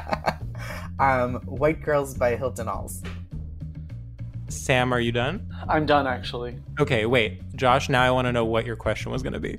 um, 0.99 1.35
White 1.45 1.83
Girls 1.83 2.13
by 2.13 2.37
Hilton 2.37 2.69
Als. 2.69 3.01
Sam, 4.49 4.93
are 4.93 4.99
you 4.99 5.11
done? 5.11 5.49
I'm 5.67 5.85
done 5.85 6.07
actually. 6.07 6.57
Okay, 6.79 7.05
wait. 7.05 7.41
Josh, 7.55 7.89
now 7.89 8.01
I 8.03 8.11
want 8.11 8.27
to 8.27 8.31
know 8.31 8.45
what 8.45 8.65
your 8.65 8.75
question 8.75 9.11
was 9.11 9.21
going 9.23 9.33
to 9.33 9.39
be. 9.39 9.57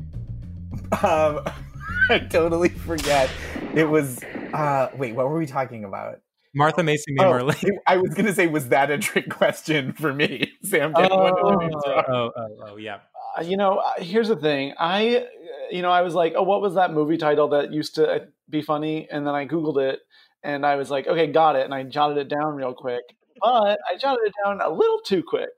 Um, 1.02 1.40
I 2.10 2.20
totally 2.30 2.70
forget. 2.70 3.30
It 3.74 3.84
was. 3.84 4.22
Uh, 4.54 4.88
wait, 4.96 5.14
what 5.14 5.28
were 5.28 5.36
we 5.38 5.44
talking 5.46 5.84
about? 5.84 6.20
Martha 6.54 6.82
Macy 6.82 7.12
May 7.12 7.24
Oh, 7.24 7.32
Marlene. 7.32 7.62
it- 7.64 7.74
I 7.86 7.98
was 7.98 8.14
gonna 8.14 8.32
say, 8.32 8.46
was 8.46 8.70
that 8.70 8.90
a 8.90 8.96
trick 8.98 9.28
question 9.28 9.92
for 9.92 10.14
me? 10.14 10.50
Sam 10.64 10.94
didn't 10.94 11.10
want 11.10 11.36
to 11.36 11.64
answer. 11.66 12.10
oh, 12.10 12.30
oh, 12.34 12.56
oh, 12.68 12.76
yeah. 12.76 13.00
Uh, 13.36 13.42
you 13.42 13.58
know, 13.58 13.76
uh, 13.76 13.92
here's 14.02 14.28
the 14.28 14.36
thing. 14.36 14.72
I, 14.78 15.16
uh, 15.18 15.24
you 15.70 15.82
know, 15.82 15.90
I 15.90 16.00
was 16.00 16.14
like, 16.14 16.32
oh, 16.34 16.42
what 16.42 16.62
was 16.62 16.74
that 16.74 16.92
movie 16.94 17.18
title 17.18 17.48
that 17.48 17.72
used 17.74 17.94
to 17.96 18.10
uh, 18.10 18.18
be 18.48 18.62
funny? 18.62 19.06
And 19.10 19.26
then 19.26 19.34
I 19.34 19.46
Googled 19.46 19.76
it 19.78 20.00
and 20.42 20.64
I 20.64 20.76
was 20.76 20.90
like, 20.90 21.06
okay, 21.06 21.26
got 21.26 21.54
it. 21.56 21.64
And 21.66 21.74
I 21.74 21.82
jotted 21.82 22.16
it 22.16 22.28
down 22.28 22.56
real 22.56 22.72
quick. 22.72 23.02
But 23.42 23.78
I 23.88 23.96
jotted 23.96 24.26
it 24.26 24.34
down 24.44 24.60
a 24.60 24.68
little 24.70 25.00
too 25.00 25.22
quick. 25.22 25.50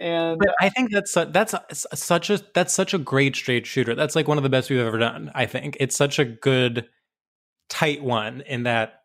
And 0.00 0.38
But 0.38 0.54
I 0.60 0.68
think 0.68 0.92
that's 0.92 1.12
su- 1.12 1.24
that's 1.26 1.52
su- 1.72 1.88
such 1.94 2.30
a 2.30 2.40
that's 2.54 2.72
such 2.72 2.94
a 2.94 2.98
great 2.98 3.34
straight 3.34 3.66
shooter. 3.66 3.94
That's 3.94 4.14
like 4.14 4.28
one 4.28 4.36
of 4.38 4.44
the 4.44 4.48
best 4.50 4.70
we've 4.70 4.78
ever 4.78 4.98
done. 4.98 5.32
I 5.34 5.46
think 5.46 5.76
it's 5.80 5.96
such 5.96 6.18
a 6.18 6.24
good 6.24 6.88
tight 7.68 8.02
one 8.02 8.42
in 8.42 8.62
that 8.62 9.02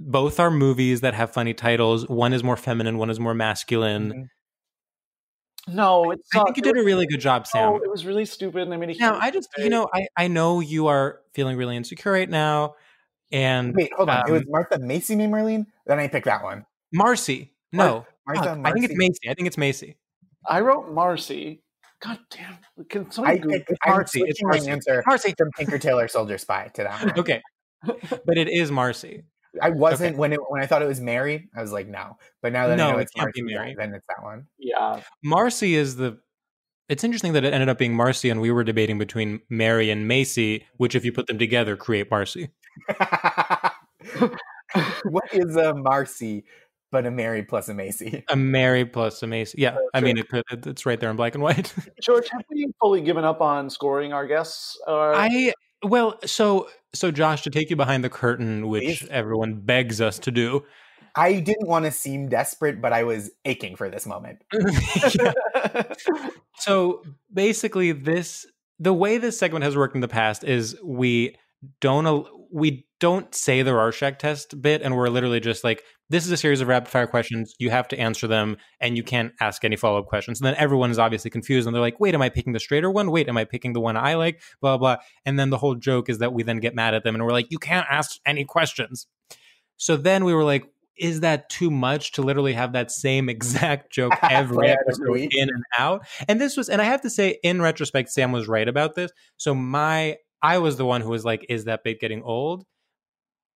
both 0.00 0.40
are 0.40 0.50
movies 0.50 1.02
that 1.02 1.14
have 1.14 1.32
funny 1.32 1.54
titles. 1.54 2.08
One 2.08 2.32
is 2.32 2.42
more 2.42 2.56
feminine, 2.56 2.98
one 2.98 3.10
is 3.10 3.20
more 3.20 3.34
masculine. 3.34 4.12
Mhm. 4.12 5.74
no, 5.74 6.10
it 6.10 6.20
I 6.34 6.44
think 6.44 6.56
you 6.56 6.62
did 6.62 6.76
a 6.76 6.82
really 6.84 7.06
good 7.06 7.20
job, 7.20 7.46
Sam. 7.46 7.74
No, 7.74 7.76
it 7.76 7.90
was 7.90 8.04
really 8.04 8.24
stupid. 8.26 8.62
And 8.62 8.74
I 8.74 8.76
mean, 8.76 8.90
a 8.90 8.94
Now, 8.94 9.14
huge 9.14 9.22
I 9.22 9.30
just, 9.30 9.48
you 9.58 9.70
know, 9.70 9.88
I, 9.94 10.06
I 10.16 10.28
know 10.28 10.60
you 10.60 10.88
are 10.88 11.20
feeling 11.32 11.56
really 11.56 11.76
insecure 11.76 12.12
right 12.12 12.28
now. 12.28 12.74
And 13.32 13.74
Wait, 13.74 13.92
hold 13.94 14.10
on. 14.10 14.28
it 14.28 14.32
was 14.32 14.42
um, 14.42 14.48
Martha 14.50 14.78
Macy 14.78 15.16
May 15.16 15.26
Marlene. 15.26 15.66
Then 15.86 15.98
I 15.98 16.08
picked 16.08 16.26
that 16.26 16.42
one. 16.42 16.66
Marcy. 16.94 17.52
No. 17.72 18.06
Martha 18.26 18.54
Fuck, 18.56 18.58
I 18.66 18.72
think 18.72 18.84
it's 18.86 18.94
Macy. 18.96 19.28
I 19.28 19.34
think 19.34 19.46
it's 19.48 19.58
Macy. 19.58 19.96
I 20.48 20.60
wrote 20.60 20.90
Marcy. 20.92 21.62
God 22.00 22.18
damn. 22.30 22.56
Can 22.88 23.10
someone 23.10 23.32
I 23.32 23.36
Google 23.36 23.58
picked. 23.58 23.70
It's 23.70 23.80
Marcy, 23.86 24.20
it's 24.20 24.38
switching 24.40 24.46
Marcy. 24.48 24.66
my 24.66 24.72
answer 24.72 25.02
Marcy. 25.06 25.34
from 25.36 25.50
Tinker 25.58 25.78
Tailor 25.78 26.08
Soldier 26.08 26.38
Spy 26.38 26.68
to 26.74 26.82
that 26.84 27.04
one. 27.04 27.18
Okay. 27.18 27.42
but 28.26 28.38
it 28.38 28.48
is 28.48 28.70
Marcy. 28.70 29.24
I 29.62 29.70
wasn't 29.70 30.12
Okay. 30.12 30.18
when 30.18 30.32
it 30.32 30.40
when 30.48 30.62
I 30.62 30.66
thought 30.66 30.82
it 30.82 30.86
was 30.88 31.00
Mary. 31.00 31.48
I 31.56 31.60
was 31.62 31.70
like, 31.72 31.86
no. 31.88 32.16
But 32.42 32.52
now 32.52 32.66
that 32.66 32.74
I 32.74 32.76
No, 32.76 32.92
know 32.92 32.98
it 32.98 33.02
it's 33.02 33.12
can't 33.12 33.32
be 33.32 33.42
Marcy, 33.42 33.52
yeah, 33.54 33.58
Mary. 33.60 33.74
then 33.78 33.94
it's 33.94 34.06
that 34.08 34.22
one. 34.22 34.46
Yeah. 34.58 35.00
Marcy 35.22 35.74
is 35.76 35.96
the. 35.96 36.18
It's 36.88 37.04
interesting 37.04 37.32
that 37.34 37.44
it 37.44 37.54
ended 37.54 37.68
up 37.70 37.78
being 37.78 37.94
Marcy, 37.94 38.28
and 38.30 38.40
we 38.40 38.50
were 38.50 38.64
debating 38.64 38.98
between 38.98 39.40
Mary 39.48 39.90
and 39.90 40.06
Macy, 40.08 40.66
which, 40.76 40.94
if 40.94 41.04
you 41.04 41.12
put 41.12 41.26
them 41.28 41.38
together, 41.38 41.76
create 41.76 42.10
Marcy. 42.10 42.50
what 45.04 45.24
is 45.32 45.56
a 45.56 45.74
Marcy 45.74 46.44
but 46.94 47.04
a 47.06 47.10
Mary 47.10 47.42
plus 47.42 47.68
a 47.68 47.74
Macy? 47.74 48.24
A 48.30 48.36
Mary 48.36 48.84
plus 48.84 49.20
a 49.22 49.26
Macy. 49.26 49.56
Yeah, 49.60 49.76
I 49.92 50.00
mean, 50.00 50.16
it 50.16 50.28
could, 50.28 50.44
it- 50.52 50.64
it's 50.66 50.86
right 50.86 51.00
there 51.00 51.10
in 51.10 51.16
black 51.16 51.34
and 51.34 51.42
white. 51.42 51.74
George, 52.02 52.28
have 52.30 52.42
we 52.48 52.68
fully 52.80 53.00
given 53.00 53.24
up 53.24 53.40
on 53.40 53.68
scoring 53.68 54.12
our 54.12 54.26
guests? 54.26 54.78
Or 54.86 55.12
I 55.14 55.52
well, 55.82 56.18
so 56.24 56.68
so 56.94 57.10
Josh, 57.10 57.42
to 57.42 57.50
take 57.50 57.68
you 57.68 57.74
behind 57.76 58.04
the 58.04 58.08
curtain, 58.10 58.68
which 58.68 59.00
Please. 59.00 59.08
everyone 59.10 59.54
begs 59.60 60.00
us 60.00 60.20
to 60.20 60.30
do. 60.30 60.62
I 61.16 61.40
didn't 61.40 61.66
want 61.68 61.84
to 61.84 61.90
seem 61.90 62.28
desperate, 62.28 62.80
but 62.80 62.92
I 62.92 63.02
was 63.02 63.30
aching 63.44 63.74
for 63.76 63.88
this 63.90 64.06
moment. 64.06 64.38
So 66.60 67.02
basically, 67.32 67.90
this 67.92 68.46
the 68.78 68.92
way 68.92 69.18
this 69.18 69.38
segment 69.38 69.64
has 69.64 69.76
worked 69.76 69.94
in 69.96 70.00
the 70.00 70.08
past 70.08 70.44
is 70.44 70.76
we 70.84 71.36
don't 71.80 72.06
al- 72.06 72.28
we 72.52 72.86
don't 73.04 73.34
say 73.34 73.60
the 73.60 73.74
Rorschach 73.74 74.18
test 74.18 74.62
bit, 74.62 74.80
and 74.80 74.96
we're 74.96 75.10
literally 75.10 75.38
just 75.38 75.62
like, 75.62 75.82
this 76.08 76.24
is 76.24 76.32
a 76.32 76.38
series 76.38 76.62
of 76.62 76.68
rapid 76.68 76.88
fire 76.88 77.06
questions. 77.06 77.54
You 77.58 77.68
have 77.68 77.86
to 77.88 77.98
answer 77.98 78.26
them, 78.26 78.56
and 78.80 78.96
you 78.96 79.02
can't 79.02 79.34
ask 79.42 79.62
any 79.62 79.76
follow 79.76 79.98
up 79.98 80.06
questions. 80.06 80.40
And 80.40 80.46
then 80.46 80.54
everyone 80.54 80.90
is 80.90 80.98
obviously 80.98 81.30
confused, 81.30 81.66
and 81.66 81.74
they're 81.74 81.82
like, 81.82 82.00
wait, 82.00 82.14
am 82.14 82.22
I 82.22 82.30
picking 82.30 82.54
the 82.54 82.60
straighter 82.60 82.90
one? 82.90 83.10
Wait, 83.10 83.28
am 83.28 83.36
I 83.36 83.44
picking 83.44 83.74
the 83.74 83.80
one 83.80 83.98
I 83.98 84.14
like? 84.14 84.40
Blah 84.62 84.78
blah. 84.78 84.96
And 85.26 85.38
then 85.38 85.50
the 85.50 85.58
whole 85.58 85.74
joke 85.74 86.08
is 86.08 86.16
that 86.20 86.32
we 86.32 86.44
then 86.44 86.60
get 86.60 86.74
mad 86.74 86.94
at 86.94 87.04
them, 87.04 87.14
and 87.14 87.22
we're 87.22 87.32
like, 87.32 87.50
you 87.50 87.58
can't 87.58 87.86
ask 87.90 88.18
any 88.24 88.46
questions. 88.46 89.06
So 89.76 89.98
then 89.98 90.24
we 90.24 90.32
were 90.32 90.44
like, 90.44 90.64
is 90.96 91.20
that 91.20 91.50
too 91.50 91.70
much 91.70 92.12
to 92.12 92.22
literally 92.22 92.54
have 92.54 92.72
that 92.72 92.90
same 92.90 93.28
exact 93.34 93.92
joke 93.92 94.14
every 94.22 94.56
Play 94.56 94.70
out 94.70 94.78
every 94.86 95.18
episode 95.18 95.28
in 95.30 95.50
and 95.50 95.64
out? 95.78 96.06
And 96.26 96.40
this 96.40 96.56
was, 96.56 96.70
and 96.70 96.80
I 96.80 96.86
have 96.86 97.02
to 97.02 97.10
say, 97.10 97.38
in 97.42 97.60
retrospect, 97.60 98.08
Sam 98.08 98.32
was 98.32 98.48
right 98.48 98.66
about 98.66 98.94
this. 98.94 99.10
So 99.36 99.54
my, 99.54 100.16
I 100.40 100.56
was 100.56 100.78
the 100.78 100.86
one 100.86 101.02
who 101.02 101.10
was 101.10 101.26
like, 101.26 101.44
is 101.50 101.64
that 101.64 101.84
bit 101.84 102.00
getting 102.00 102.22
old? 102.22 102.64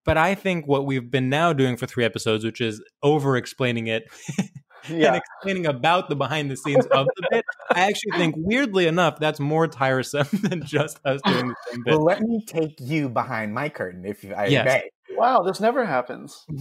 But 0.07 0.17
I 0.17 0.33
think 0.35 0.67
what 0.67 0.85
we've 0.85 1.11
been 1.11 1.29
now 1.29 1.51
doing 1.51 1.75
for 1.75 1.85
three 1.85 2.05
episodes, 2.05 2.45
which 2.45 2.61
is 2.61 2.81
over 3.03 3.35
explaining 3.35 3.87
it 3.87 4.05
and 4.87 5.17
explaining 5.17 5.65
about 5.65 6.07
the 6.07 6.15
behind 6.15 6.49
the 6.49 6.55
scenes 6.55 6.85
of 6.87 7.07
the 7.17 7.27
bit, 7.29 7.43
I 7.75 7.81
actually 7.81 8.13
think, 8.13 8.35
weirdly 8.37 8.87
enough, 8.87 9.19
that's 9.19 9.41
more 9.41 9.67
tiresome 9.67 10.29
than 10.31 10.63
just 10.63 11.05
us 11.05 11.21
doing 11.25 11.49
the 11.49 11.55
same 11.69 11.83
bit. 11.83 11.91
Well, 11.91 12.05
let 12.05 12.21
me 12.21 12.41
take 12.47 12.79
you 12.79 13.09
behind 13.09 13.53
my 13.53 13.67
curtain, 13.67 14.05
if 14.05 14.23
I 14.35 14.47
Yes. 14.47 14.65
may. 14.65 14.89
Wow, 15.17 15.43
this 15.43 15.59
never 15.59 15.85
happens. 15.85 16.45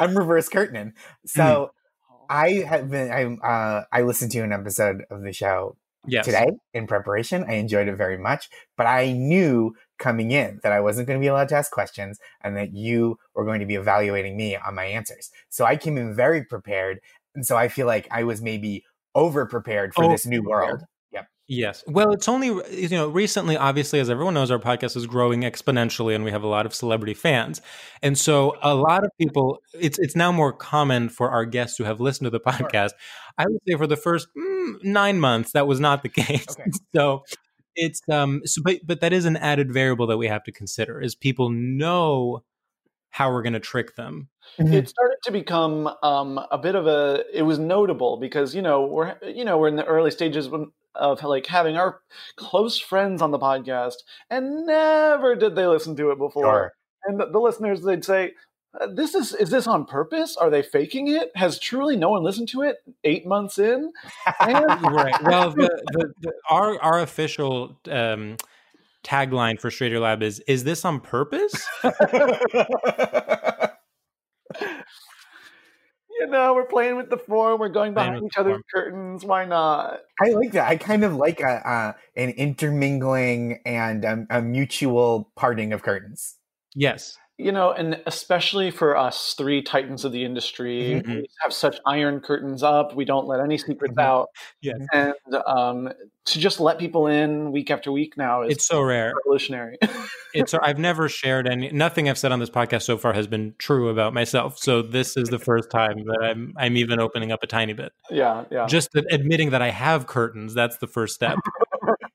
I'm 0.00 0.16
reverse 0.16 0.48
curtaining. 0.48 0.94
So 1.26 1.72
I 2.30 2.64
have 2.66 2.90
been. 2.90 3.10
I 3.10 3.24
uh, 3.46 3.84
I 3.92 4.00
listened 4.00 4.32
to 4.32 4.40
an 4.40 4.52
episode 4.52 5.04
of 5.10 5.22
the 5.22 5.34
show 5.34 5.76
yes. 6.06 6.24
today 6.24 6.46
in 6.74 6.86
preparation. 6.86 7.44
I 7.48 7.54
enjoyed 7.54 7.88
it 7.88 7.96
very 7.96 8.18
much, 8.18 8.48
but 8.76 8.86
I 8.86 9.12
knew 9.12 9.74
coming 9.98 10.30
in 10.30 10.60
that 10.62 10.72
I 10.72 10.80
wasn't 10.80 11.08
going 11.08 11.18
to 11.18 11.24
be 11.24 11.28
allowed 11.28 11.48
to 11.50 11.56
ask 11.56 11.70
questions 11.72 12.18
and 12.42 12.56
that 12.56 12.72
you 12.72 13.18
were 13.34 13.44
going 13.44 13.60
to 13.60 13.66
be 13.66 13.74
evaluating 13.74 14.36
me 14.36 14.56
on 14.56 14.74
my 14.74 14.84
answers. 14.84 15.30
So 15.48 15.64
I 15.64 15.76
came 15.76 15.96
in 15.96 16.14
very 16.14 16.44
prepared, 16.44 17.00
and 17.34 17.44
so 17.44 17.56
I 17.56 17.68
feel 17.68 17.86
like 17.86 18.06
I 18.10 18.24
was 18.24 18.40
maybe 18.40 18.84
over 19.14 19.46
prepared 19.46 19.94
for 19.94 20.04
oh, 20.04 20.10
this 20.10 20.26
new 20.26 20.42
world. 20.42 20.82
Yep. 21.48 21.58
Yes. 21.58 21.84
Well, 21.86 22.12
it's 22.12 22.28
only, 22.28 22.48
you 22.48 22.88
know, 22.90 23.08
recently, 23.08 23.56
obviously, 23.56 24.00
as 24.00 24.10
everyone 24.10 24.34
knows, 24.34 24.50
our 24.50 24.58
podcast 24.58 24.96
is 24.96 25.06
growing 25.06 25.42
exponentially 25.42 26.14
and 26.14 26.22
we 26.22 26.30
have 26.30 26.42
a 26.42 26.46
lot 26.46 26.66
of 26.66 26.74
celebrity 26.74 27.14
fans. 27.14 27.62
And 28.02 28.18
so 28.18 28.56
a 28.62 28.74
lot 28.74 29.04
of 29.04 29.10
people, 29.18 29.58
it's, 29.72 29.98
it's 29.98 30.14
now 30.14 30.30
more 30.30 30.52
common 30.52 31.08
for 31.08 31.30
our 31.30 31.46
guests 31.46 31.78
who 31.78 31.84
have 31.84 32.00
listened 32.00 32.26
to 32.26 32.30
the 32.30 32.40
podcast. 32.40 32.90
I 33.38 33.46
would 33.46 33.60
say 33.66 33.76
for 33.76 33.86
the 33.86 33.96
first 33.96 34.28
mm, 34.36 34.74
nine 34.84 35.20
months, 35.20 35.52
that 35.52 35.66
was 35.66 35.80
not 35.80 36.02
the 36.02 36.08
case. 36.10 36.46
Okay. 36.50 36.70
so 36.94 37.24
it's, 37.74 38.02
um, 38.10 38.42
so, 38.44 38.60
but, 38.62 38.80
but 38.84 39.00
that 39.00 39.14
is 39.14 39.24
an 39.24 39.36
added 39.38 39.72
variable 39.72 40.06
that 40.08 40.18
we 40.18 40.28
have 40.28 40.44
to 40.44 40.52
consider 40.52 41.00
is 41.00 41.14
people 41.14 41.48
know 41.50 42.42
how 43.10 43.32
we're 43.32 43.42
going 43.42 43.54
to 43.54 43.60
trick 43.60 43.96
them. 43.96 44.28
it 44.58 44.88
started 44.88 45.16
to 45.24 45.32
become 45.32 45.88
um, 46.02 46.38
a 46.50 46.58
bit 46.58 46.74
of 46.74 46.86
a 46.86 47.24
it 47.32 47.42
was 47.42 47.58
notable 47.58 48.18
because 48.18 48.54
you 48.54 48.62
know 48.62 48.84
we're 48.84 49.16
you 49.22 49.44
know 49.44 49.56
we're 49.56 49.68
in 49.68 49.76
the 49.76 49.84
early 49.84 50.10
stages 50.10 50.48
when- 50.48 50.70
of 50.94 51.22
like 51.22 51.46
having 51.46 51.76
our 51.76 52.00
close 52.36 52.78
friends 52.78 53.22
on 53.22 53.30
the 53.30 53.38
podcast 53.38 53.94
and 54.30 54.66
never 54.66 55.36
did 55.36 55.54
they 55.54 55.66
listen 55.66 55.94
to 55.96 56.10
it 56.10 56.18
before 56.18 56.44
Sure. 56.44 56.72
and 57.04 57.20
the, 57.20 57.26
the 57.30 57.38
listeners 57.38 57.82
they'd 57.82 58.04
say 58.04 58.32
"Uh, 58.80 58.88
this 58.92 59.14
is 59.14 59.34
is 59.34 59.50
this 59.50 59.66
on 59.66 59.84
purpose 59.84 60.36
are 60.36 60.50
they 60.50 60.62
faking 60.62 61.08
it 61.08 61.30
has 61.36 61.58
truly 61.58 61.96
no 61.96 62.10
one 62.10 62.22
listened 62.24 62.48
to 62.48 62.62
it 62.62 62.76
eight 63.04 63.26
months 63.26 63.58
in 63.58 63.92
and 64.40 64.64
right. 64.82 65.22
Well, 65.22 65.50
the, 65.50 65.68
the, 65.92 66.12
the, 66.20 66.32
our, 66.50 66.80
our 66.82 67.00
official, 67.00 67.78
um, 67.90 68.36
tagline 69.04 69.60
for 69.60 69.70
Stradio 69.70 70.00
Lab 70.00 70.22
is, 70.22 70.40
is 70.48 70.64
this 70.64 70.84
on 70.84 71.00
purpose? 71.00 71.54
you 76.18 76.26
know 76.26 76.54
we're 76.54 76.64
playing 76.64 76.96
with 76.96 77.10
the 77.10 77.16
form 77.16 77.60
we're 77.60 77.68
going 77.68 77.94
behind 77.94 78.24
each 78.24 78.36
other's 78.36 78.52
form. 78.52 78.62
curtains 78.72 79.24
why 79.24 79.44
not 79.44 80.00
I 80.20 80.30
like 80.30 80.52
that. 80.52 80.68
I 80.68 80.76
kind 80.76 81.04
of 81.04 81.14
like 81.14 81.40
a, 81.40 81.68
uh, 81.68 81.92
an 82.16 82.30
intermingling 82.30 83.60
and 83.64 84.04
um, 84.04 84.26
a 84.30 84.42
mutual 84.42 85.30
parting 85.36 85.72
of 85.72 85.82
curtains. 85.82 86.36
Yes. 86.74 87.16
You 87.38 87.52
know, 87.52 87.70
and 87.70 88.00
especially 88.06 88.70
for 88.70 88.96
us 88.96 89.34
three 89.38 89.62
titans 89.62 90.04
of 90.04 90.10
the 90.12 90.24
industry, 90.24 91.00
Mhm. 91.04 91.16
we 91.22 91.26
have 91.42 91.52
such 91.52 91.78
iron 91.86 92.20
curtains 92.20 92.62
up. 92.64 92.94
We 92.96 93.04
don't 93.04 93.26
let 93.28 93.40
any 93.40 93.56
secrets 93.58 93.94
Mhm. 93.94 94.02
out, 94.02 94.28
Yes. 94.60 94.78
and 94.92 95.14
um, 95.46 95.92
to 96.26 96.38
just 96.38 96.58
let 96.60 96.78
people 96.78 97.06
in 97.06 97.52
week 97.52 97.70
after 97.70 97.90
week 97.92 98.16
now 98.16 98.42
is 98.42 98.52
It's 98.56 98.66
so 98.66 98.82
rare. 98.82 99.12
revolutionary. 99.24 99.78
It's 100.34 100.52
I've 100.52 100.78
never 100.78 101.08
shared 101.08 101.48
any 101.48 101.70
nothing 101.70 102.08
I've 102.08 102.18
said 102.18 102.32
on 102.32 102.38
this 102.38 102.50
podcast 102.50 102.82
so 102.82 102.98
far 102.98 103.14
has 103.14 103.26
been 103.26 103.54
true 103.58 103.88
about 103.88 104.12
myself. 104.12 104.58
So 104.58 104.82
this 104.82 105.16
is 105.16 105.30
the 105.30 105.38
first 105.38 105.70
time 105.70 106.04
that 106.04 106.18
I'm 106.22 106.52
I'm 106.58 106.76
even 106.76 107.00
opening 107.00 107.32
up 107.32 107.42
a 107.42 107.46
tiny 107.46 107.72
bit. 107.72 107.92
yeah, 108.10 108.44
yeah. 108.50 108.66
Just 108.66 108.90
admitting 108.94 109.50
that 109.50 109.62
I 109.62 109.70
have 109.70 110.06
curtains, 110.06 110.52
that's 110.52 110.76
the 110.78 110.86
first 110.86 111.14
step. 111.14 111.38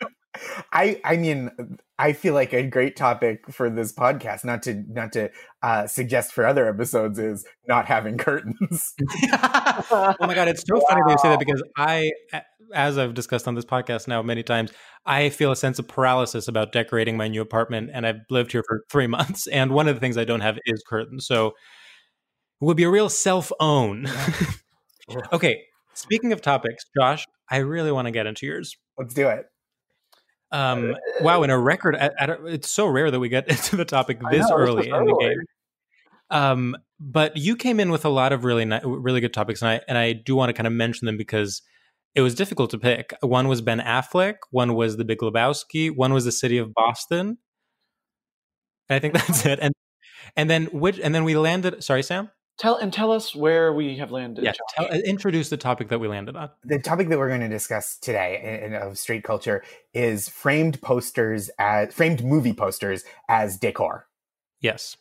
I 0.72 1.00
I 1.04 1.18
mean, 1.18 1.52
I 2.00 2.14
feel 2.14 2.34
like 2.34 2.54
a 2.54 2.64
great 2.64 2.96
topic 2.96 3.52
for 3.52 3.70
this 3.70 3.94
podcast, 3.94 4.44
not 4.44 4.64
to 4.64 4.84
not 4.88 5.14
to 5.14 5.30
uh, 5.62 5.88
suggest 5.88 6.34
for 6.34 6.46
other 6.46 6.68
episodes, 6.68 7.20
is 7.20 7.46
not 7.68 7.86
having 7.86 8.18
curtains. 8.18 8.94
oh 9.34 10.16
my 10.22 10.34
god, 10.34 10.48
it's 10.48 10.64
so 10.68 10.76
wow. 10.76 10.86
funny 10.90 11.02
that 11.06 11.12
you 11.12 11.18
say 11.20 11.30
that 11.30 11.40
because 11.40 11.64
I, 11.78 12.12
as 12.74 12.98
I've 12.98 13.14
discussed 13.14 13.48
on 13.48 13.56
this 13.56 13.66
podcast 13.66 14.08
now 14.08 14.24
many 14.24 14.42
times, 14.42 14.72
I 15.06 15.30
feel 15.30 15.52
a 15.52 15.56
sense 15.56 15.78
of 15.78 15.88
paralysis 15.88 16.48
about 16.48 16.72
decorating 16.72 17.16
my 17.16 17.28
new 17.28 17.42
apartment, 17.42 17.92
and 17.94 18.08
I've 18.08 18.22
lived 18.32 18.52
here 18.52 18.64
for 18.68 18.84
three 18.92 19.08
months, 19.08 19.46
and 19.48 19.72
one 19.72 19.88
of 19.88 19.96
the 19.96 20.00
things 20.00 20.18
I 20.18 20.26
don't 20.26 20.42
have 20.42 20.58
is 20.66 20.84
curtains, 20.88 21.28
so 21.28 21.48
it 21.48 21.54
would 22.66 22.78
be 22.78 22.84
a 22.84 22.90
real 22.90 23.10
self 23.10 23.52
own. 23.60 24.08
okay, 25.32 25.62
speaking 25.94 26.34
of 26.34 26.42
topics, 26.42 26.86
Josh, 26.98 27.26
I 27.52 27.58
really 27.58 27.92
want 27.92 28.08
to 28.08 28.12
get 28.12 28.26
into 28.26 28.48
yours. 28.48 28.76
Let's 28.98 29.14
do 29.14 29.28
it. 29.28 29.46
Um, 30.54 30.96
wow, 31.20 31.42
in 31.42 31.50
a 31.50 31.58
record, 31.58 31.96
at, 31.96 32.14
at 32.20 32.30
a, 32.30 32.46
it's 32.46 32.70
so 32.70 32.86
rare 32.86 33.10
that 33.10 33.20
we 33.20 33.28
get 33.28 33.48
into 33.50 33.76
the 33.76 33.86
topic 33.86 34.20
this 34.32 34.48
know, 34.48 34.56
early 34.56 34.90
in 34.90 35.06
the 35.06 35.18
game. 35.20 35.44
Um, 36.30 36.78
but 37.00 37.36
you 37.36 37.56
came 37.56 37.80
in 37.80 37.92
with 37.92 38.06
a 38.06 38.10
lot 38.10 38.32
of 38.32 38.46
really, 38.46 38.66
really 38.86 39.20
good 39.20 39.34
topics, 39.34 39.62
and 39.62 39.70
I 39.70 39.82
and 39.88 39.98
I 39.98 40.14
do 40.14 40.36
want 40.36 40.50
to 40.50 40.54
kind 40.54 40.68
of 40.68 40.74
mention 40.74 41.08
them 41.08 41.18
because 41.18 41.62
it 42.16 42.22
was 42.22 42.36
difficult 42.36 42.70
to 42.72 42.78
pick. 42.78 43.14
One 43.22 43.48
was 43.48 43.62
Ben 43.62 43.80
Affleck, 43.80 44.36
one 44.52 44.76
was 44.76 44.98
The 44.98 45.04
Big 45.04 45.20
Lebowski, 45.20 45.94
one 45.94 46.14
was 46.14 46.26
the 46.26 46.32
city 46.32 46.60
of 46.60 46.74
Boston. 46.74 47.40
I 48.90 49.00
think 49.00 49.14
that's 49.16 49.46
it. 49.46 49.60
And 49.60 49.74
and 50.36 50.50
then 50.50 50.66
which 50.66 51.00
and 51.00 51.14
then 51.14 51.24
we 51.24 51.36
landed. 51.36 51.84
Sorry, 51.84 52.04
Sam. 52.04 52.30
Tell 52.60 52.76
and 52.78 52.94
tell 52.94 53.12
us 53.12 53.34
where 53.34 53.74
we 53.74 53.98
have 53.98 54.12
landed. 54.12 54.44
Yeah, 54.44 54.54
tell, 54.76 54.86
uh, 54.86 54.98
introduce 55.06 55.50
the 55.50 55.58
topic 55.58 55.90
that 55.90 56.00
we 56.00 56.08
landed 56.08 56.36
on. 56.36 56.52
The 56.64 56.80
topic 56.80 57.10
that 57.10 57.18
we're 57.18 57.28
going 57.28 57.42
to 57.42 57.50
discuss 57.50 57.98
today 57.98 58.60
in, 58.64 58.74
in, 58.74 58.82
of 58.82 58.98
street 59.00 59.24
culture 59.24 59.64
is 59.94 60.30
framed 60.30 60.80
posters 60.82 61.50
as 61.58 61.94
framed 61.94 62.24
movie 62.24 62.54
posters 62.54 63.06
as 63.28 63.58
decor. 63.58 64.08
Yes, 64.62 64.98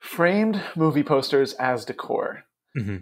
framed 0.00 0.62
movie 0.74 1.02
posters 1.02 1.52
as 1.54 1.84
decor, 1.84 2.44
mm-hmm. 2.76 2.98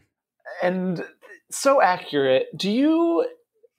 and 0.61 1.05
so 1.53 1.81
accurate. 1.81 2.47
Do 2.57 2.71
you 2.71 3.29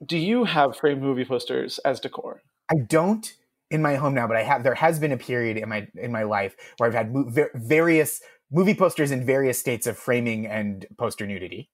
do 0.05 0.17
you 0.17 0.45
have 0.45 0.77
framed 0.77 1.01
movie 1.01 1.25
posters 1.25 1.79
as 1.79 1.99
decor? 1.99 2.41
I 2.71 2.75
don't 2.87 3.31
in 3.71 3.81
my 3.81 3.95
home 3.95 4.13
now, 4.13 4.27
but 4.27 4.37
I 4.37 4.43
have. 4.43 4.63
There 4.63 4.75
has 4.75 4.99
been 4.99 5.11
a 5.11 5.17
period 5.17 5.57
in 5.57 5.69
my 5.69 5.87
in 5.95 6.11
my 6.11 6.23
life 6.23 6.55
where 6.77 6.87
I've 6.87 6.95
had 6.95 7.13
mo- 7.13 7.49
various 7.55 8.21
movie 8.51 8.75
posters 8.75 9.11
in 9.11 9.25
various 9.25 9.59
states 9.59 9.87
of 9.87 9.97
framing 9.97 10.45
and 10.47 10.85
poster 10.97 11.25
nudity. 11.25 11.69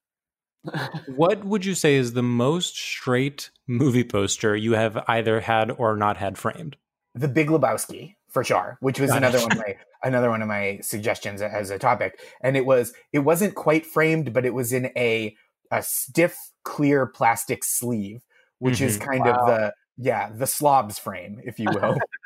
what 1.16 1.44
would 1.44 1.66
you 1.66 1.74
say 1.74 1.96
is 1.96 2.14
the 2.14 2.24
most 2.24 2.76
straight 2.76 3.50
movie 3.68 4.04
poster 4.04 4.56
you 4.56 4.74
have 4.74 5.04
either 5.08 5.42
had 5.42 5.72
or 5.72 5.96
not 5.96 6.18
had 6.18 6.38
framed? 6.38 6.78
The 7.16 7.28
Big 7.28 7.48
Lebowski, 7.48 8.16
for 8.30 8.44
sure, 8.44 8.78
which 8.80 9.00
was 9.00 9.12
another 9.12 9.40
one 9.40 9.52
of 9.52 9.58
my 9.58 9.76
another 10.04 10.30
one 10.30 10.42
of 10.42 10.48
my 10.48 10.80
suggestions 10.82 11.42
as 11.42 11.70
a 11.70 11.80
topic. 11.80 12.20
And 12.42 12.56
it 12.56 12.66
was 12.66 12.94
it 13.12 13.20
wasn't 13.20 13.56
quite 13.56 13.86
framed, 13.86 14.34
but 14.34 14.46
it 14.46 14.54
was 14.54 14.72
in 14.72 14.92
a 14.96 15.36
a 15.72 15.82
stiff, 15.82 16.38
clear 16.64 17.06
plastic 17.06 17.64
sleeve, 17.64 18.22
which 18.60 18.76
mm-hmm. 18.76 18.86
is 18.86 18.98
kind 18.98 19.22
wow. 19.22 19.34
of 19.34 19.48
the 19.48 19.74
yeah, 19.98 20.30
the 20.34 20.48
slobs 20.48 20.98
frame, 21.00 21.42
if 21.44 21.60
you 21.60 21.68
will. 21.74 21.98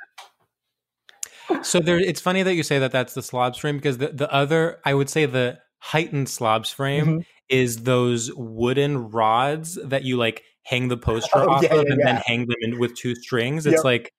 so 1.61 1.79
there 1.79 1.99
it's 1.99 2.21
funny 2.21 2.43
that 2.43 2.55
you 2.55 2.63
say 2.63 2.79
that 2.79 2.91
that's 2.91 3.13
the 3.13 3.21
slobs 3.21 3.57
frame 3.57 3.77
because 3.77 3.97
the, 3.97 4.07
the 4.07 4.31
other 4.31 4.79
i 4.85 4.93
would 4.93 5.09
say 5.09 5.25
the 5.25 5.57
heightened 5.79 6.29
slobs 6.29 6.71
frame 6.71 7.05
mm-hmm. 7.05 7.19
is 7.49 7.83
those 7.83 8.31
wooden 8.35 9.09
rods 9.09 9.77
that 9.83 10.03
you 10.03 10.17
like 10.17 10.43
hang 10.63 10.87
the 10.87 10.97
poster 10.97 11.29
oh, 11.35 11.49
off 11.49 11.63
yeah, 11.63 11.75
of 11.75 11.85
yeah, 11.85 11.93
and 11.93 11.99
yeah. 11.99 12.13
then 12.13 12.21
hang 12.25 12.39
them 12.41 12.57
in 12.61 12.79
with 12.79 12.95
two 12.95 13.15
strings 13.15 13.65
it's 13.65 13.75
yep. 13.75 13.83
like 13.83 14.11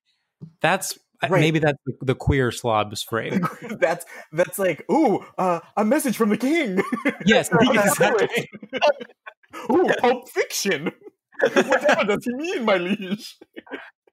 that's 0.61 0.99
right. 1.22 1.41
maybe 1.41 1.59
that's 1.59 1.79
the, 1.87 1.93
the, 2.03 2.14
queer 2.14 2.51
slobs 2.51 3.03
frame 3.03 3.47
that's 3.81 4.05
that's 4.33 4.59
like 4.59 4.85
ooh 4.91 5.24
uh, 5.39 5.61
a 5.77 5.85
message 5.85 6.16
from 6.16 6.29
the 6.29 6.37
king 6.37 6.81
yes 7.24 7.51
exactly 7.61 8.49
ooh 9.70 9.89
pulp 9.99 10.29
fiction 10.29 10.93
whatever 11.41 12.05
does 12.05 12.24
he 12.24 12.35
mean 12.35 12.64
my 12.64 12.77
liege 12.77 13.39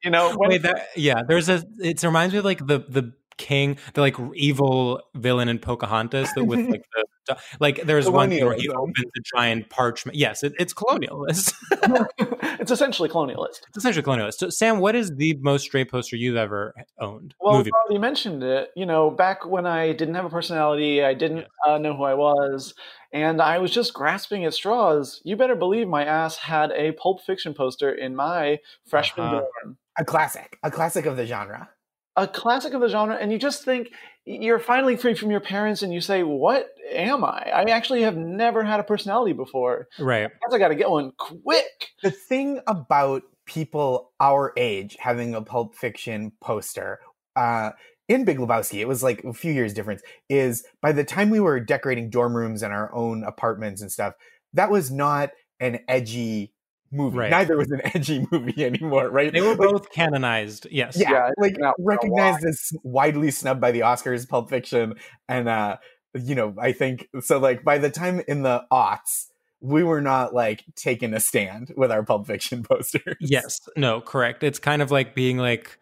you 0.03 0.11
know 0.11 0.35
wait 0.37 0.61
that 0.61 0.87
yeah 0.95 1.21
there's 1.27 1.49
a 1.49 1.63
it 1.79 2.01
reminds 2.03 2.33
me 2.33 2.39
of 2.39 2.45
like 2.45 2.65
the 2.65 2.79
the 2.89 3.13
king 3.37 3.77
the 3.93 4.01
like 4.01 4.15
evil 4.35 5.01
villain 5.15 5.49
in 5.49 5.57
pocahontas 5.59 6.31
that 6.33 6.45
with 6.45 6.59
like 6.69 6.85
the 7.27 7.37
like 7.59 7.81
there's 7.83 8.09
one 8.09 8.29
thing 8.29 8.45
where 8.45 8.55
he 8.55 8.69
opens 8.69 8.95
a 8.99 9.37
giant 9.37 9.69
parchment 9.69 10.15
yes 10.17 10.43
it, 10.43 10.53
it's 10.59 10.73
colonialist. 10.73 11.53
It's 12.59 12.71
essentially 12.71 13.09
colonialist. 13.09 13.61
It's 13.69 13.77
essentially 13.77 14.03
colonialist. 14.03 14.35
So 14.35 14.49
sam 14.49 14.79
what 14.79 14.95
is 14.95 15.15
the 15.15 15.33
most 15.41 15.63
straight 15.63 15.89
poster 15.89 16.15
you've 16.15 16.35
ever 16.35 16.73
owned 16.99 17.33
well 17.39 17.57
Movie? 17.57 17.71
you 17.89 17.99
mentioned 17.99 18.43
it 18.43 18.69
you 18.75 18.85
know 18.85 19.09
back 19.09 19.45
when 19.45 19.65
i 19.65 19.91
didn't 19.91 20.15
have 20.15 20.25
a 20.25 20.29
personality 20.29 21.03
i 21.03 21.13
didn't 21.13 21.45
uh, 21.67 21.77
know 21.77 21.95
who 21.95 22.03
i 22.03 22.13
was 22.13 22.73
and 23.11 23.43
I 23.43 23.59
was 23.59 23.69
just 23.69 23.93
grasping 23.93 24.43
at 24.43 24.55
straws. 24.55 25.21
You 25.23 25.35
better 25.35 25.55
believe 25.55 25.87
my 25.87 26.03
ass 26.03 26.35
had 26.35 26.71
a 26.71 26.93
Pulp 26.93 27.21
Fiction 27.21 27.53
poster 27.53 27.91
in 27.91 28.15
my 28.15 28.57
freshman 28.87 29.27
uh-huh. 29.27 29.45
dorm 29.61 29.77
a 29.97 30.05
classic, 30.05 30.57
a 30.63 30.71
classic 30.71 31.05
of 31.05 31.17
the 31.17 31.25
genre. 31.25 31.69
A 32.15 32.27
classic 32.27 32.73
of 32.73 32.81
the 32.81 32.89
genre, 32.89 33.15
and 33.15 33.31
you 33.31 33.39
just 33.39 33.65
think 33.65 33.89
you're 34.25 34.59
finally 34.59 34.95
free 34.95 35.15
from 35.15 35.31
your 35.31 35.39
parents, 35.39 35.81
and 35.81 35.93
you 35.93 35.99
say, 35.99 36.21
"What 36.23 36.67
am 36.91 37.23
I? 37.23 37.51
I 37.53 37.63
actually 37.71 38.03
have 38.03 38.15
never 38.15 38.63
had 38.63 38.79
a 38.79 38.83
personality 38.83 39.33
before. 39.33 39.87
Right? 39.99 40.29
I 40.51 40.55
I 40.55 40.59
got 40.59 40.67
to 40.67 40.75
get 40.75 40.89
one 40.89 41.11
quick." 41.17 41.91
The 42.03 42.11
thing 42.11 42.61
about 42.67 43.23
people 43.45 44.11
our 44.19 44.53
age 44.57 44.95
having 44.99 45.33
a 45.33 45.41
Pulp 45.41 45.75
Fiction 45.75 46.31
poster, 46.39 46.99
uh, 47.35 47.71
in 48.07 48.25
Big 48.25 48.37
Lebowski, 48.37 48.79
it 48.79 48.87
was 48.87 49.01
like 49.01 49.23
a 49.23 49.33
few 49.33 49.51
years 49.51 49.73
difference. 49.73 50.01
Is 50.29 50.65
by 50.81 50.91
the 50.91 51.03
time 51.03 51.29
we 51.29 51.39
were 51.39 51.59
decorating 51.59 52.09
dorm 52.09 52.35
rooms 52.35 52.61
and 52.61 52.73
our 52.73 52.93
own 52.93 53.23
apartments 53.23 53.81
and 53.81 53.91
stuff, 53.91 54.13
that 54.53 54.69
was 54.69 54.91
not 54.91 55.31
an 55.59 55.79
edgy 55.87 56.52
movie. 56.93 57.17
Right. 57.17 57.31
Neither 57.31 57.57
was 57.57 57.71
an 57.71 57.81
edgy 57.95 58.25
movie 58.31 58.63
anymore, 58.63 59.09
right? 59.09 59.33
They 59.33 59.41
were 59.41 59.55
like, 59.55 59.57
both 59.57 59.89
canonized. 59.91 60.67
Yes. 60.71 60.97
Yeah, 60.97 61.11
yeah 61.11 61.29
like 61.37 61.57
recognized 61.79 62.45
as 62.45 62.71
widely 62.83 63.31
snubbed 63.31 63.59
by 63.59 63.71
the 63.71 63.81
Oscars, 63.81 64.27
Pulp 64.27 64.49
Fiction, 64.49 64.95
and 65.27 65.49
uh, 65.49 65.77
you 66.13 66.35
know, 66.35 66.53
I 66.59 66.71
think 66.71 67.09
so. 67.21 67.39
Like 67.39 67.63
by 67.63 67.77
the 67.77 67.89
time 67.89 68.21
in 68.27 68.43
the 68.43 68.63
aughts, 68.71 69.27
we 69.59 69.83
were 69.83 70.01
not 70.01 70.33
like 70.33 70.63
taking 70.75 71.13
a 71.13 71.19
stand 71.19 71.73
with 71.75 71.91
our 71.91 72.03
Pulp 72.03 72.27
Fiction 72.27 72.63
posters. 72.69 73.17
Yes. 73.19 73.59
No. 73.75 74.01
Correct. 74.01 74.43
It's 74.43 74.59
kind 74.59 74.81
of 74.81 74.91
like 74.91 75.15
being 75.15 75.37
like, 75.37 75.79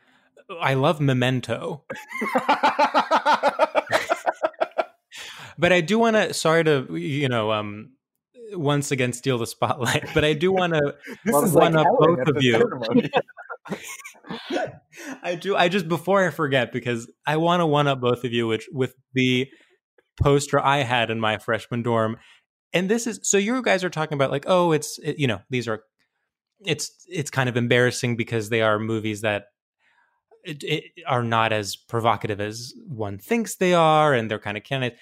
I 0.59 0.75
love 0.75 0.99
Memento. 1.01 1.83
but 5.57 5.71
I 5.71 5.81
do 5.81 5.99
want 5.99 6.15
to. 6.15 6.33
Sorry 6.33 6.63
to 6.63 6.87
you 6.95 7.29
know 7.29 7.51
um 7.51 7.91
once 8.51 8.91
again 8.91 9.13
steal 9.13 9.37
the 9.37 9.47
spotlight, 9.47 10.05
but 10.13 10.23
I 10.23 10.33
do 10.33 10.51
want 10.51 10.73
to 10.73 10.95
one 11.25 11.73
like 11.73 11.75
up 11.75 11.87
both 11.99 12.27
of 12.27 12.43
you. 12.43 12.79
I 15.23 15.35
do. 15.35 15.55
I 15.55 15.69
just 15.69 15.87
before 15.87 16.25
I 16.25 16.29
forget 16.29 16.71
because 16.71 17.11
I 17.25 17.37
want 17.37 17.61
to 17.61 17.65
one 17.65 17.87
up 17.87 18.01
both 18.01 18.23
of 18.23 18.33
you, 18.33 18.47
which 18.47 18.67
with 18.71 18.95
the 19.13 19.47
poster 20.21 20.59
I 20.59 20.83
had 20.83 21.09
in 21.09 21.19
my 21.19 21.37
freshman 21.37 21.83
dorm, 21.83 22.17
and 22.73 22.89
this 22.89 23.07
is 23.07 23.19
so 23.23 23.37
you 23.37 23.61
guys 23.61 23.83
are 23.83 23.89
talking 23.89 24.15
about 24.15 24.31
like 24.31 24.45
oh 24.47 24.71
it's 24.71 24.99
it, 24.99 25.19
you 25.19 25.27
know 25.27 25.41
these 25.49 25.67
are 25.67 25.83
it's 26.65 26.91
it's 27.07 27.31
kind 27.31 27.49
of 27.49 27.57
embarrassing 27.57 28.15
because 28.15 28.49
they 28.49 28.61
are 28.61 28.79
movies 28.79 29.21
that 29.21 29.45
it, 30.43 30.63
it 30.63 30.83
are 31.07 31.23
not 31.23 31.51
as 31.53 31.75
provocative 31.75 32.39
as 32.39 32.73
one 32.87 33.17
thinks 33.17 33.55
they 33.55 33.73
are, 33.73 34.13
and 34.13 34.29
they're 34.29 34.39
kind 34.39 34.57
of 34.57 34.63
candid. 34.63 34.95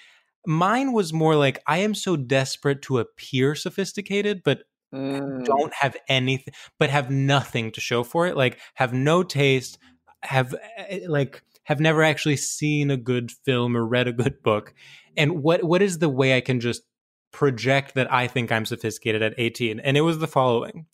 Mine 0.45 0.93
was 0.93 1.13
more 1.13 1.35
like 1.35 1.61
I 1.67 1.79
am 1.79 1.93
so 1.93 2.15
desperate 2.15 2.81
to 2.83 2.99
appear 2.99 3.55
sophisticated, 3.55 4.41
but 4.43 4.63
mm. 4.93 5.45
don't 5.45 5.73
have 5.73 5.95
anything, 6.07 6.53
but 6.77 6.89
have 6.89 7.09
nothing 7.09 7.71
to 7.71 7.81
show 7.81 8.03
for 8.03 8.27
it. 8.27 8.37
Like 8.37 8.59
have 8.75 8.93
no 8.93 9.23
taste, 9.23 9.77
have 10.23 10.53
eh, 10.77 10.83
eh, 10.87 10.99
like 11.07 11.43
have 11.63 11.79
never 11.79 12.03
actually 12.03 12.37
seen 12.37 12.89
a 12.89 12.97
good 12.97 13.31
film 13.31 13.77
or 13.77 13.85
read 13.85 14.07
a 14.07 14.13
good 14.13 14.41
book. 14.41 14.73
And 15.17 15.43
what 15.43 15.63
what 15.63 15.81
is 15.81 15.99
the 15.99 16.09
way 16.09 16.35
I 16.35 16.41
can 16.41 16.59
just 16.59 16.83
project 17.31 17.95
that 17.95 18.11
I 18.11 18.27
think 18.27 18.51
I'm 18.51 18.65
sophisticated 18.65 19.21
at 19.21 19.35
18? 19.37 19.79
And 19.79 19.97
it 19.97 20.01
was 20.01 20.19
the 20.19 20.27
following. 20.27 20.85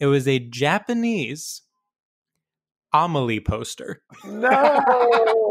It 0.00 0.06
was 0.06 0.28
a 0.28 0.38
Japanese 0.38 1.62
Amelie 2.92 3.40
poster. 3.40 4.02
No. 4.24 5.47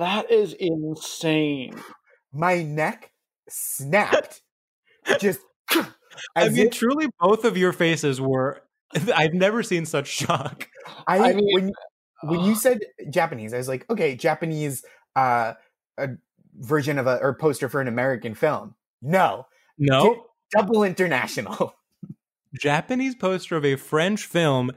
That 0.00 0.30
is 0.30 0.54
insane. 0.54 1.74
My 2.32 2.62
neck 2.62 3.12
snapped. 3.50 4.40
Just. 5.20 5.40
I 6.34 6.48
mean, 6.48 6.68
if, 6.68 6.72
truly, 6.72 7.08
both 7.20 7.44
of 7.44 7.58
your 7.58 7.74
faces 7.74 8.18
were. 8.18 8.62
I've 9.14 9.34
never 9.34 9.62
seen 9.62 9.84
such 9.84 10.08
shock. 10.08 10.68
I, 11.06 11.18
I 11.18 11.32
mean, 11.34 11.48
when 11.52 11.72
when 12.22 12.40
you 12.40 12.54
said 12.54 12.78
Japanese, 13.10 13.52
I 13.52 13.58
was 13.58 13.68
like, 13.68 13.88
okay, 13.90 14.16
Japanese 14.16 14.84
uh, 15.16 15.52
a 15.98 16.08
version 16.54 16.98
of 16.98 17.06
a 17.06 17.18
or 17.18 17.34
poster 17.34 17.68
for 17.68 17.82
an 17.82 17.88
American 17.88 18.34
film. 18.34 18.74
No, 19.02 19.46
no, 19.78 20.14
D- 20.14 20.20
double 20.56 20.82
international. 20.82 21.74
Japanese 22.58 23.14
poster 23.16 23.56
of 23.56 23.66
a 23.66 23.76
French 23.76 24.24
film 24.24 24.72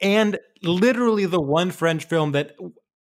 and 0.00 0.38
literally 0.62 1.26
the 1.26 1.40
one 1.40 1.70
French 1.70 2.06
film 2.06 2.32
that 2.32 2.56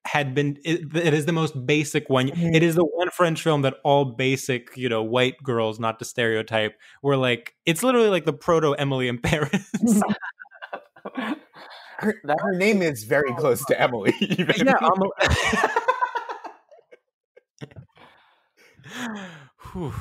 had 0.06 0.34
been 0.34 0.58
it, 0.64 0.94
it 0.96 1.14
is 1.14 1.26
the 1.26 1.32
most 1.32 1.66
basic 1.66 2.08
one. 2.10 2.28
Mhm. 2.28 2.54
It 2.54 2.62
is 2.62 2.74
the 2.74 2.84
one 2.84 3.10
French 3.10 3.42
film 3.42 3.62
that 3.62 3.74
all 3.84 4.04
basic, 4.04 4.68
you 4.76 4.88
know, 4.88 5.02
white 5.02 5.42
girls, 5.42 5.80
not 5.80 5.98
to 5.98 6.04
stereotype, 6.04 6.76
were 7.02 7.16
like. 7.16 7.54
It's 7.66 7.82
literally 7.82 8.08
like 8.10 8.24
the 8.24 8.32
proto 8.32 8.72
Emily 8.72 9.08
in 9.08 9.18
Paris. 9.18 9.70
Her, 11.98 12.14
her 12.38 12.52
name 12.54 12.82
is 12.82 13.04
very 13.04 13.32
close 13.34 13.64
to 13.66 13.80
Emily. 13.80 14.12
Even. 14.20 14.66
yeah, 14.66 14.74
Amelie. 14.78 15.10
Whew. 19.72 19.92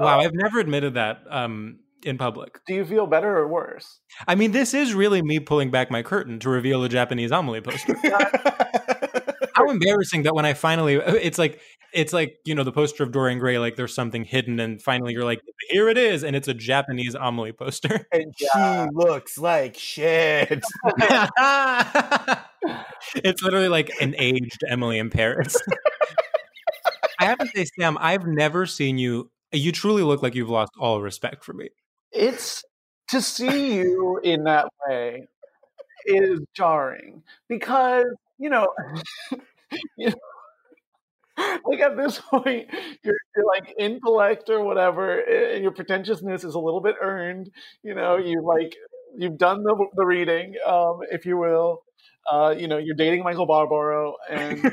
wow, 0.00 0.20
I've 0.20 0.34
never 0.34 0.58
admitted 0.60 0.94
that 0.94 1.22
um, 1.30 1.80
in 2.04 2.18
public. 2.18 2.60
Do 2.66 2.74
you 2.74 2.84
feel 2.84 3.06
better 3.06 3.36
or 3.36 3.48
worse? 3.48 4.00
I 4.28 4.34
mean, 4.34 4.52
this 4.52 4.74
is 4.74 4.94
really 4.94 5.22
me 5.22 5.40
pulling 5.40 5.70
back 5.70 5.90
my 5.90 6.02
curtain 6.02 6.38
to 6.40 6.50
reveal 6.50 6.84
a 6.84 6.88
Japanese 6.88 7.30
Amelie 7.30 7.60
poster. 7.60 7.96
How 9.54 9.70
embarrassing 9.70 10.22
that 10.24 10.34
when 10.34 10.44
I 10.44 10.54
finally, 10.54 11.00
uh, 11.00 11.14
it's 11.14 11.38
like, 11.38 11.60
it's 11.92 12.12
like 12.12 12.38
you 12.44 12.54
know 12.54 12.64
the 12.64 12.72
poster 12.72 13.02
of 13.02 13.12
Dorian 13.12 13.38
Gray, 13.38 13.58
like 13.58 13.76
there's 13.76 13.94
something 13.94 14.24
hidden, 14.24 14.58
and 14.60 14.80
finally 14.80 15.12
you're 15.12 15.24
like, 15.24 15.40
here 15.68 15.88
it 15.88 15.98
is, 15.98 16.24
and 16.24 16.34
it's 16.34 16.48
a 16.48 16.54
Japanese 16.54 17.14
Amelie 17.14 17.52
poster. 17.52 18.06
and 18.12 18.34
she 18.36 18.86
looks 18.92 19.38
like 19.38 19.76
shit. 19.76 20.48
it's 23.16 23.42
literally 23.42 23.68
like 23.68 23.90
an 24.00 24.14
aged 24.18 24.62
Emily 24.68 24.98
in 24.98 25.10
Paris. 25.10 25.56
I 27.20 27.26
have 27.26 27.38
to 27.38 27.46
say, 27.54 27.66
Sam, 27.78 27.98
I've 28.00 28.26
never 28.26 28.66
seen 28.66 28.98
you. 28.98 29.30
You 29.52 29.70
truly 29.70 30.02
look 30.02 30.22
like 30.22 30.34
you've 30.34 30.48
lost 30.48 30.72
all 30.78 31.00
respect 31.02 31.44
for 31.44 31.52
me. 31.52 31.68
It's 32.10 32.64
to 33.08 33.20
see 33.20 33.74
you 33.74 34.18
in 34.24 34.44
that 34.44 34.68
way 34.86 35.28
is 36.06 36.40
jarring 36.54 37.22
because 37.48 38.06
you 38.42 38.50
know, 38.50 38.66
you 39.96 40.08
know, 40.08 40.14
like 41.64 41.80
at 41.80 41.96
this 41.96 42.18
point 42.30 42.68
you're, 43.02 43.16
you're 43.36 43.46
like 43.46 43.74
intellect 43.78 44.50
or 44.50 44.62
whatever 44.64 45.22
eh, 45.28 45.56
your 45.56 45.70
pretentiousness 45.70 46.44
is 46.44 46.54
a 46.54 46.58
little 46.58 46.80
bit 46.80 46.96
earned 47.00 47.50
you 47.82 47.94
know 47.94 48.16
you 48.16 48.42
like 48.42 48.76
you've 49.16 49.38
done 49.38 49.62
the, 49.62 49.86
the 49.96 50.04
reading 50.04 50.54
um, 50.66 51.00
if 51.10 51.26
you 51.26 51.36
will 51.36 51.82
uh, 52.30 52.54
you 52.56 52.68
know 52.68 52.78
you're 52.78 52.96
dating 52.96 53.22
michael 53.22 53.46
barbaro 53.46 54.14
and 54.30 54.60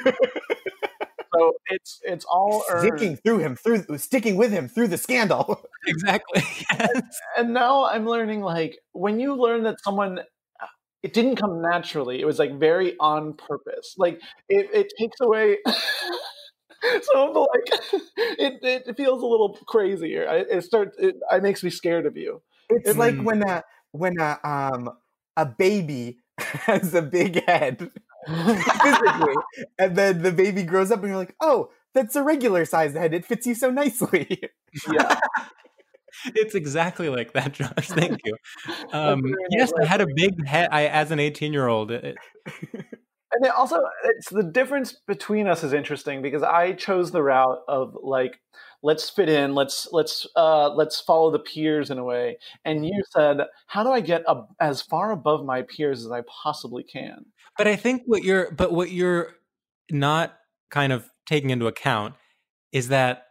so 1.33 1.53
it's 1.67 2.01
it's 2.03 2.25
all 2.25 2.63
sticking 2.79 3.11
earned 3.11 3.23
through 3.23 3.37
him, 3.39 3.55
through 3.55 3.85
sticking 3.97 4.35
with 4.35 4.51
him 4.51 4.67
through 4.67 4.87
the 4.87 4.97
scandal. 4.97 5.61
Exactly. 5.87 6.43
Yes. 6.77 7.01
and 7.37 7.53
now 7.53 7.85
i'm 7.85 8.05
learning 8.05 8.41
like 8.41 8.77
when 8.91 9.19
you 9.19 9.35
learn 9.35 9.63
that 9.63 9.77
someone 9.81 10.19
it 11.03 11.13
didn't 11.13 11.35
come 11.35 11.61
naturally 11.61 12.19
it 12.21 12.25
was 12.25 12.39
like 12.39 12.57
very 12.59 12.95
on 12.99 13.33
purpose 13.33 13.95
like 13.97 14.19
it, 14.49 14.69
it 14.73 14.93
takes 14.99 15.19
away 15.21 15.57
some 15.67 17.29
of 17.29 17.33
the 17.33 17.39
like 17.39 18.01
it, 18.39 18.59
it 18.87 18.97
feels 18.97 19.21
a 19.21 19.25
little 19.25 19.57
crazier 19.67 20.27
I, 20.29 20.35
it 20.37 20.63
starts 20.63 20.97
it, 20.97 21.15
it 21.31 21.43
makes 21.43 21.63
me 21.63 21.69
scared 21.69 22.05
of 22.05 22.15
you 22.17 22.41
It's 22.69 22.97
like 22.97 23.15
Mm. 23.15 23.23
when 23.23 23.43
a 23.43 23.63
when 23.91 24.19
a 24.19 24.39
um 24.43 24.89
a 25.37 25.45
baby 25.45 26.19
has 26.37 26.93
a 26.93 27.01
big 27.01 27.43
head 27.45 27.91
physically, 28.83 29.35
and 29.77 29.95
then 29.95 30.21
the 30.21 30.31
baby 30.31 30.63
grows 30.63 30.91
up, 30.91 30.99
and 30.99 31.09
you're 31.09 31.17
like, 31.17 31.35
oh, 31.41 31.71
that's 31.93 32.15
a 32.15 32.23
regular 32.23 32.65
sized 32.65 32.95
head. 32.95 33.13
It 33.13 33.25
fits 33.25 33.47
you 33.47 33.55
so 33.55 33.71
nicely. 33.71 34.41
yeah 34.93 35.15
It's 36.35 36.55
exactly 36.55 37.09
like 37.09 37.33
that, 37.33 37.53
Josh. 37.53 37.87
Thank 37.87 38.19
you. 38.25 38.35
Um, 38.91 39.35
yes, 39.51 39.71
I 39.79 39.85
had 39.85 40.01
a 40.01 40.07
big 40.15 40.45
head. 40.45 40.69
I, 40.71 40.87
as 40.87 41.11
an 41.11 41.19
18 41.19 41.53
year 41.53 41.67
old, 41.67 41.91
and 41.91 42.15
it 43.43 43.51
also 43.55 43.81
it's 44.05 44.29
the 44.29 44.43
difference 44.43 44.93
between 45.07 45.47
us 45.47 45.63
is 45.63 45.73
interesting 45.73 46.21
because 46.21 46.41
i 46.41 46.73
chose 46.73 47.11
the 47.11 47.21
route 47.21 47.59
of 47.67 47.95
like 48.01 48.39
let's 48.81 49.09
fit 49.09 49.29
in 49.29 49.53
let's 49.53 49.87
let's 49.91 50.25
uh 50.35 50.69
let's 50.73 50.99
follow 50.99 51.29
the 51.29 51.39
peers 51.39 51.91
in 51.91 51.99
a 51.99 52.03
way 52.03 52.37
and 52.65 52.85
you 52.85 53.03
said 53.11 53.37
how 53.67 53.83
do 53.83 53.91
i 53.91 53.99
get 53.99 54.23
ab- 54.27 54.47
as 54.59 54.81
far 54.81 55.11
above 55.11 55.45
my 55.45 55.61
peers 55.61 56.03
as 56.03 56.11
i 56.11 56.21
possibly 56.43 56.83
can 56.83 57.25
but 57.59 57.67
I 57.67 57.75
think 57.75 58.03
what 58.05 58.23
you're, 58.23 58.51
but 58.51 58.71
what 58.71 58.89
you're 58.89 59.33
not 59.91 60.37
kind 60.71 60.93
of 60.93 61.09
taking 61.27 61.49
into 61.49 61.67
account 61.67 62.15
is 62.71 62.87
that 62.87 63.25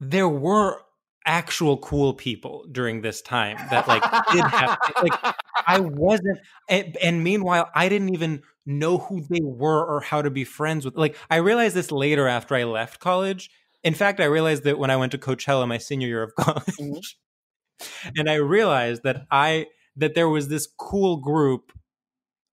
there 0.00 0.26
were 0.26 0.80
actual 1.28 1.76
cool 1.76 2.14
people 2.14 2.64
during 2.72 3.02
this 3.02 3.20
time 3.20 3.58
that 3.70 3.86
like 3.86 4.02
did 4.32 4.42
have 4.44 4.78
like 5.02 5.34
I 5.66 5.78
wasn't 5.78 6.40
and, 6.70 6.96
and 7.02 7.22
meanwhile 7.22 7.70
I 7.74 7.90
didn't 7.90 8.14
even 8.14 8.42
know 8.64 8.96
who 8.96 9.20
they 9.20 9.42
were 9.42 9.84
or 9.84 10.00
how 10.00 10.22
to 10.22 10.30
be 10.30 10.44
friends 10.44 10.86
with 10.86 10.96
like 10.96 11.16
I 11.30 11.36
realized 11.36 11.76
this 11.76 11.92
later 11.92 12.26
after 12.26 12.54
I 12.54 12.64
left 12.64 12.98
college. 12.98 13.50
In 13.84 13.92
fact 13.92 14.20
I 14.20 14.24
realized 14.24 14.64
that 14.64 14.78
when 14.78 14.90
I 14.90 14.96
went 14.96 15.12
to 15.12 15.18
Coachella 15.18 15.68
my 15.68 15.76
senior 15.76 16.08
year 16.08 16.22
of 16.22 16.34
mm-hmm. 16.40 16.92
college 16.92 17.18
and 18.16 18.28
I 18.28 18.36
realized 18.36 19.02
that 19.02 19.26
I 19.30 19.66
that 19.96 20.14
there 20.14 20.30
was 20.30 20.48
this 20.48 20.66
cool 20.78 21.18
group 21.18 21.72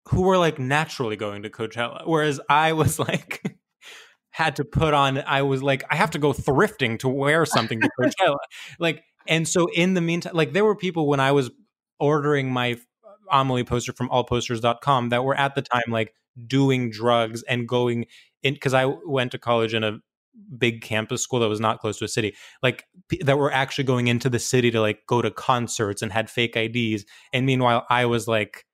who 0.09 0.21
were 0.21 0.37
like 0.37 0.59
naturally 0.59 1.15
going 1.15 1.43
to 1.43 1.49
Coachella 1.49 2.05
whereas 2.05 2.41
I 2.49 2.73
was 2.73 2.99
like 2.99 3.57
had 4.35 4.57
to 4.57 4.65
put 4.65 4.93
on 4.93 5.17
I 5.19 5.43
was 5.43 5.63
like 5.63 5.85
I 5.89 5.95
have 5.95 6.11
to 6.11 6.19
go 6.19 6.33
thrifting 6.33 6.99
to 6.99 7.07
wear 7.07 7.45
something 7.45 7.79
to 7.79 7.89
Coachella 7.97 8.35
like 8.79 9.01
and 9.29 9.47
so 9.47 9.67
in 9.73 9.93
the 9.93 10.01
meantime 10.01 10.33
like 10.35 10.51
there 10.51 10.65
were 10.65 10.75
people 10.75 11.07
when 11.07 11.21
I 11.21 11.31
was 11.31 11.51
ordering 12.01 12.51
my 12.51 12.75
Amelie 13.31 13.63
poster 13.63 13.93
from 13.93 14.09
allposters.com 14.09 15.07
that 15.07 15.23
were 15.23 15.35
at 15.35 15.55
the 15.55 15.61
time 15.61 15.85
like 15.87 16.13
doing 16.47 16.89
drugs 16.89 17.43
and 17.43 17.65
going 17.65 18.07
in 18.43 18.55
because 18.55 18.73
I 18.73 18.93
went 19.05 19.31
to 19.31 19.37
college 19.37 19.73
in 19.73 19.85
a 19.85 19.99
big 20.57 20.81
campus 20.81 21.21
school 21.21 21.39
that 21.39 21.47
was 21.47 21.61
not 21.61 21.79
close 21.79 21.97
to 21.99 22.03
a 22.03 22.09
city 22.09 22.35
like 22.61 22.83
p- 23.07 23.23
that 23.23 23.37
were 23.37 23.53
actually 23.53 23.85
going 23.85 24.09
into 24.09 24.29
the 24.29 24.37
city 24.37 24.69
to 24.69 24.81
like 24.81 24.99
go 25.07 25.21
to 25.21 25.31
concerts 25.31 26.01
and 26.01 26.11
had 26.11 26.29
fake 26.29 26.57
IDs 26.57 27.05
and 27.31 27.45
meanwhile 27.45 27.85
I 27.89 28.03
was 28.05 28.27
like 28.27 28.65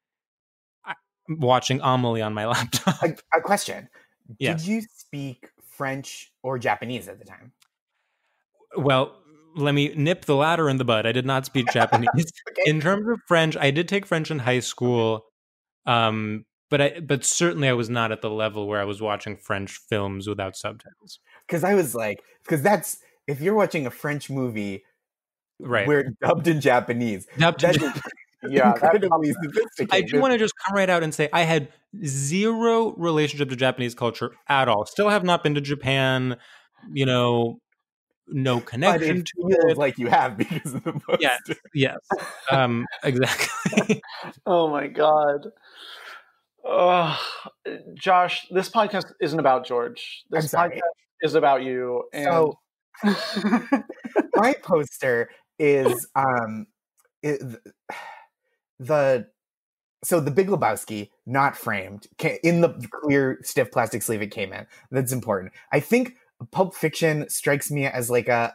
watching 1.30 1.80
Amelie 1.84 2.24
on 2.24 2.34
my 2.34 2.48
laptop. 2.56 3.04
a, 3.04 3.16
a 3.38 3.42
question: 3.42 3.90
Yes. 4.40 4.64
Did 4.64 4.72
you 4.72 4.82
speak 4.82 5.50
French 5.82 6.32
or 6.44 6.60
Japanese 6.60 7.08
at 7.08 7.18
the 7.18 7.26
time? 7.26 7.54
Well, 8.78 9.18
let 9.56 9.74
me 9.74 9.92
nip 9.96 10.26
the 10.26 10.36
latter 10.36 10.70
in 10.70 10.78
the 10.78 10.86
bud. 10.86 11.08
I 11.08 11.12
did 11.12 11.26
not 11.26 11.48
speak 11.48 11.66
Japanese. 11.74 12.08
Okay. 12.52 12.70
In 12.70 12.80
terms 12.80 13.08
of 13.10 13.20
French, 13.28 13.58
I 13.58 13.72
did 13.72 13.88
take 13.88 14.06
French 14.06 14.30
in 14.30 14.38
high 14.40 14.60
school. 14.60 15.26
Um, 15.88 16.46
but 16.70 16.82
I 16.82 17.00
but 17.00 17.26
certainly 17.26 17.68
I 17.68 17.74
was 17.74 17.90
not 17.90 18.12
at 18.12 18.22
the 18.22 18.30
level 18.30 18.68
where 18.68 18.80
I 18.80 18.86
was 18.86 19.02
watching 19.02 19.38
French 19.38 19.80
films 19.90 20.28
without 20.28 20.56
subtitles. 20.56 21.20
Because 21.48 21.64
I 21.64 21.74
was 21.74 21.96
like, 21.96 22.20
because 22.44 22.62
that's 22.62 22.98
if 23.28 23.42
you're 23.42 23.56
watching 23.56 23.88
a 23.88 23.92
French 23.92 24.30
movie 24.30 24.84
Right. 25.60 25.88
where 25.88 26.14
dubbed 26.22 26.48
in 26.48 26.62
Japanese, 26.62 27.28
Dubbed 27.40 27.60
to 27.62 27.68
that 27.68 27.82
Ja- 27.82 27.88
is 27.88 28.02
yeah 28.50 28.74
that- 28.82 28.96
incredibly 29.04 29.34
I 29.92 30.02
do 30.02 30.20
want 30.20 30.34
to 30.34 30.38
just 30.38 30.54
come 30.66 30.76
right 30.76 30.90
out 30.90 31.04
and 31.04 31.14
say 31.14 31.30
I 31.34 31.44
had 31.44 31.70
zero 32.06 32.94
relationship 32.98 33.50
to 33.50 33.56
Japanese 33.56 33.94
culture 33.96 34.32
at 34.48 34.68
all. 34.68 34.86
Still 34.86 35.10
have 35.10 35.24
not 35.24 35.44
been 35.44 35.56
to 35.56 35.62
Japan, 35.62 36.38
you 36.94 37.06
know, 37.06 37.60
no 38.28 38.58
but 38.58 38.66
connection 38.68 39.18
it 39.18 39.26
to 39.26 39.34
feels 39.50 39.72
it. 39.74 39.78
like 39.78 39.98
you 39.98 40.08
have 40.08 40.38
because 40.38 40.74
of 40.74 40.84
the 40.84 40.94
poster. 40.94 41.18
Yes. 41.20 41.40
Yes. 41.74 41.98
Um 42.50 42.86
exactly. 43.04 44.02
oh 44.46 44.70
my 44.70 44.88
god 44.88 45.48
Ugh. 46.68 47.18
josh 47.96 48.46
this 48.52 48.70
podcast 48.70 49.12
isn't 49.20 49.40
about 49.40 49.66
george 49.66 50.24
I'm 50.32 50.42
this 50.42 50.52
sorry. 50.52 50.76
podcast 50.78 50.82
is 51.28 51.34
about 51.36 51.64
you 51.64 52.04
and 52.14 52.26
So 52.26 52.54
my 54.36 54.54
poster 54.64 55.30
is 55.60 56.08
um 56.16 56.68
it, 57.24 57.42
the 58.82 59.28
so 60.04 60.20
the 60.20 60.32
Big 60.32 60.48
Lebowski, 60.48 61.12
not 61.28 61.56
framed, 61.56 62.08
in 62.44 62.62
the 62.62 62.70
clear 62.92 63.40
stiff 63.44 63.72
plastic 63.72 64.02
sleeve 64.02 64.22
it 64.22 64.32
came 64.32 64.52
in. 64.52 64.66
That's 64.90 65.12
important. 65.12 65.54
I 65.72 65.80
think 65.80 66.16
Pulp 66.52 66.74
Fiction 66.74 67.30
strikes 67.30 67.70
me 67.70 67.86
as 67.86 68.10
like 68.10 68.28
a 68.28 68.52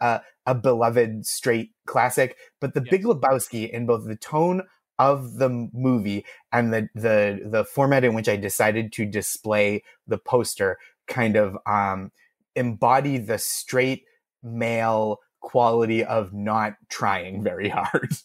a, 0.46 0.50
a 0.50 0.54
beloved 0.54 1.24
straight 1.24 1.70
classic, 1.86 2.36
but 2.60 2.74
the. 2.74 2.80
Big 2.80 3.04
Lebowski 3.04 3.70
in 3.70 3.86
both 3.86 4.06
the 4.06 4.16
tone 4.16 4.62
of 4.98 5.34
the 5.34 5.68
movie 5.72 6.24
and 6.52 6.72
the 6.72 6.88
the 6.94 7.40
the 7.44 7.64
format 7.64 8.04
in 8.04 8.14
which 8.14 8.28
I 8.28 8.36
decided 8.36 8.92
to 8.94 9.04
display 9.04 9.82
the 10.06 10.18
poster 10.18 10.78
kind 11.06 11.36
of 11.36 11.56
um 11.66 12.10
embody 12.56 13.18
the 13.18 13.38
straight 13.38 14.04
male 14.42 15.20
quality 15.40 16.02
of 16.02 16.32
not 16.32 16.74
trying 16.88 17.42
very 17.42 17.68
hard. 17.68 18.16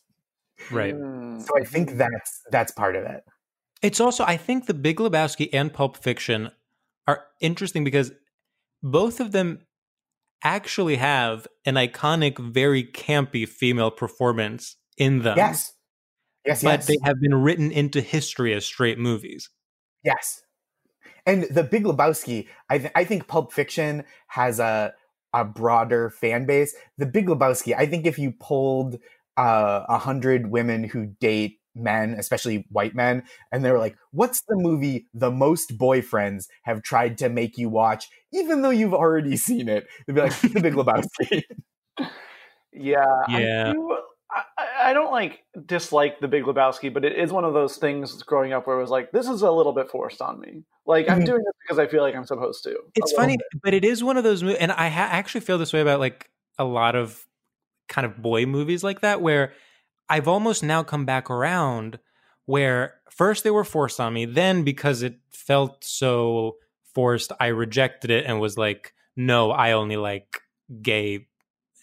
Right. 0.70 0.96
Mm. 0.96 1.42
So 1.42 1.50
I 1.58 1.64
think 1.64 1.92
that's 1.98 2.42
that's 2.52 2.72
part 2.72 2.96
of 2.96 3.06
it. 3.06 3.24
It's 3.82 4.00
also, 4.00 4.24
I 4.24 4.38
think 4.38 4.68
the 4.68 4.74
Big 4.74 4.98
Lebowski 4.98 5.50
and 5.52 5.74
Pulp 5.74 5.98
Fiction 5.98 6.52
are 7.08 7.24
interesting 7.40 7.84
because 7.84 8.12
both 8.84 9.20
of 9.20 9.32
them 9.32 9.66
actually 10.44 10.98
have 10.98 11.48
an 11.66 11.76
iconic, 11.76 12.38
very 12.38 12.84
campy 12.84 13.48
female 13.48 13.90
performance 13.90 14.76
in 14.98 15.20
them. 15.20 15.38
Yes. 15.38 15.74
Yes, 16.46 16.64
but 16.64 16.70
yes. 16.70 16.88
they 16.88 16.98
have 17.04 17.20
been 17.20 17.36
written 17.36 17.72
into 17.72 18.02
history 18.02 18.54
as 18.54 18.66
straight 18.66 18.98
movies. 18.98 19.50
Yes. 20.04 20.42
And 21.26 21.44
the 21.44 21.64
Big 21.64 21.84
Lebowski, 21.84 22.48
I, 22.70 22.80
th- 22.80 22.92
I 22.96 23.04
think 23.04 23.28
Pulp 23.28 23.54
Fiction 23.54 24.04
has 24.28 24.60
a 24.60 24.94
a 25.34 25.46
broader 25.46 26.10
fan 26.10 26.46
base. 26.46 26.76
The 26.98 27.06
Big 27.06 27.28
Lebowski, 27.28 27.76
I 27.78 27.86
think 27.86 28.06
if 28.06 28.20
you 28.20 28.34
polled 29.36 29.48
uh, 29.48 29.86
a 29.90 29.98
hundred 29.98 30.50
women 30.52 30.84
who 30.84 31.08
date 31.20 31.60
men, 31.74 32.16
especially 32.20 32.66
white 32.70 32.94
men, 32.96 33.24
and 33.52 33.64
they 33.64 33.72
were 33.72 33.80
like, 33.80 33.96
"What's 34.12 34.42
the 34.48 34.56
movie 34.58 35.08
the 35.14 35.32
most 35.32 35.78
boyfriends 35.78 36.46
have 36.64 36.82
tried 36.84 37.18
to 37.20 37.30
make 37.30 37.58
you 37.58 37.70
watch, 37.70 38.08
even 38.34 38.62
though 38.62 38.70
you've 38.70 38.94
already 38.94 39.38
seen 39.38 39.70
it?" 39.70 39.88
They'd 40.06 40.14
be 40.14 40.22
like, 40.22 40.40
"The 40.42 40.60
Big 40.62 40.74
Lebowski." 40.74 41.44
Yeah, 42.74 43.04
Yeah. 43.30 43.70
I, 43.70 43.72
do, 43.74 43.98
I, 44.32 44.44
I 44.90 44.94
don't 44.94 45.12
like 45.12 45.44
dislike 45.66 46.20
the 46.22 46.28
Big 46.28 46.44
Lebowski, 46.46 46.94
but 46.94 47.04
it 47.04 47.18
is 47.18 47.32
one 47.32 47.44
of 47.44 47.54
those 47.54 47.78
things 47.78 48.24
growing 48.24 48.54
up 48.54 48.66
where 48.66 48.78
it 48.78 48.82
was 48.82 48.90
like, 48.90 49.12
this 49.12 49.28
is 49.28 49.42
a 49.42 49.52
little 49.52 49.74
bit 49.74 49.90
forced 49.90 50.22
on 50.22 50.40
me. 50.40 50.64
Like 50.86 51.10
I'm 51.10 51.20
Mhm. 51.22 51.26
doing 51.26 51.44
this 51.44 51.54
because 51.68 51.80
I 51.80 51.88
feel 51.88 52.02
like 52.02 52.16
I'm 52.16 52.26
supposed 52.26 52.64
to. 52.64 52.78
It's 52.96 53.12
funny, 53.14 53.38
bit. 53.38 53.62
but 53.62 53.74
it 53.74 53.84
is 53.86 54.04
one 54.04 54.18
of 54.18 54.24
those 54.24 54.42
movies, 54.42 54.58
and 54.60 54.72
I 54.72 54.90
ha- 54.90 55.10
actually 55.12 55.42
feel 55.42 55.58
this 55.58 55.74
way 55.74 55.82
about 55.82 56.00
like 56.00 56.30
a 56.58 56.64
lot 56.64 56.96
of 56.96 57.26
kind 57.92 58.06
of 58.06 58.22
boy 58.22 58.48
movies 58.48 58.84
like 58.84 59.02
that, 59.02 59.22
where 59.22 59.54
I've 60.10 60.28
almost 60.28 60.64
now 60.64 60.82
come 60.82 61.06
back 61.06 61.30
around. 61.30 62.00
Where 62.46 62.96
first 63.12 63.44
they 63.44 63.52
were 63.52 63.64
forced 63.64 64.00
on 64.00 64.14
me, 64.14 64.26
then 64.26 64.64
because 64.64 65.04
it 65.04 65.20
felt 65.30 65.84
so 65.84 66.56
forced, 66.96 67.32
I 67.40 67.48
rejected 67.48 68.10
it 68.10 68.26
and 68.26 68.40
was 68.40 68.58
like, 68.58 68.94
"No, 69.16 69.52
I 69.52 69.74
only 69.74 69.96
like 69.98 70.42
gay 70.82 71.28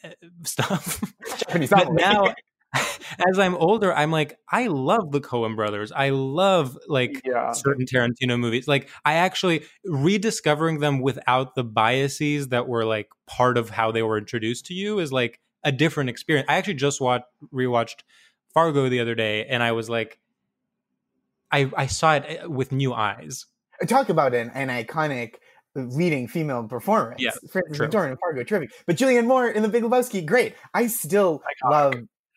uh, 0.04 0.08
stuff." 0.44 1.00
Japanese 1.38 1.70
but 1.70 1.92
now, 1.92 2.34
as 3.30 3.38
I'm 3.38 3.54
older, 3.54 3.94
I'm 3.94 4.10
like, 4.10 4.38
I 4.50 4.66
love 4.66 5.10
the 5.10 5.20
Coen 5.20 5.56
Brothers. 5.56 5.90
I 5.92 6.10
love 6.10 6.76
like 6.86 7.22
Yeah. 7.24 7.52
certain 7.52 7.86
Tarantino 7.86 8.38
movies. 8.38 8.68
Like 8.68 8.90
I 9.04 9.14
actually 9.14 9.62
rediscovering 9.84 10.80
them 10.80 11.00
without 11.00 11.54
the 11.54 11.64
biases 11.64 12.48
that 12.48 12.68
were 12.68 12.84
like 12.84 13.08
part 13.26 13.56
of 13.56 13.70
how 13.70 13.90
they 13.90 14.02
were 14.02 14.18
introduced 14.18 14.66
to 14.66 14.74
you 14.74 14.98
is 14.98 15.12
like 15.12 15.40
a 15.64 15.72
different 15.72 16.10
experience. 16.10 16.46
I 16.48 16.56
actually 16.56 16.74
just 16.74 17.00
watched 17.00 17.26
rewatched 17.52 18.02
Fargo 18.54 18.88
the 18.88 19.00
other 19.00 19.14
day 19.14 19.46
and 19.46 19.62
I 19.62 19.72
was 19.72 19.88
like 19.88 20.18
I 21.50 21.70
I 21.76 21.86
saw 21.86 22.14
it 22.14 22.24
eh, 22.26 22.44
with 22.46 22.72
new 22.72 22.94
eyes. 22.94 23.46
talk 23.86 24.08
about 24.08 24.34
an, 24.34 24.50
an 24.54 24.68
iconic 24.68 25.34
leading 25.74 26.28
female 26.28 26.64
performance. 26.64 27.20
Yeah, 27.22 27.30
Frances 27.50 27.76
true. 27.76 27.88
McDormand 27.88 28.10
and 28.10 28.18
Fargo, 28.18 28.44
terrific. 28.44 28.70
But 28.86 28.96
Julianne 28.96 29.26
Moore 29.26 29.48
in 29.48 29.62
The 29.62 29.68
Big 29.68 29.82
Lebowski, 29.82 30.24
great. 30.24 30.54
I 30.74 30.86
still 30.88 31.40
Iconic. 31.40 31.70
love, 31.70 31.94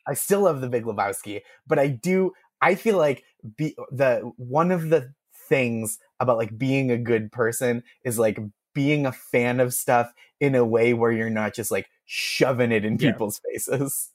I 0.07 0.13
still 0.13 0.41
love 0.41 0.61
The 0.61 0.69
Big 0.69 0.83
Lebowski, 0.83 1.41
but 1.67 1.79
I 1.79 1.87
do. 1.87 2.31
I 2.61 2.75
feel 2.75 2.97
like 2.97 3.23
be, 3.57 3.75
the 3.91 4.31
one 4.37 4.71
of 4.71 4.89
the 4.89 5.13
things 5.49 5.97
about 6.19 6.37
like 6.37 6.57
being 6.57 6.91
a 6.91 6.97
good 6.97 7.31
person 7.31 7.83
is 8.05 8.19
like 8.19 8.39
being 8.73 9.05
a 9.05 9.11
fan 9.11 9.59
of 9.59 9.73
stuff 9.73 10.11
in 10.41 10.55
a 10.55 10.65
way 10.65 10.93
where 10.93 11.11
you're 11.13 11.29
not 11.29 11.53
just 11.53 11.71
like 11.71 11.87
shoving 12.05 12.73
it 12.73 12.83
in 12.83 12.97
Yeah. 12.99 13.11
people's 13.13 13.39
faces. 13.49 14.09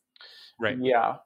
Right. 0.61 0.77
Yeah. 0.79 1.16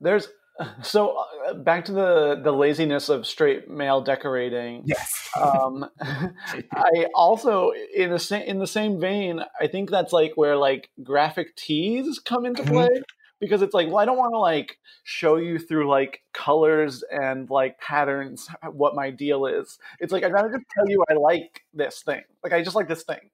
There's 0.00 0.28
so 0.82 1.24
uh, 1.48 1.54
back 1.54 1.86
to 1.86 1.92
the 1.92 2.40
the 2.44 2.52
laziness 2.52 3.08
of 3.08 3.26
straight 3.26 3.68
male 3.68 4.00
decorating. 4.02 4.82
Yes. 4.84 5.28
um, 5.40 5.86
I 6.02 7.06
also 7.14 7.72
in 7.94 8.10
the 8.10 8.18
same 8.18 8.42
in 8.42 8.58
the 8.58 8.66
same 8.66 9.00
vein, 9.00 9.40
I 9.60 9.66
think 9.66 9.90
that's 9.90 10.12
like 10.12 10.32
where 10.36 10.56
like 10.56 10.90
graphic 11.02 11.56
tees 11.56 12.18
come 12.18 12.44
into 12.46 12.62
Mhm. 12.62 12.68
play 12.72 13.02
because 13.40 13.62
it's 13.62 13.72
like, 13.72 13.86
well, 13.88 13.96
I 13.98 14.04
don't 14.04 14.18
want 14.18 14.34
to 14.34 14.38
like 14.38 14.76
show 15.04 15.36
you 15.36 15.58
through 15.58 15.88
like 15.88 16.20
colors 16.34 17.02
and 17.10 17.48
like 17.48 17.78
patterns 17.80 18.48
what 18.70 18.94
my 18.94 19.10
deal 19.10 19.46
is. 19.46 19.78
It's 19.98 20.12
like 20.12 20.24
I'd 20.24 20.32
rather 20.32 20.50
just 20.50 20.66
tell 20.76 20.88
you 20.90 21.02
I 21.08 21.14
like 21.14 21.62
this 21.72 22.02
thing. 22.02 22.22
Like 22.44 22.52
I 22.52 22.62
just 22.62 22.76
like 22.76 22.88
this 22.88 23.04
thing. 23.04 23.30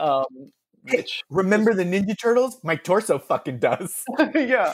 Um, 0.00 0.24
which 0.90 1.22
Remember 1.30 1.74
the 1.74 1.84
Ninja 1.84 2.18
Turtles? 2.18 2.58
My 2.62 2.76
torso 2.76 3.18
fucking 3.18 3.58
does. 3.58 4.04
yeah, 4.34 4.72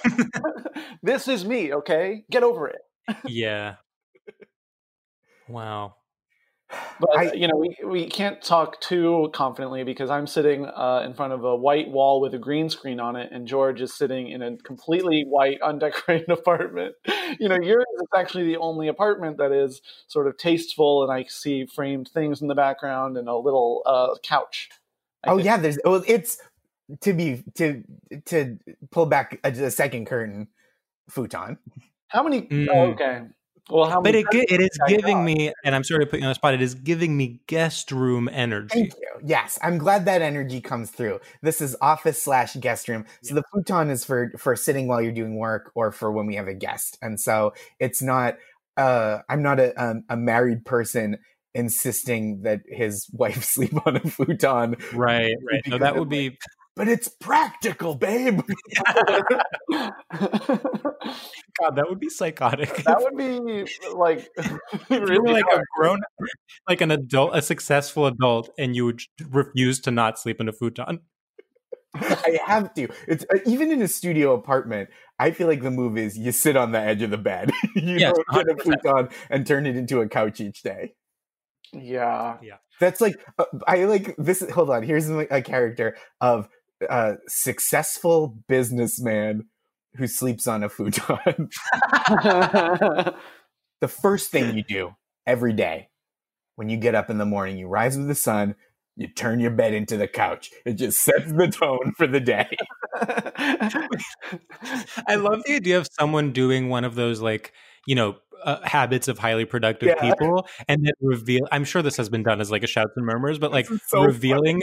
this 1.03 1.29
is 1.29 1.45
me. 1.45 1.73
Okay, 1.75 2.25
get 2.31 2.43
over 2.43 2.69
it. 2.69 2.83
Yeah. 3.27 3.77
Wow. 5.49 5.97
But 6.99 7.11
I- 7.17 7.33
you 7.33 7.47
know, 7.49 7.57
we, 7.57 7.77
we 7.85 8.07
can't 8.07 8.41
talk 8.43 8.81
too 8.81 9.31
confidently 9.33 9.85
because 9.85 10.11
I'm 10.11 10.27
sitting 10.27 10.67
uh, 10.67 11.03
in 11.05 11.15
front 11.15 11.33
of 11.33 11.45
a 11.45 11.55
white 11.55 11.89
wall 11.91 12.21
with 12.21 12.35
a 12.35 12.39
green 12.39 12.71
screen 12.71 12.99
on 13.01 13.15
it, 13.17 13.31
and 13.33 13.47
George 13.47 13.81
is 13.81 13.95
sitting 13.95 14.29
in 14.29 14.43
a 14.43 14.57
completely 14.57 15.25
white, 15.29 15.61
undecorated 15.63 16.29
apartment. 16.31 16.95
You 17.39 17.49
know, 17.49 17.59
yours 17.61 17.85
is 17.97 18.09
actually 18.17 18.45
the 18.45 18.57
only 18.57 18.89
apartment 18.89 19.37
that 19.39 19.53
is 19.53 19.83
sort 20.07 20.27
of 20.27 20.37
tasteful, 20.39 21.03
and 21.03 21.13
I 21.13 21.25
see 21.29 21.67
framed 21.67 22.09
things 22.09 22.41
in 22.41 22.49
the 22.49 22.55
background 22.55 23.17
and 23.19 23.29
a 23.29 23.37
little 23.37 23.83
uh, 23.87 24.15
couch. 24.23 24.71
I 25.25 25.31
oh 25.31 25.37
think. 25.37 25.47
yeah, 25.47 25.57
there's 25.57 25.79
well, 25.85 26.03
it's 26.07 26.39
to 27.01 27.13
be 27.13 27.45
to 27.57 27.83
to 28.27 28.59
pull 28.91 29.07
back 29.07 29.41
a, 29.45 29.49
a 29.51 29.71
second 29.71 30.07
curtain 30.07 30.49
futon. 31.11 31.59
How 32.09 32.23
many? 32.23 32.43
Mm. 32.43 32.69
oh, 32.71 32.87
okay. 32.93 33.23
Well, 33.71 33.89
how 33.91 34.01
But 34.01 34.15
many? 34.15 34.21
it 34.21 34.27
it 34.33 34.61
is 34.61 34.79
giving 34.87 35.19
got? 35.19 35.25
me 35.25 35.53
and 35.65 35.75
I'm 35.75 35.85
sorry 35.85 36.05
to 36.05 36.11
put 36.11 36.21
you 36.21 36.27
on 36.27 36.31
the 36.31 36.35
spot, 36.35 36.55
it 36.55 36.63
is 36.63 36.75
giving 36.75 37.17
me 37.17 37.41
guest 37.47 37.91
room 37.93 38.29
energy. 38.33 38.69
Thank 38.73 38.95
you. 39.01 39.09
Yes, 39.25 39.59
I'm 39.63 39.79
glad 39.79 40.05
that 40.07 40.23
energy 40.23 40.61
comes 40.61 40.91
through. 40.91 41.21
This 41.43 41.61
is 41.61 41.77
office 41.81 42.23
slash 42.23 42.55
guest 42.57 42.89
room. 42.89 43.07
So 43.23 43.35
the 43.35 43.43
futon 43.53 43.91
is 43.91 44.05
for 44.05 44.33
for 44.39 44.57
sitting 44.57 44.87
while 44.89 45.01
you're 45.01 45.13
doing 45.13 45.37
work 45.39 45.71
or 45.75 45.93
for 45.93 46.13
when 46.13 46.27
we 46.27 46.35
have 46.37 46.49
a 46.49 46.55
guest. 46.55 46.99
And 47.03 47.19
so 47.21 47.55
it's 47.79 48.03
not. 48.03 48.37
Uh, 48.77 49.21
I'm 49.29 49.43
not 49.43 49.61
a 49.61 49.73
um, 49.83 50.05
a 50.09 50.17
married 50.17 50.65
person 50.65 51.19
insisting 51.55 52.43
that 52.43 52.63
his 52.69 53.07
wife 53.13 53.45
sleep 53.45 53.75
on 53.87 53.97
a 53.97 54.01
futon. 54.01 54.77
Right, 54.93 55.37
right. 55.51 55.63
No, 55.67 55.79
that 55.79 55.95
I'm 55.95 55.99
would 56.01 56.09
be 56.09 56.39
But 56.77 56.89
it's 56.89 57.09
practical, 57.09 57.95
babe. 57.95 58.41
God, 61.61 61.77
that 61.77 61.87
would 61.89 62.01
be 62.01 62.09
psychotic. 62.11 62.83
that 62.85 63.01
would 63.01 63.17
be 63.17 63.67
like 63.95 64.29
If 64.91 64.91
you 64.91 65.01
were 65.01 65.07
really 65.07 65.33
like 65.33 65.45
hard. 65.45 65.63
a 65.63 65.65
grown, 65.79 66.01
like 66.69 66.81
an 66.81 66.91
adult, 66.91 67.31
a 67.35 67.43
successful 67.43 68.07
adult, 68.07 68.51
and 68.59 68.75
you 68.75 68.85
would 68.87 69.01
refuse 69.31 69.81
to 69.83 69.91
not 69.91 70.19
sleep 70.19 70.41
in 70.41 70.49
a 70.49 70.53
futon. 70.53 71.01
I 71.95 72.41
have 72.47 72.75
to. 72.75 72.89
It's 73.07 73.25
uh, 73.33 73.39
even 73.47 73.71
in 73.71 73.81
a 73.81 73.87
studio 73.89 74.35
apartment. 74.35 74.91
I 75.21 75.31
feel 75.31 75.47
like 75.47 75.63
the 75.63 75.71
move 75.71 75.97
is 75.97 76.19
you 76.19 76.33
sit 76.33 76.57
on 76.57 76.73
the 76.73 76.81
edge 76.81 77.03
of 77.03 77.11
the 77.11 77.19
bed. 77.19 77.53
you 77.77 77.99
Yes, 77.99 78.15
don't 78.33 78.51
a 78.51 78.57
futon 78.57 79.09
and 79.31 79.47
turn 79.47 79.67
it 79.67 79.77
into 79.77 80.01
a 80.01 80.09
couch 80.09 80.41
each 80.41 80.63
day. 80.63 80.95
Yeah. 81.75 82.39
Yeah. 82.43 82.57
That's 82.81 83.01
like 83.01 83.15
uh, 83.39 83.45
I 83.67 83.85
like 83.85 84.15
this. 84.17 84.49
Hold 84.51 84.71
on. 84.71 84.83
Here's 84.83 85.09
a 85.09 85.43
character 85.43 85.97
of 86.21 86.49
a 86.89 87.17
successful 87.29 88.39
businessman 88.49 89.45
who 89.97 90.07
sleeps 90.07 90.47
on 90.47 90.63
a 90.63 90.69
futon. 90.69 91.15
the 93.81 93.89
first 93.89 94.31
thing 94.31 94.57
you 94.57 94.65
do 94.65 94.95
every 95.27 95.53
day 95.53 95.89
when 96.57 96.69
you 96.69 96.77
get 96.77 96.95
up 96.95 97.11
in 97.11 97.19
the 97.19 97.27
morning, 97.27 97.59
you 97.59 97.69
rise 97.69 97.97
with 97.97 98.09
the 98.09 98.15
sun. 98.15 98.55
You 98.97 99.09
turn 99.09 99.41
your 99.41 99.51
bed 99.51 99.75
into 99.75 99.97
the 99.97 100.07
couch. 100.07 100.51
It 100.65 100.75
just 100.75 101.03
sets 101.03 101.33
the 101.33 101.49
tone 101.49 101.93
for 101.97 102.07
the 102.07 102.21
day. 102.21 102.49
I 105.09 105.17
love 105.17 105.43
the 105.45 105.55
idea 105.57 105.79
of 105.79 105.89
someone 105.99 106.33
doing 106.33 106.69
one 106.69 106.85
of 106.85 106.95
those, 106.95 107.21
like 107.21 107.53
you 107.87 107.95
know, 107.95 108.17
uh, 108.45 108.61
habits 108.65 109.09
of 109.09 109.19
highly 109.19 109.45
productive 109.45 109.89
Yeah. 109.89 110.11
people, 110.11 110.47
and 110.69 110.85
then 110.85 110.93
reveal. 111.01 111.47
I'm 111.51 111.65
sure 111.65 111.83
this 111.83 111.97
has 111.97 112.09
been 112.09 112.23
done 112.23 112.41
as 112.41 112.51
like 112.51 112.63
a 112.63 112.67
shouts 112.67 112.93
and 112.97 113.05
murmurs, 113.05 113.39
but 113.39 113.51
like 113.53 113.67
so 113.89 114.03
revealing 114.03 114.63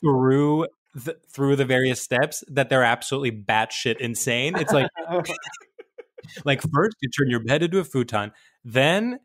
through 0.00 0.66
the, 0.94 1.16
through 1.32 1.56
the 1.56 1.64
various 1.64 2.00
steps 2.00 2.44
that 2.48 2.68
they're 2.68 2.84
absolutely 2.84 3.32
batshit 3.32 3.98
insane. 3.98 4.56
It's 4.56 4.72
like 4.72 4.88
like 6.44 6.62
first 6.62 6.96
you 7.00 7.10
turn 7.10 7.30
your 7.30 7.40
bed 7.40 7.62
into 7.62 7.78
a 7.78 7.84
futon, 7.84 8.32
then 8.64 9.18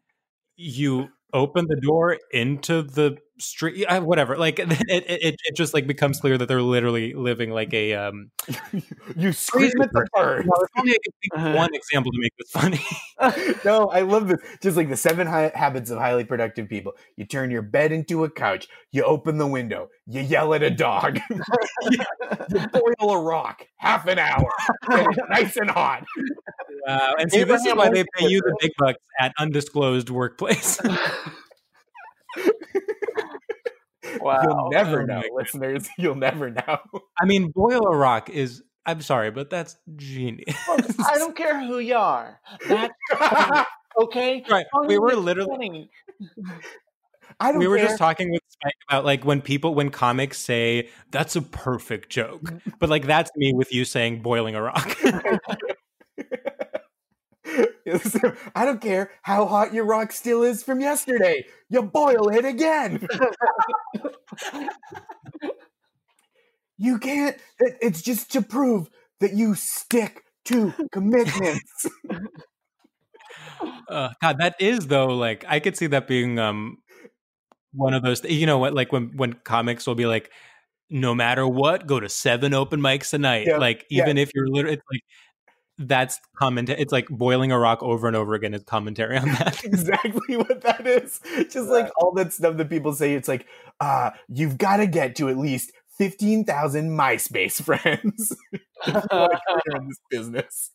you 0.56 1.10
open 1.34 1.66
the 1.68 1.80
door 1.80 2.18
into 2.32 2.82
the 2.82 3.18
street, 3.40 3.86
whatever. 3.90 4.38
Like 4.38 4.60
it, 4.60 4.70
it, 4.70 5.36
it, 5.44 5.56
just 5.56 5.74
like 5.74 5.88
becomes 5.88 6.20
clear 6.20 6.38
that 6.38 6.48
they're 6.48 6.62
literally 6.62 7.14
living 7.14 7.52
like 7.52 7.74
a 7.74 7.94
um. 7.94 8.32
you 9.16 9.32
scream 9.34 9.72
at 9.82 9.92
the 9.92 10.08
birds. 10.14 10.48
Now, 10.48 10.62
if 10.62 10.70
only 10.78 10.92
I 10.92 10.98
could 11.04 11.14
think 11.22 11.48
of 11.48 11.56
one 11.56 11.74
example 11.74 12.12
to 12.12 12.20
make 12.20 12.34
this 12.38 12.52
funny. 12.52 13.56
no, 13.66 13.88
I 13.88 14.02
love 14.02 14.28
this. 14.28 14.40
Just 14.62 14.78
like 14.78 14.90
the 14.90 14.98
seven 14.98 15.28
hi- 15.28 15.52
habits 15.54 15.90
of 15.90 15.98
highly 15.98 16.24
productive 16.24 16.70
people. 16.70 16.94
You 17.16 17.26
turn 17.26 17.52
your 17.52 17.62
bed 17.62 17.92
into 17.92 18.24
a 18.24 18.30
couch. 18.30 18.68
You 18.92 19.04
open 19.04 19.38
the 19.38 19.48
window. 19.48 19.90
You 20.08 20.22
yell 20.22 20.54
at 20.54 20.64
a 20.64 20.70
dog. 20.70 21.20
you 22.50 22.68
boil 22.68 23.12
a 23.12 23.22
rock. 23.22 23.66
Half 23.78 24.08
an 24.08 24.20
hour. 24.20 24.50
Nice 25.30 25.56
and 25.58 25.70
hot. 25.70 26.06
Wow. 26.88 27.16
And 27.20 27.32
see, 27.32 27.44
this 27.44 27.66
is 27.66 27.76
why 27.76 27.90
they 27.90 28.04
pay 28.18 28.28
you 28.28 28.42
the 28.42 28.56
big 28.60 28.72
bucks 28.78 29.00
at 29.20 29.34
undisclosed 29.38 30.10
workplace. 30.10 30.80
wow. 34.24 34.42
You'll 34.44 34.70
never 34.72 35.02
Oh 35.02 35.06
know, 35.06 35.24
listeners. 35.34 35.88
You'll 35.98 36.16
never 36.16 36.50
know. 36.50 36.80
I 37.20 37.26
mean, 37.26 37.52
boil 37.52 37.86
a 37.88 37.96
rock 37.96 38.30
is 38.30 38.64
I'm 38.86 39.02
sorry, 39.02 39.30
but 39.30 39.50
that's 39.50 39.78
genius. 39.96 40.56
Look, 40.68 40.86
I 41.06 41.18
don't 41.18 41.36
care 41.36 41.64
who 41.64 41.80
you 41.80 41.96
are. 41.96 42.40
That's 42.68 42.94
funny, 43.12 43.66
okay. 44.02 44.44
Right. 44.50 44.66
We 44.88 44.98
were 44.98 45.16
literally 45.16 45.50
funny. 45.50 45.90
I 47.40 47.52
don't 47.52 47.60
we 47.60 47.68
were 47.68 47.78
care. 47.78 47.88
just 47.88 48.00
talking 48.00 48.32
with 48.32 48.42
Spike 48.48 48.74
about 48.90 49.06
like 49.06 49.24
when 49.24 49.42
people 49.42 49.76
when 49.76 49.92
comics 49.92 50.40
say 50.40 50.90
that's 51.12 51.36
a 51.36 51.42
perfect 51.42 52.10
joke, 52.10 52.42
mm. 52.42 52.74
but 52.80 52.90
like 52.90 53.06
that's 53.06 53.30
me 53.36 53.54
with 53.54 53.72
you 53.74 53.86
saying 53.86 54.22
boiling 54.22 54.56
a 54.56 54.62
rock. 54.62 54.98
Listen, 57.86 58.36
I 58.56 58.66
don't 58.66 58.82
care 58.82 59.12
how 59.22 59.46
hot 59.46 59.74
your 59.74 59.86
rock 59.86 60.12
still 60.12 60.44
is 60.44 60.64
from 60.64 60.82
yesterday. 60.82 61.46
You 61.70 61.84
boil 61.84 62.30
it 62.30 62.46
again. 62.46 63.08
you 66.78 66.98
can't. 67.00 67.38
it- 67.60 67.78
It's 67.82 68.02
just 68.02 68.32
to 68.34 68.42
prove 68.42 68.90
that 69.20 69.34
you 69.34 69.56
stick 69.56 70.24
to 70.46 70.74
commitments. 70.92 71.86
uh, 73.90 74.10
God, 74.22 74.38
that 74.40 74.56
is 74.60 74.88
though. 74.88 75.08
Like 75.08 75.46
I 75.48 75.60
could 75.60 75.78
see 75.78 75.88
that 75.88 76.08
being 76.08 76.40
um 76.40 76.78
one 77.74 77.94
of 77.94 78.04
those. 78.04 78.24
You 78.24 78.46
know 78.46 78.58
what? 78.58 78.74
Like 78.74 78.92
when 78.92 79.16
when 79.18 79.34
comics 79.34 79.86
will 79.88 79.96
be 79.96 80.06
like, 80.06 80.32
no 80.90 81.14
matter 81.14 81.48
what, 81.48 81.88
go 81.88 82.00
to 82.00 82.10
seven 82.10 82.54
open 82.54 82.80
mics 82.82 83.14
a 83.14 83.18
night. 83.18 83.48
Yeah, 83.48 83.58
Like 83.58 83.86
yeah. 83.90 84.04
even 84.04 84.18
if 84.18 84.32
you're 84.34 84.48
literally, 84.48 84.76
it's 84.78 84.84
like 84.92 85.02
that's 85.80 86.20
comment. 86.38 86.70
It's 86.70 86.92
like 86.92 87.08
boiling 87.10 87.52
a 87.52 87.60
rock 87.60 87.82
over 87.82 88.08
and 88.08 88.16
over 88.16 88.34
again 88.36 88.54
is 88.54 88.64
commentary 88.64 89.18
on 89.18 89.30
that. 89.30 89.62
exactly 89.64 90.38
what 90.38 90.62
that 90.62 90.86
is. 90.86 91.20
Just 91.52 91.70
like 91.70 91.90
all 91.98 92.12
that 92.14 92.34
stuff 92.34 92.58
that 92.58 92.70
people 92.70 92.94
say, 92.94 93.14
it's 93.16 93.28
like, 93.28 93.48
uh, 93.80 94.12
you've 94.28 94.58
got 94.58 94.78
to 94.78 94.88
get 94.88 95.16
to 95.18 95.30
at 95.30 95.38
least 95.38 95.72
15,000 95.98 96.90
MySpace 96.92 97.62
friends 97.64 98.36
before 98.86 99.04
I 99.12 99.40
career 99.48 99.82
in 99.82 99.88
this 99.88 100.00
business. 100.10 100.72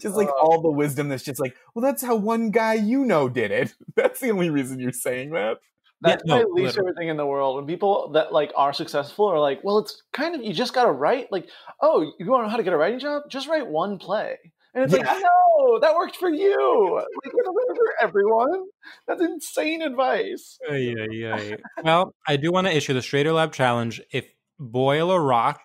Just 0.00 0.16
like 0.16 0.28
Uh. 0.28 0.32
all 0.42 0.62
the 0.62 0.70
wisdom 0.70 1.08
that's 1.10 1.22
just 1.24 1.40
like, 1.40 1.54
well, 1.74 1.82
that's 1.82 2.02
how 2.02 2.16
one 2.16 2.50
guy 2.50 2.74
you 2.74 3.04
know 3.04 3.28
did 3.28 3.50
it. 3.50 3.74
That's 3.96 4.20
the 4.20 4.30
only 4.30 4.48
reason 4.48 4.80
you're 4.80 4.92
saying 4.92 5.30
that. 5.32 5.58
That's 6.00 6.22
Yeah, 6.24 6.34
my 6.36 6.42
no, 6.42 6.48
least 6.50 6.54
literally. 6.54 6.74
favorite 6.76 6.96
thing 6.96 7.08
in 7.08 7.16
the 7.16 7.26
world. 7.26 7.56
When 7.56 7.66
people 7.66 8.10
that 8.12 8.32
like 8.32 8.52
are 8.56 8.72
successful 8.72 9.26
are 9.26 9.40
like, 9.40 9.62
well, 9.64 9.78
it's 9.78 10.02
kind 10.12 10.34
of 10.34 10.42
you 10.42 10.52
just 10.52 10.74
got 10.74 10.84
to 10.84 10.92
write. 10.92 11.30
Like, 11.32 11.48
oh, 11.82 12.12
you 12.18 12.26
want 12.30 12.42
to 12.42 12.46
know 12.46 12.50
how 12.50 12.56
to 12.56 12.62
get 12.62 12.72
a 12.72 12.76
writing 12.76 13.00
job? 13.00 13.22
Just 13.28 13.48
write 13.48 13.66
one 13.66 13.98
play. 13.98 14.36
And 14.74 14.84
it's 14.84 14.92
Yeah. 14.92 15.12
like, 15.12 15.22
no, 15.22 15.80
that 15.80 15.94
worked 15.96 16.16
for 16.16 16.30
you. 16.30 17.02
Like, 17.24 17.32
it 17.34 17.44
doesn't 17.44 17.54
work 17.54 17.76
for 17.76 18.06
everyone. 18.06 18.64
That's 19.06 19.22
insane 19.22 19.82
advice. 19.82 20.58
Ay, 20.70 20.94
ay. 21.26 21.56
Well, 21.82 22.14
I 22.26 22.36
do 22.36 22.52
want 22.52 22.66
to 22.68 22.76
issue 22.76 22.94
the 22.94 23.00
Stradio 23.00 23.34
Lab 23.34 23.52
challenge. 23.52 24.00
If 24.12 24.26
boil 24.58 25.10
a 25.10 25.20
rock 25.20 25.60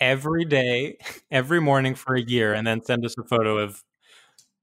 every 0.00 0.44
day, 0.44 0.98
every 1.30 1.60
morning 1.60 1.94
for 1.94 2.14
a 2.14 2.20
year, 2.20 2.52
and 2.52 2.66
then 2.66 2.82
send 2.82 3.04
us 3.06 3.14
a 3.18 3.24
photo 3.24 3.58
of, 3.58 3.82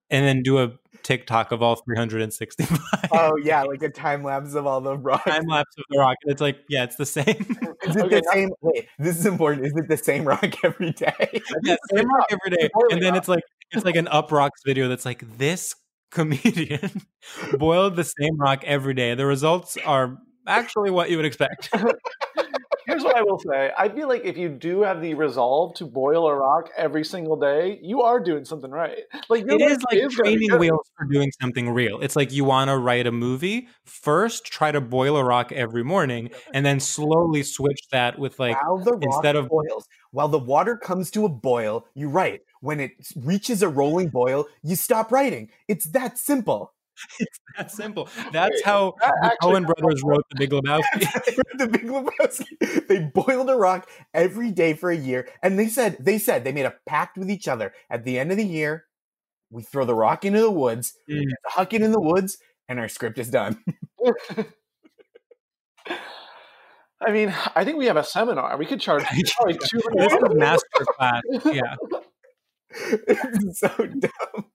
and 0.10 0.26
then 0.26 0.44
do 0.44 0.60
a 0.60 0.74
TikTok 1.06 1.52
of 1.52 1.62
all 1.62 1.76
365 1.76 2.80
Oh, 3.14 3.38
yeah, 3.38 3.62
like 3.64 3.84
a 3.84 3.90
time 3.90 4.24
lapse 4.24 4.56
of 4.56 4.66
all 4.66 4.82
the 4.82 4.98
rocks. 4.98 5.24
time 5.24 5.46
lapse 5.48 5.76
of 5.78 5.84
the 5.90 6.00
rock. 6.00 6.18
And 6.24 6.32
it's 6.32 6.42
like, 6.42 6.58
yeah, 6.68 6.84
it's 6.84 6.96
the 6.96 7.06
same. 7.06 7.26
Is 7.84 7.96
it 7.96 8.04
Okay, 8.06 8.20
the 8.22 8.30
same? 8.34 8.50
Wait, 8.62 8.88
this 8.98 9.18
is 9.20 9.26
important. 9.28 9.68
Is 9.68 9.74
it 9.76 9.88
the 9.88 9.98
same 9.98 10.26
rock 10.26 10.54
every 10.64 10.92
day? 10.92 11.42
yeah, 11.64 11.76
same 11.96 12.10
rock 12.12 12.26
every 12.32 12.58
day. 12.58 12.70
And 12.92 13.02
then 13.02 13.16
it's 13.16 13.28
like 13.28 13.44
it's 13.72 13.86
like 13.86 13.96
an 13.96 14.08
up 14.08 14.32
rocks 14.32 14.62
video 14.66 14.88
that's 14.88 15.06
like 15.06 15.38
this 15.38 15.76
comedian 16.12 16.90
boiled 17.60 17.96
the 17.96 18.04
same 18.04 18.38
rock 18.38 18.64
every 18.66 18.94
day. 18.96 19.14
The 19.16 19.26
results 19.28 19.78
are 19.86 20.18
actually 20.48 20.90
what 20.92 21.10
you 21.12 21.18
would 21.18 21.26
expect. 21.26 21.70
Here's 22.86 23.04
what 23.04 23.16
I 23.16 23.22
will 23.22 23.40
say. 23.40 23.72
I 23.78 23.90
feel 23.90 24.08
like 24.08 24.24
if 24.26 24.38
you 24.38 24.50
do 24.50 24.82
have 24.82 25.02
the 25.02 25.14
resolve 25.14 25.76
to 25.76 25.86
boil 25.86 26.28
a 26.28 26.36
rock 26.36 26.70
every 26.78 27.04
single 27.04 27.36
day, 27.36 27.80
you 27.82 28.02
are 28.02 28.20
doing 28.20 28.46
something 28.46 28.72
right. 28.72 29.00
Like 29.30 29.44
it 29.44 29.62
is 29.62 29.62
It 29.62 29.62
life 29.62 29.72
is 29.72 29.84
like 29.84 30.00
gonna 30.00 30.10
training 30.38 30.60
wheels 30.60 30.92
for 30.98 31.06
doing 31.06 31.32
something 31.42 31.70
real. 31.70 32.00
It's 32.02 32.16
like 32.16 32.32
you 32.32 32.44
want 32.44 32.70
to 32.70 32.78
write 32.78 33.08
a 33.08 33.12
movie, 33.12 33.68
first 33.86 34.46
try 34.46 34.72
to 34.72 34.82
boil 34.82 35.18
a 35.18 35.24
rock 35.24 35.52
every 35.52 35.84
morning, 35.84 36.30
and 36.54 36.66
then 36.66 36.80
slowly 36.80 37.44
switch 37.44 37.82
that 37.92 38.20
with 38.20 38.40
like 38.40 38.62
while 38.64 38.78
the 38.78 38.92
rock 38.92 39.04
instead 39.04 39.36
of- 39.36 39.50
boils, 39.50 39.88
while 40.12 40.28
the 40.28 40.40
water 40.40 40.78
comes 40.78 41.10
to 41.12 41.26
a 41.26 41.30
boil, 41.30 41.86
you 41.96 42.08
write. 42.10 42.42
When 42.62 42.80
it 42.80 42.92
reaches 43.16 43.62
a 43.62 43.70
rolling 43.70 44.10
boil, 44.10 44.46
you 44.64 44.76
stop 44.76 45.12
writing. 45.12 45.50
It's 45.68 45.86
that 45.88 46.18
simple. 46.18 46.72
that 47.58 47.72
simple. 47.72 48.08
That's 48.32 48.56
Wait, 48.56 48.66
how 48.66 48.96
that 49.02 49.14
the 49.22 49.28
actually 49.34 49.54
Coen 49.54 49.66
brothers 49.76 50.02
wrote 50.04 50.24
The 50.30 50.36
Big 50.38 50.50
Lebowski. 50.52 51.38
the 51.58 51.68
Big 51.68 51.86
Lebowski. 51.88 52.88
They 52.88 53.00
boiled 53.14 53.50
a 53.50 53.56
rock 53.56 53.90
every 54.14 54.52
day 54.52 54.74
for 54.74 54.90
a 54.92 54.98
year, 54.98 55.28
and 55.44 55.58
they 55.60 55.68
said 55.68 55.98
they 56.00 56.18
said 56.18 56.44
they 56.44 56.52
made 56.52 56.66
a 56.66 56.76
pact 56.88 57.18
with 57.18 57.30
each 57.30 57.48
other. 57.48 57.74
At 57.90 58.04
the 58.06 58.18
end 58.20 58.32
of 58.32 58.38
the 58.38 58.46
year, 58.46 58.86
we 59.52 59.64
throw 59.64 59.86
the 59.86 59.96
rock 59.96 60.26
into 60.26 60.40
the 60.42 60.52
woods, 60.52 60.94
Mm. 61.10 61.24
huck 61.48 61.74
it 61.74 61.82
in 61.82 61.92
the 61.92 62.02
woods, 62.02 62.38
and 62.68 62.80
our 62.80 62.88
script 62.88 63.18
is 63.20 63.30
done. 63.30 63.64
I 67.06 67.12
mean, 67.12 67.34
I 67.56 67.64
think 67.66 67.78
we 67.78 67.86
have 67.88 67.98
a 67.98 68.04
seminar. 68.04 68.58
We 68.58 68.66
could 68.66 68.80
charge 68.80 69.04
probably 69.04 69.58
two 69.70 69.82
this 69.96 70.06
is 70.08 70.12
hundred. 70.14 70.38
master 70.38 70.86
class. 70.98 71.22
Yeah. 71.46 71.76
it's 73.08 73.60
so 73.60 73.70
dumb. 73.88 74.46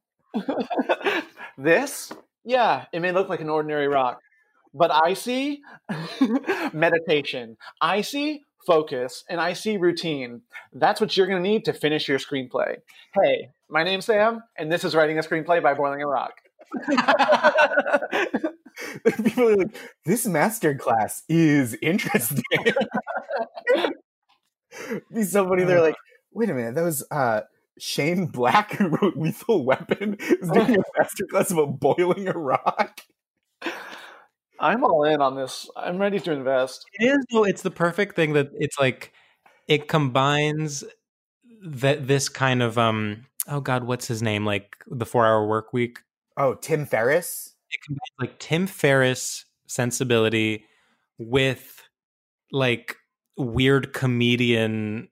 this, 1.59 2.13
yeah, 2.51 2.87
it 2.93 3.01
may 3.01 3.13
look 3.13 3.29
like 3.29 3.41
an 3.41 3.49
ordinary 3.49 3.87
rock, 3.87 4.21
but 4.75 4.91
I 4.91 5.15
see 5.15 5.63
meditation. 6.73 7.57
I 7.81 8.01
see 8.01 8.43
focus, 8.67 9.23
and 9.29 9.41
I 9.41 9.53
see 9.53 9.77
routine. 9.77 10.43
That's 10.73 11.01
what 11.01 11.17
you're 11.17 11.29
going 11.29 11.41
to 11.43 11.49
need 11.49 11.65
to 11.67 11.73
finish 11.73 12.09
your 12.09 12.19
screenplay. 12.19 12.79
Hey, 13.15 13.51
my 13.69 13.85
name's 13.85 14.07
Sam, 14.07 14.43
and 14.59 14.71
this 14.71 14.83
is 14.83 14.97
writing 14.97 15.17
a 15.17 15.23
screenplay 15.23 15.63
by 15.63 15.75
boiling 15.75 16.03
a 16.03 16.09
rock. 16.09 16.33
People 19.23 19.49
are 19.49 19.57
like, 19.57 19.77
this 20.05 20.27
master 20.27 20.75
class 20.75 21.23
is 21.29 21.77
interesting. 21.81 22.43
Be 25.15 25.23
somebody 25.23 25.63
they're 25.65 25.81
like, 25.81 25.97
wait 26.33 26.51
a 26.51 26.55
minute, 26.55 26.75
that 26.75 26.83
was 26.83 27.05
uh 27.13 27.43
Shane 27.81 28.27
Black 28.27 28.73
who 28.73 28.89
wrote 28.89 29.17
Lethal 29.17 29.65
Weapon 29.65 30.17
is 30.21 30.51
doing 30.51 30.77
a 30.77 30.83
master 30.99 31.27
class 31.31 31.51
about 31.51 31.81
boiling 31.81 32.29
a 32.29 32.33
rock. 32.33 33.01
I'm 34.59 34.85
all 34.85 35.05
in 35.05 35.23
on 35.23 35.37
this. 35.37 35.69
I'm 35.75 35.99
ready 35.99 36.21
to 36.21 36.33
invest. 36.33 36.85
It 36.99 37.07
is 37.07 37.25
though. 37.33 37.45
It's 37.45 37.63
the 37.63 37.71
perfect 37.71 38.15
thing 38.15 38.35
that 38.35 38.51
it's 38.55 38.79
like 38.79 39.13
it 39.67 39.89
combines 39.89 40.85
that 41.63 42.07
this 42.07 42.29
kind 42.29 42.63
of 42.63 42.77
um 42.79 43.27
oh 43.49 43.61
god, 43.61 43.85
what's 43.85 44.07
his 44.07 44.23
name? 44.23 44.45
Like 44.45 44.77
the 44.87 45.07
four 45.07 45.27
hour 45.27 45.47
work 45.47 45.73
week. 45.73 46.01
Oh, 46.37 46.55
Tim 46.55 46.87
Ferriss? 46.87 47.55
It 47.71 47.81
combines 47.85 48.13
like 48.19 48.39
Tim 48.39 48.67
Ferriss 48.67 49.47
sensibility 49.67 50.65
with 51.19 51.83
like 52.53 52.97
weird 53.37 53.93
comedian 53.93 55.09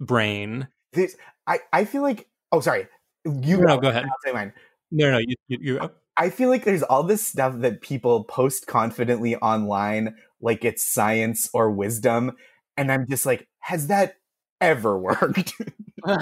brain. 0.00 0.68
This 0.92 1.16
I, 1.48 1.60
I 1.72 1.84
feel 1.84 2.02
like 2.02 2.28
oh 2.52 2.60
sorry. 2.60 2.86
You 3.24 3.58
No, 3.58 3.78
go 3.78 3.88
ahead. 3.88 4.04
I'll 4.04 4.16
say 4.24 4.32
mine. 4.32 4.52
No, 4.90 5.10
no, 5.10 5.18
you, 5.18 5.34
you, 5.48 5.58
you 5.60 5.78
oh. 5.80 5.90
I 6.16 6.30
feel 6.30 6.48
like 6.48 6.64
there's 6.64 6.82
all 6.82 7.04
this 7.04 7.24
stuff 7.24 7.54
that 7.60 7.80
people 7.80 8.24
post 8.24 8.66
confidently 8.66 9.36
online, 9.36 10.16
like 10.40 10.64
it's 10.64 10.84
science 10.84 11.48
or 11.54 11.70
wisdom. 11.70 12.32
And 12.76 12.90
I'm 12.90 13.06
just 13.08 13.24
like, 13.24 13.46
has 13.60 13.86
that 13.86 14.16
ever 14.60 14.98
worked? 14.98 15.54
you 16.06 16.16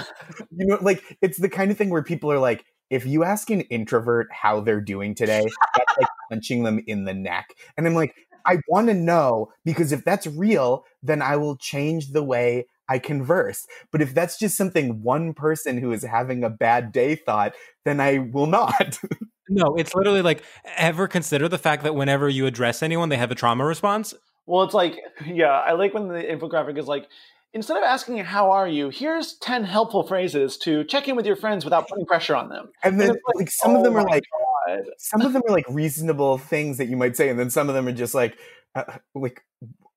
know, 0.51 0.77
like 0.81 1.03
it's 1.21 1.39
the 1.39 1.49
kind 1.49 1.71
of 1.71 1.77
thing 1.77 1.89
where 1.89 2.03
people 2.03 2.31
are 2.31 2.39
like, 2.39 2.63
if 2.89 3.05
you 3.05 3.23
ask 3.23 3.49
an 3.49 3.61
introvert 3.61 4.27
how 4.31 4.61
they're 4.61 4.81
doing 4.81 5.15
today, 5.15 5.45
that's 5.75 5.97
like 5.99 6.09
punching 6.31 6.63
them 6.63 6.81
in 6.85 7.05
the 7.05 7.13
neck. 7.13 7.47
And 7.75 7.87
I'm 7.87 7.95
like, 7.95 8.13
I 8.45 8.59
want 8.69 8.87
to 8.87 8.93
know 8.93 9.51
because 9.65 9.91
if 9.91 10.05
that's 10.05 10.27
real, 10.27 10.85
then 11.03 11.21
I 11.21 11.35
will 11.37 11.57
change 11.57 12.11
the 12.11 12.23
way 12.23 12.67
I 12.89 12.99
converse. 12.99 13.65
But 13.91 14.01
if 14.01 14.13
that's 14.13 14.37
just 14.37 14.57
something 14.57 15.01
one 15.03 15.33
person 15.33 15.77
who 15.77 15.91
is 15.91 16.03
having 16.03 16.43
a 16.43 16.49
bad 16.49 16.91
day 16.91 17.15
thought, 17.15 17.53
then 17.85 17.99
I 17.99 18.19
will 18.19 18.47
not. 18.47 18.99
No, 19.49 19.75
it's 19.75 19.95
literally 19.95 20.21
like 20.21 20.43
ever 20.75 21.07
consider 21.07 21.47
the 21.47 21.57
fact 21.57 21.83
that 21.83 21.95
whenever 21.95 22.27
you 22.27 22.47
address 22.47 22.83
anyone, 22.83 23.07
they 23.07 23.15
have 23.15 23.31
a 23.31 23.35
trauma 23.35 23.63
response. 23.65 24.13
Well, 24.45 24.63
it's 24.63 24.73
like, 24.73 24.99
yeah, 25.25 25.51
I 25.51 25.71
like 25.71 25.93
when 25.93 26.09
the 26.09 26.21
infographic 26.21 26.77
is 26.77 26.85
like, 26.85 27.07
instead 27.53 27.77
of 27.77 27.83
asking 27.83 28.17
how 28.19 28.51
are 28.51 28.67
you, 28.67 28.89
here's 28.89 29.35
10 29.37 29.63
helpful 29.63 30.03
phrases 30.03 30.57
to 30.59 30.83
check 30.83 31.07
in 31.07 31.15
with 31.15 31.25
your 31.25 31.35
friends 31.35 31.63
without 31.63 31.87
putting 31.87 32.05
pressure 32.05 32.35
on 32.35 32.49
them. 32.49 32.69
And 32.83 32.99
then 32.99 33.11
it's 33.11 33.19
like, 33.25 33.35
like, 33.35 33.51
some 33.51 33.75
of 33.75 33.83
them 33.83 33.95
oh 33.95 33.99
are 33.99 34.05
like 34.05 34.23
God. 34.67 34.83
some 34.97 35.21
of 35.21 35.33
them 35.33 35.41
are 35.47 35.51
like 35.51 35.65
reasonable 35.69 36.37
things 36.37 36.77
that 36.77 36.87
you 36.87 36.97
might 36.97 37.15
say, 37.15 37.29
and 37.29 37.39
then 37.39 37.49
some 37.49 37.69
of 37.69 37.75
them 37.75 37.87
are 37.87 37.93
just 37.93 38.13
like 38.13 38.37
uh, 38.75 38.83
like 39.15 39.41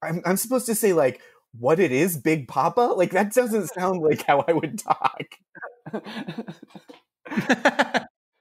I'm 0.02 0.22
I'm 0.24 0.36
supposed 0.36 0.66
to 0.66 0.74
say 0.74 0.92
like 0.92 1.20
what 1.58 1.80
it 1.80 1.92
is, 1.92 2.16
Big 2.16 2.48
Papa. 2.48 2.80
Like 2.96 3.10
that 3.12 3.32
doesn't 3.32 3.68
sound 3.74 4.00
like 4.02 4.24
how 4.26 4.44
I 4.46 4.52
would 4.52 4.78
talk. 4.78 5.24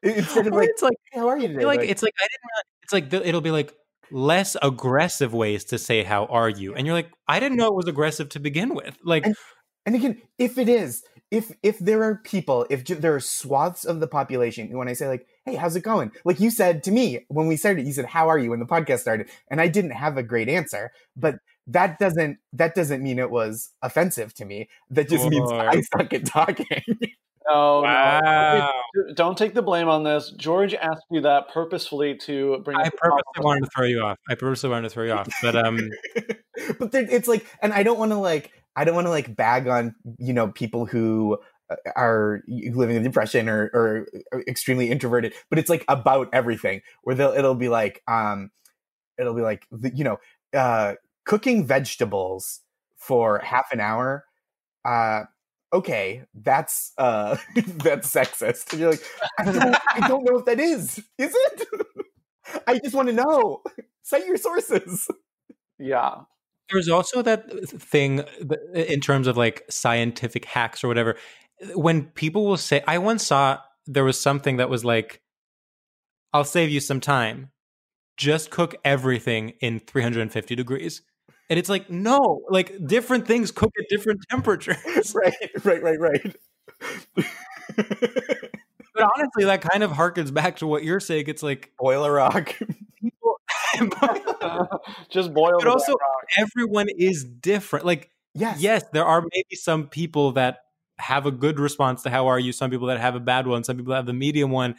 Instead 0.01 0.47
of 0.47 0.53
like, 0.53 0.69
it's 0.69 0.81
like 0.81 0.95
"Hey, 1.11 1.19
how 1.19 1.27
are 1.27 1.37
you 1.37 1.49
today? 1.49 1.65
like 1.65 1.81
it's 1.81 2.01
like 2.01 2.13
I 2.17 2.23
didn't. 2.23 2.65
It's 2.83 2.93
like 2.93 3.09
the, 3.09 3.27
it'll 3.27 3.41
be 3.41 3.51
like 3.51 3.73
less 4.11 4.55
aggressive 4.61 5.33
ways 5.33 5.65
to 5.65 5.77
say 5.77 6.03
how 6.03 6.25
are 6.25 6.49
you, 6.49 6.73
and 6.73 6.85
you're 6.87 6.95
like 6.95 7.11
I 7.27 7.39
didn't 7.39 7.57
know 7.57 7.67
it 7.67 7.75
was 7.75 7.87
aggressive 7.87 8.29
to 8.29 8.39
begin 8.39 8.73
with. 8.75 8.97
Like 9.03 9.25
And- 9.25 9.35
And 9.85 9.95
again, 9.95 10.21
if 10.37 10.57
it 10.57 10.69
is, 10.69 11.03
if 11.31 11.51
if 11.63 11.79
there 11.79 12.03
are 12.03 12.15
people, 12.23 12.65
if 12.69 12.83
j- 12.83 12.93
there 12.95 13.15
are 13.15 13.19
swaths 13.19 13.85
of 13.85 13.99
the 13.99 14.07
population, 14.07 14.75
when 14.77 14.87
I 14.87 14.93
say 14.93 15.07
like, 15.07 15.25
"Hey, 15.45 15.55
how's 15.55 15.75
it 15.75 15.83
going?" 15.83 16.11
Like 16.25 16.39
you 16.39 16.49
said 16.51 16.83
to 16.83 16.91
me 16.91 17.25
when 17.27 17.47
we 17.47 17.57
started, 17.57 17.85
you 17.85 17.93
said, 17.93 18.05
"How 18.05 18.29
are 18.29 18.37
you?" 18.39 18.51
when 18.51 18.59
the 18.59 18.65
podcast 18.65 18.99
started, 18.99 19.29
and 19.51 19.59
I 19.59 19.67
didn't 19.67 19.91
have 19.91 20.17
a 20.17 20.23
great 20.23 20.47
answer, 20.49 20.91
but 21.17 21.35
that 21.69 21.97
doesn't 21.99 22.37
that 22.53 22.75
doesn't 22.75 23.01
mean 23.01 23.19
it 23.19 23.31
was 23.31 23.69
offensive 23.81 24.33
to 24.35 24.45
me. 24.45 24.69
That 24.89 25.09
just 25.09 25.27
means 25.27 25.51
I 25.51 25.81
suck 25.81 26.13
at 26.13 26.25
talking. 26.25 26.65
No, 27.49 27.81
Wow. 27.81 28.19
no. 28.95 29.13
Don't 29.15 29.35
take 29.35 29.55
the 29.55 29.63
blame 29.63 29.87
on 29.89 30.03
this. 30.03 30.29
George 30.37 30.75
asked 30.75 31.05
you 31.09 31.21
that 31.21 31.49
purposefully 31.51 32.15
to 32.17 32.59
bring. 32.63 32.77
I 32.77 32.81
up 32.81 32.91
the 32.91 32.97
purposely 32.97 33.21
compliment. 33.33 33.45
wanted 33.45 33.63
to 33.65 33.69
throw 33.75 33.85
you 33.87 34.01
off. 34.01 34.17
I 34.29 34.35
purposely 34.35 34.69
wanted 34.69 34.83
to 34.83 34.89
throw 34.93 35.03
you 35.05 35.13
off, 35.13 35.27
but 35.41 35.55
um, 35.55 35.79
but 36.79 36.91
there, 36.91 37.07
it's 37.09 37.27
like, 37.27 37.47
and 37.63 37.73
I 37.73 37.81
don't 37.81 37.97
want 37.97 38.11
to 38.11 38.17
like, 38.17 38.51
I 38.75 38.83
don't 38.83 38.93
want 38.93 39.07
to 39.07 39.11
like 39.11 39.35
bag 39.35 39.67
on 39.67 39.95
you 40.19 40.33
know 40.33 40.49
people 40.49 40.85
who 40.85 41.39
uh, 41.71 41.75
are 41.95 42.43
living 42.47 42.97
in 42.97 43.01
depression 43.03 43.49
or, 43.49 43.71
or 43.73 44.05
extremely 44.47 44.91
introverted, 44.91 45.33
but 45.49 45.57
it's 45.57 45.69
like 45.71 45.85
about 45.87 46.29
everything 46.33 46.81
where 47.01 47.15
they'll 47.15 47.31
it'll 47.31 47.55
be 47.55 47.69
like, 47.69 48.03
um, 48.07 48.51
it'll 49.17 49.33
be 49.33 49.41
like 49.41 49.65
the- 49.71 49.95
you 49.95 50.03
know, 50.03 50.17
uh, 50.53 50.93
cooking 51.29 51.63
vegetables 51.63 52.61
for 52.97 53.37
half 53.37 53.71
an 53.71 53.79
hour. 53.79 54.25
Uh, 54.83 55.25
okay, 55.71 56.23
that's 56.33 56.91
uh, 56.97 57.37
that's 57.55 58.11
sexist. 58.11 58.71
And 58.71 58.81
you're 58.81 58.91
like, 58.91 59.03
I 59.37 59.43
don't, 59.43 59.75
I 59.93 60.07
don't 60.07 60.23
know 60.23 60.39
if 60.39 60.45
that 60.45 60.59
is. 60.59 60.97
Is 61.19 61.35
it? 61.35 61.67
I 62.67 62.79
just 62.79 62.95
want 62.95 63.09
to 63.09 63.13
know. 63.13 63.61
Cite 64.01 64.25
your 64.25 64.37
sources. 64.37 65.07
Yeah. 65.77 66.15
there's 66.71 66.89
also 66.89 67.21
that 67.21 67.47
thing 67.69 68.23
in 68.73 68.99
terms 68.99 69.27
of 69.27 69.37
like 69.37 69.63
scientific 69.69 70.45
hacks 70.45 70.83
or 70.83 70.87
whatever. 70.87 71.15
When 71.75 72.05
people 72.05 72.43
will 72.47 72.57
say, 72.57 72.83
I 72.87 72.97
once 72.97 73.27
saw 73.27 73.59
there 73.85 74.03
was 74.03 74.19
something 74.19 74.57
that 74.57 74.69
was 74.69 74.83
like, 74.83 75.21
"I'll 76.33 76.43
save 76.43 76.71
you 76.71 76.79
some 76.79 76.99
time. 76.99 77.51
Just 78.17 78.49
cook 78.49 78.75
everything 78.83 79.49
in 79.61 79.79
350 79.79 80.55
degrees." 80.55 81.03
And 81.49 81.57
it's 81.57 81.69
like, 81.69 81.89
no, 81.89 82.43
like 82.49 82.85
different 82.85 83.25
things 83.27 83.51
cook 83.51 83.71
at 83.79 83.85
different 83.89 84.21
temperatures. 84.29 85.13
right, 85.15 85.33
right, 85.63 85.81
right, 85.83 85.99
right. 85.99 86.35
But 88.95 89.09
honestly, 89.17 89.45
that 89.45 89.61
kind 89.61 89.83
of 89.83 89.91
harkens 89.91 90.33
back 90.33 90.57
to 90.57 90.67
what 90.67 90.83
you're 90.83 90.99
saying. 90.99 91.25
It's 91.27 91.43
like 91.43 91.71
Boil 91.79 92.03
a 92.03 92.11
rock. 92.11 92.53
people, 93.01 93.39
Just 95.09 95.33
boil. 95.33 95.53
but 95.59 95.67
also 95.67 95.93
rock. 95.93 96.25
everyone 96.37 96.87
is 96.97 97.23
different. 97.23 97.85
Like, 97.85 98.09
Yes. 98.35 98.61
yes, 98.61 98.83
there 98.93 99.05
are 99.05 99.21
maybe 99.33 99.55
some 99.55 99.87
people 99.87 100.33
that 100.33 100.59
have 100.97 101.25
a 101.25 101.31
good 101.31 101.59
response 101.59 102.03
to 102.03 102.09
how 102.09 102.27
are 102.27 102.39
you, 102.39 102.51
some 102.51 102.69
people 102.69 102.87
that 102.87 102.99
have 102.99 103.15
a 103.15 103.19
bad 103.19 103.47
one, 103.47 103.63
some 103.63 103.75
people 103.77 103.91
that 103.91 103.97
have 103.97 104.05
the 104.05 104.13
medium 104.13 104.51
one. 104.51 104.75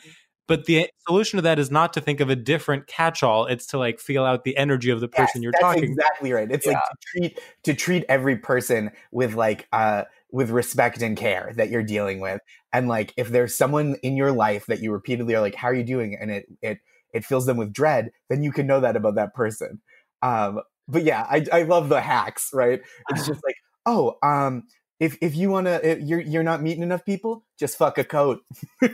But 0.51 0.65
the 0.65 0.91
solution 1.07 1.37
to 1.37 1.43
that 1.43 1.61
is 1.61 1.71
not 1.71 1.93
to 1.93 2.01
think 2.01 2.19
of 2.19 2.29
a 2.29 2.35
different 2.35 2.89
catch-all. 2.89 3.47
It's 3.47 3.67
to 3.67 3.79
like 3.79 4.01
feel 4.01 4.25
out 4.25 4.43
the 4.43 4.57
energy 4.57 4.91
of 4.91 5.01
the 5.01 5.07
Yes, 5.17 5.31
person 5.31 5.45
you're 5.45 5.53
talking. 5.53 5.85
exactly 5.85 6.33
right. 6.33 6.51
It's 6.51 6.67
like 6.67 6.75
to 6.75 6.97
treat 7.07 7.41
to 7.63 7.75
treat 7.75 8.05
every 8.09 8.37
person 8.37 8.91
with 9.13 9.35
like 9.35 9.69
uh 9.73 10.07
with 10.33 10.51
respect 10.51 11.03
and 11.03 11.17
care 11.17 11.53
that 11.55 11.71
you're 11.71 11.85
dealing 11.85 12.19
with. 12.19 12.41
And 12.73 12.89
like 12.89 13.15
if 13.17 13.29
there's 13.29 13.57
someone 13.57 13.95
in 14.03 14.17
your 14.17 14.33
life 14.33 14.67
that 14.67 14.81
you 14.81 14.91
repeatedly 14.91 15.37
are 15.37 15.41
like, 15.41 15.55
How 15.55 15.69
are 15.69 15.75
you 15.75 15.85
doing? 15.85 16.19
And 16.21 16.33
it 16.33 16.47
it 16.63 16.79
it 17.15 17.25
fills 17.25 17.47
them 17.47 17.57
with 17.57 17.73
dread, 17.73 18.11
then 18.29 18.43
you 18.43 18.51
can 18.51 18.67
know 18.67 18.81
that 18.81 18.97
about 18.97 19.15
that 19.15 19.35
person. 19.35 19.81
Um 20.21 20.63
but 20.89 21.05
yeah, 21.05 21.29
I 21.31 21.47
I 21.53 21.63
love 21.63 21.89
the 21.91 22.01
hacks, 22.01 22.51
right? 22.53 22.81
It's 23.09 23.25
just 23.25 23.41
like, 23.47 23.55
oh, 23.87 24.17
um 24.25 24.65
if, 25.01 25.17
if 25.21 25.35
you 25.35 25.51
want 25.51 25.67
to, 25.67 25.99
you're 26.01 26.21
you're 26.21 26.43
not 26.43 26.63
meeting 26.63 26.83
enough 26.83 27.05
people, 27.05 27.45
just 27.59 27.77
fuck 27.79 27.99
a 27.99 28.05
coat. 28.05 28.41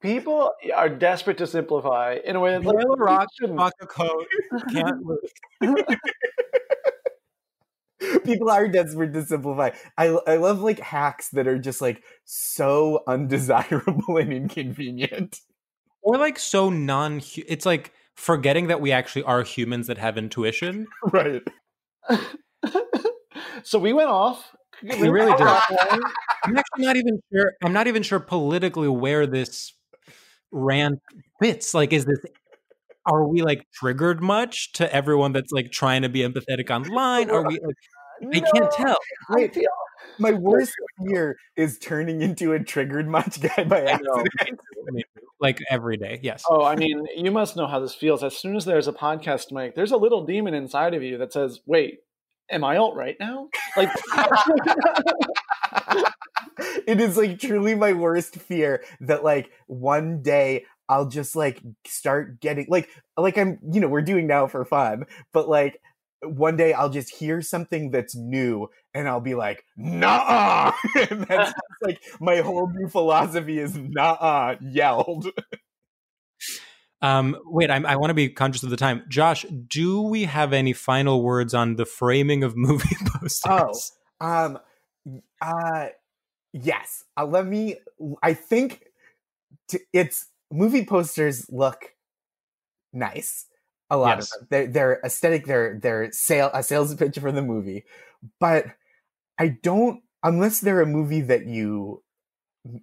People 0.00 0.52
are 0.74 0.88
desperate 0.88 1.38
to 1.38 1.46
simplify 1.46 2.18
in 2.24 2.36
a 2.36 2.40
way 2.40 2.52
that 2.52 2.62
like, 2.62 2.76
Boil 2.76 2.96
rock, 2.96 3.26
shouldn't. 3.38 3.58
fuck 3.58 3.74
a 3.80 3.86
coat, 3.86 4.26
can't 4.72 5.02
move. 5.60 5.84
people 8.24 8.48
are 8.48 8.68
desperate 8.68 9.12
to 9.12 9.26
simplify. 9.26 9.70
I 9.96 10.06
I 10.26 10.36
love 10.36 10.60
like 10.60 10.78
hacks 10.78 11.30
that 11.30 11.48
are 11.48 11.58
just 11.58 11.80
like 11.80 12.04
so 12.24 13.02
undesirable 13.08 14.16
and 14.18 14.32
inconvenient. 14.32 15.40
Or 16.00 16.16
like 16.16 16.38
so 16.38 16.70
non 16.70 17.20
it's 17.48 17.66
like 17.66 17.92
forgetting 18.14 18.68
that 18.68 18.80
we 18.80 18.92
actually 18.92 19.24
are 19.24 19.42
humans 19.42 19.88
that 19.88 19.98
have 19.98 20.16
intuition. 20.16 20.86
Right. 21.12 21.42
So 23.62 23.78
we 23.78 23.92
went 23.92 24.08
off. 24.08 24.52
We 24.82 25.08
really 25.08 25.32
did. 25.32 25.46
I'm 25.46 26.56
actually 26.56 26.86
not 26.86 26.96
even 26.96 27.20
sure. 27.32 27.52
I'm 27.62 27.72
not 27.72 27.86
even 27.86 28.02
sure 28.02 28.20
politically 28.20 28.88
where 28.88 29.26
this 29.26 29.74
rant 30.52 31.00
fits. 31.40 31.74
Like, 31.74 31.92
is 31.92 32.04
this? 32.04 32.18
Are 33.06 33.26
we 33.26 33.42
like 33.42 33.66
triggered 33.74 34.22
much 34.22 34.72
to 34.74 34.94
everyone 34.94 35.32
that's 35.32 35.50
like 35.50 35.72
trying 35.72 36.02
to 36.02 36.08
be 36.08 36.20
empathetic 36.20 36.70
online? 36.70 37.30
Are 37.30 37.46
we? 37.46 37.58
Like, 37.60 38.44
I 38.44 38.50
can't 38.52 38.70
tell. 38.72 38.96
Right. 39.28 39.56
My 40.18 40.32
worst 40.32 40.72
fear 41.06 41.36
is 41.56 41.78
turning 41.78 42.22
into 42.22 42.52
a 42.52 42.58
triggered 42.58 43.08
much 43.08 43.40
guy 43.40 43.64
by 43.64 43.82
accident. 43.82 44.28
Like 45.40 45.60
every 45.70 45.96
day. 45.96 46.18
Yes. 46.22 46.44
Oh, 46.48 46.64
I 46.64 46.74
mean, 46.74 47.06
you 47.16 47.30
must 47.30 47.56
know 47.56 47.66
how 47.66 47.78
this 47.78 47.94
feels. 47.94 48.24
As 48.24 48.36
soon 48.36 48.56
as 48.56 48.64
there's 48.64 48.88
a 48.88 48.92
podcast 48.92 49.52
mic, 49.52 49.74
there's 49.74 49.92
a 49.92 49.96
little 49.96 50.24
demon 50.24 50.54
inside 50.54 50.94
of 50.94 51.02
you 51.02 51.18
that 51.18 51.32
says, 51.32 51.60
"Wait, 51.66 52.00
am 52.50 52.64
I 52.64 52.76
alt 52.76 52.96
right 52.96 53.16
now?" 53.20 53.48
Like, 53.76 53.90
it 56.86 57.00
is 57.00 57.16
like 57.16 57.38
truly 57.38 57.74
my 57.74 57.92
worst 57.92 58.36
fear 58.36 58.82
that 59.00 59.24
like 59.24 59.50
one 59.66 60.22
day 60.22 60.64
I'll 60.88 61.08
just 61.08 61.36
like 61.36 61.60
start 61.86 62.40
getting 62.40 62.66
like 62.68 62.88
like 63.16 63.36
I'm 63.38 63.58
you 63.72 63.80
know 63.80 63.88
we're 63.88 64.02
doing 64.02 64.26
now 64.26 64.46
for 64.46 64.64
fun, 64.64 65.04
but 65.32 65.48
like 65.48 65.80
one 66.22 66.56
day 66.56 66.72
I'll 66.72 66.90
just 66.90 67.14
hear 67.14 67.40
something 67.42 67.90
that's 67.90 68.16
new 68.16 68.68
and 68.94 69.08
I'll 69.08 69.20
be 69.20 69.34
like, 69.34 69.64
nah. 69.76 70.72
and 71.10 71.22
that's 71.26 71.52
like 71.82 72.02
my 72.20 72.38
whole 72.38 72.68
new 72.72 72.88
philosophy 72.88 73.58
is 73.58 73.76
nah 73.76 74.54
yelled. 74.60 75.28
Um, 77.00 77.36
wait, 77.44 77.70
I'm, 77.70 77.86
I 77.86 77.96
want 77.96 78.10
to 78.10 78.14
be 78.14 78.28
conscious 78.28 78.62
of 78.64 78.70
the 78.70 78.76
time. 78.76 79.04
Josh, 79.08 79.44
do 79.68 80.02
we 80.02 80.24
have 80.24 80.52
any 80.52 80.72
final 80.72 81.22
words 81.22 81.54
on 81.54 81.76
the 81.76 81.84
framing 81.86 82.42
of 82.42 82.56
movie 82.56 82.96
posters? 83.06 83.92
Oh, 84.20 84.26
um, 84.26 84.58
uh, 85.40 85.86
yes. 86.52 87.04
Uh, 87.16 87.26
let 87.26 87.46
me. 87.46 87.76
I 88.22 88.34
think 88.34 88.84
t- 89.68 89.78
it's 89.92 90.26
movie 90.50 90.84
posters 90.84 91.46
look 91.50 91.94
nice. 92.92 93.46
A 93.90 93.96
lot 93.96 94.18
Yes. 94.18 94.32
of 94.34 94.40
them. 94.40 94.48
They're, 94.50 94.66
they're 94.66 95.00
aesthetic. 95.04 95.46
They're 95.46 95.78
they're 95.80 96.10
sale 96.12 96.50
a 96.52 96.62
sales 96.62 96.94
pitch 96.94 97.18
for 97.18 97.32
the 97.32 97.42
movie, 97.42 97.84
but 98.40 98.66
I 99.38 99.56
don't 99.62 100.02
unless 100.22 100.60
they're 100.60 100.82
a 100.82 100.86
movie 100.86 101.20
that 101.22 101.46
you 101.46 102.02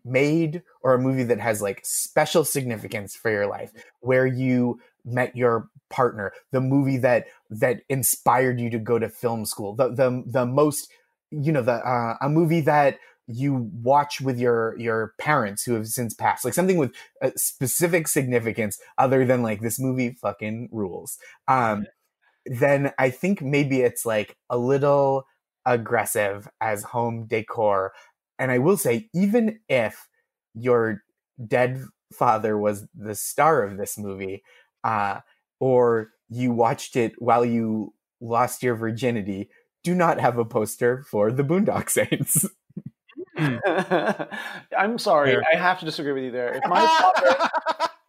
made 0.04 0.64
or 0.82 0.94
a 0.94 1.00
movie 1.00 1.24
that 1.24 1.40
has 1.40 1.62
like 1.62 1.82
special 1.84 2.44
significance 2.44 3.16
for 3.16 3.30
your 3.30 3.48
life 3.48 3.72
where 4.00 4.26
you 4.26 4.80
met 5.04 5.36
your 5.36 5.70
partner 5.90 6.32
the 6.52 6.62
movie 6.62 6.98
that 6.98 7.26
that 7.50 7.82
inspired 7.90 8.60
you 8.60 8.70
to 8.70 8.80
go 8.80 8.98
to 8.98 9.10
film 9.10 9.46
school 9.46 9.76
the 9.76 9.90
the, 9.90 10.24
the 10.26 10.46
most 10.46 10.92
you 11.30 11.52
know 11.52 11.62
the 11.62 11.74
uh, 11.74 12.16
a 12.22 12.30
movie 12.30 12.62
that 12.62 12.98
you 13.28 13.70
watch 13.82 14.22
with 14.22 14.40
your 14.40 14.76
your 14.80 15.14
parents 15.20 15.64
who 15.64 15.74
have 15.74 15.88
since 15.88 16.14
passed 16.14 16.46
like 16.46 16.54
something 16.54 16.78
with 16.78 16.92
a 17.22 17.32
specific 17.36 18.08
significance 18.08 18.80
other 18.98 19.26
than 19.26 19.44
like 19.44 19.62
this 19.62 19.80
movie 19.80 20.16
fucking 20.22 20.70
rules. 20.72 21.18
Um 21.48 21.86
then 22.46 22.92
i 23.00 23.10
think 23.10 23.42
maybe 23.42 23.82
it's 23.82 24.06
like 24.06 24.38
a 24.50 24.58
little 24.58 25.26
aggressive 25.66 26.48
as 26.62 26.84
home 26.84 27.26
decor 27.26 27.92
and 28.40 28.52
i 28.52 28.58
will 28.58 28.78
say 28.78 29.10
even 29.14 29.60
if 29.70 30.08
your 30.54 31.04
dead 31.48 31.82
father 32.14 32.58
was 32.58 32.88
the 32.96 33.16
star 33.16 33.64
of 33.64 33.78
this 33.78 33.98
movie 33.98 34.44
uh 34.84 35.20
or 35.60 36.12
you 36.30 36.52
watched 36.52 36.96
it 36.96 37.14
while 37.20 37.46
you 37.46 37.94
lost 38.22 38.64
your 38.64 38.76
virginity 38.76 39.50
do 39.84 39.94
not 39.94 40.20
have 40.20 40.38
a 40.38 40.46
poster 40.46 41.04
for 41.10 41.32
the 41.32 41.44
boondock 41.44 41.90
saints 41.90 42.46
I'm 44.78 44.98
sorry, 44.98 45.32
Fair. 45.32 45.44
I 45.54 45.58
have 45.58 45.80
to 45.80 45.86
disagree 45.86 46.14
with 46.14 46.24
you 46.24 46.32
there. 46.32 46.54
If 46.54 46.64
my 46.68 46.86
father 47.00 47.50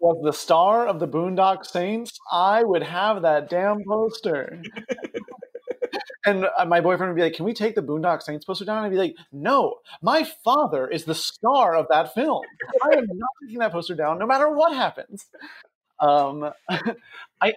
was 0.01 0.21
the 0.25 0.33
star 0.33 0.87
of 0.87 1.01
the 1.01 1.09
Boondock 1.09 1.67
Saints, 1.67 2.19
I 2.31 2.63
would 2.63 2.83
have 2.83 3.23
that 3.23 3.51
damn 3.51 3.83
poster. 3.85 4.63
And 6.27 6.47
uh, 6.59 6.65
my 6.67 6.81
boyfriend 6.81 7.11
would 7.11 7.17
be 7.17 7.23
like, 7.23 7.35
"Can 7.35 7.45
we 7.45 7.55
take 7.55 7.75
the 7.75 7.83
Boondock 7.83 8.23
Saints 8.23 8.45
poster 8.45 8.65
down?" 8.65 8.79
And 8.79 8.87
I'd 8.87 8.91
be 8.91 8.97
like, 8.97 9.17
"No, 9.33 9.77
my 10.03 10.25
father 10.45 10.89
is 10.89 11.05
the 11.05 11.15
star 11.15 11.75
of 11.75 11.87
that 11.91 12.13
film. 12.15 12.43
I 12.83 12.97
am 12.97 13.07
not 13.07 13.31
taking 13.43 13.61
that 13.61 13.73
poster 13.73 13.95
down, 13.95 14.19
no 14.19 14.27
matter 14.27 14.51
what 14.51 14.75
happens." 14.75 15.27
Um, 16.01 16.51
I, 17.41 17.55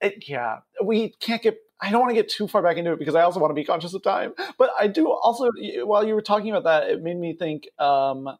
it, 0.00 0.28
yeah, 0.28 0.58
we 0.82 1.10
can't 1.20 1.42
get 1.42 1.58
I 1.80 1.90
don't 1.90 2.00
want 2.00 2.10
to 2.10 2.14
get 2.14 2.28
too 2.28 2.48
far 2.48 2.62
back 2.62 2.78
into 2.78 2.92
it 2.92 2.98
because 2.98 3.14
I 3.14 3.22
also 3.22 3.38
want 3.38 3.50
to 3.50 3.54
be 3.54 3.64
conscious 3.64 3.92
of 3.92 4.02
time. 4.02 4.32
But 4.58 4.70
I 4.78 4.86
do 4.86 5.10
also, 5.10 5.50
while 5.84 6.06
you 6.06 6.14
were 6.14 6.22
talking 6.22 6.50
about 6.50 6.64
that, 6.64 6.90
it 6.90 7.02
made 7.02 7.18
me 7.18 7.34
think. 7.34 7.68
Um, 7.78 8.36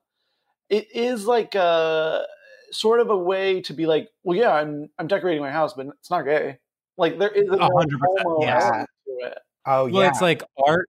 it 0.68 0.88
is 0.92 1.26
like 1.26 1.54
a 1.54 2.24
sort 2.72 3.00
of 3.00 3.10
a 3.10 3.16
way 3.16 3.60
to 3.62 3.72
be 3.72 3.86
like, 3.86 4.08
well, 4.24 4.36
yeah, 4.36 4.52
I'm 4.52 4.90
I'm 4.98 5.06
decorating 5.06 5.42
my 5.42 5.50
house, 5.50 5.74
but 5.74 5.86
it's 5.86 6.10
not 6.10 6.22
gay. 6.22 6.58
Like 6.96 7.18
there 7.18 7.30
is 7.30 7.48
a 7.48 7.56
100%, 7.56 8.40
yeah. 8.40 8.84
to 9.06 9.26
it. 9.26 9.38
Oh 9.66 9.88
well, 9.88 10.02
yeah. 10.02 10.08
it's 10.08 10.20
like 10.20 10.42
art. 10.64 10.88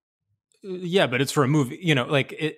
Yeah, 0.64 1.08
but 1.08 1.22
it's 1.22 1.32
for 1.32 1.44
a 1.44 1.48
movie. 1.48 1.80
You 1.82 1.96
know, 1.96 2.06
like 2.06 2.34
it. 2.34 2.58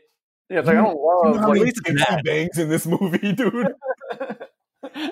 Yeah, 0.49 0.59
it's 0.59 0.67
like 0.67 0.78
I 0.78 0.82
don't 0.82 0.91
You 0.91 0.95
know 0.95 1.32
love 1.32 1.38
how 1.38 1.49
like, 1.49 1.59
many 1.59 1.70
it's 1.70 1.82
tits 1.82 1.99
he 1.99 2.05
that. 2.15 2.24
bangs 2.24 2.57
in 2.57 2.70
this 2.70 2.86
movie, 2.86 3.32
dude? 3.34 3.74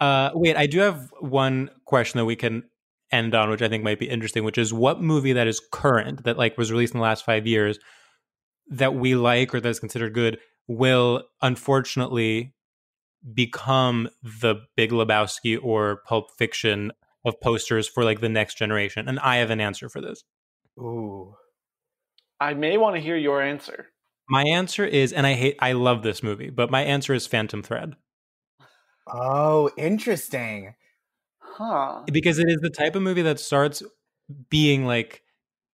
Uh, 0.00 0.30
wait, 0.34 0.56
I 0.56 0.66
do 0.66 0.80
have 0.80 1.12
one 1.20 1.70
question 1.84 2.18
that 2.18 2.24
we 2.24 2.36
can 2.36 2.64
end 3.12 3.34
on, 3.34 3.50
which 3.50 3.62
I 3.62 3.68
think 3.68 3.84
might 3.84 3.98
be 3.98 4.08
interesting, 4.08 4.44
which 4.44 4.58
is 4.58 4.72
what 4.72 5.00
movie 5.00 5.32
that 5.34 5.46
is 5.46 5.60
current 5.72 6.24
that 6.24 6.36
like 6.36 6.58
was 6.58 6.72
released 6.72 6.94
in 6.94 6.98
the 6.98 7.04
last 7.04 7.24
five 7.24 7.46
years 7.46 7.78
that 8.68 8.94
we 8.94 9.14
like 9.14 9.54
or 9.54 9.60
that's 9.60 9.78
considered 9.78 10.14
good 10.14 10.38
will 10.66 11.22
unfortunately 11.42 12.54
become 13.32 14.08
the 14.22 14.56
Big 14.76 14.90
Lebowski 14.90 15.58
or 15.62 16.00
Pulp 16.06 16.30
Fiction 16.36 16.92
of 17.24 17.40
posters 17.40 17.88
for 17.88 18.04
like 18.04 18.20
the 18.20 18.28
next 18.28 18.56
generation. 18.58 19.08
And 19.08 19.18
I 19.20 19.36
have 19.36 19.50
an 19.50 19.60
answer 19.60 19.88
for 19.88 20.00
this. 20.00 20.22
Ooh. 20.78 21.34
I 22.40 22.54
may 22.54 22.76
want 22.76 22.96
to 22.96 23.02
hear 23.02 23.16
your 23.16 23.40
answer. 23.42 23.86
My 24.28 24.42
answer 24.42 24.84
is, 24.84 25.12
and 25.12 25.26
I 25.26 25.34
hate, 25.34 25.56
I 25.60 25.72
love 25.72 26.02
this 26.02 26.22
movie, 26.22 26.50
but 26.50 26.70
my 26.70 26.82
answer 26.82 27.14
is 27.14 27.26
Phantom 27.26 27.62
Thread 27.62 27.94
Oh, 29.06 29.70
interesting. 29.76 30.74
Huh. 31.40 32.02
because 32.12 32.38
it 32.40 32.48
is 32.48 32.58
the 32.62 32.70
type 32.70 32.96
of 32.96 33.02
movie 33.02 33.22
that 33.22 33.38
starts 33.38 33.80
being 34.50 34.86
like 34.86 35.22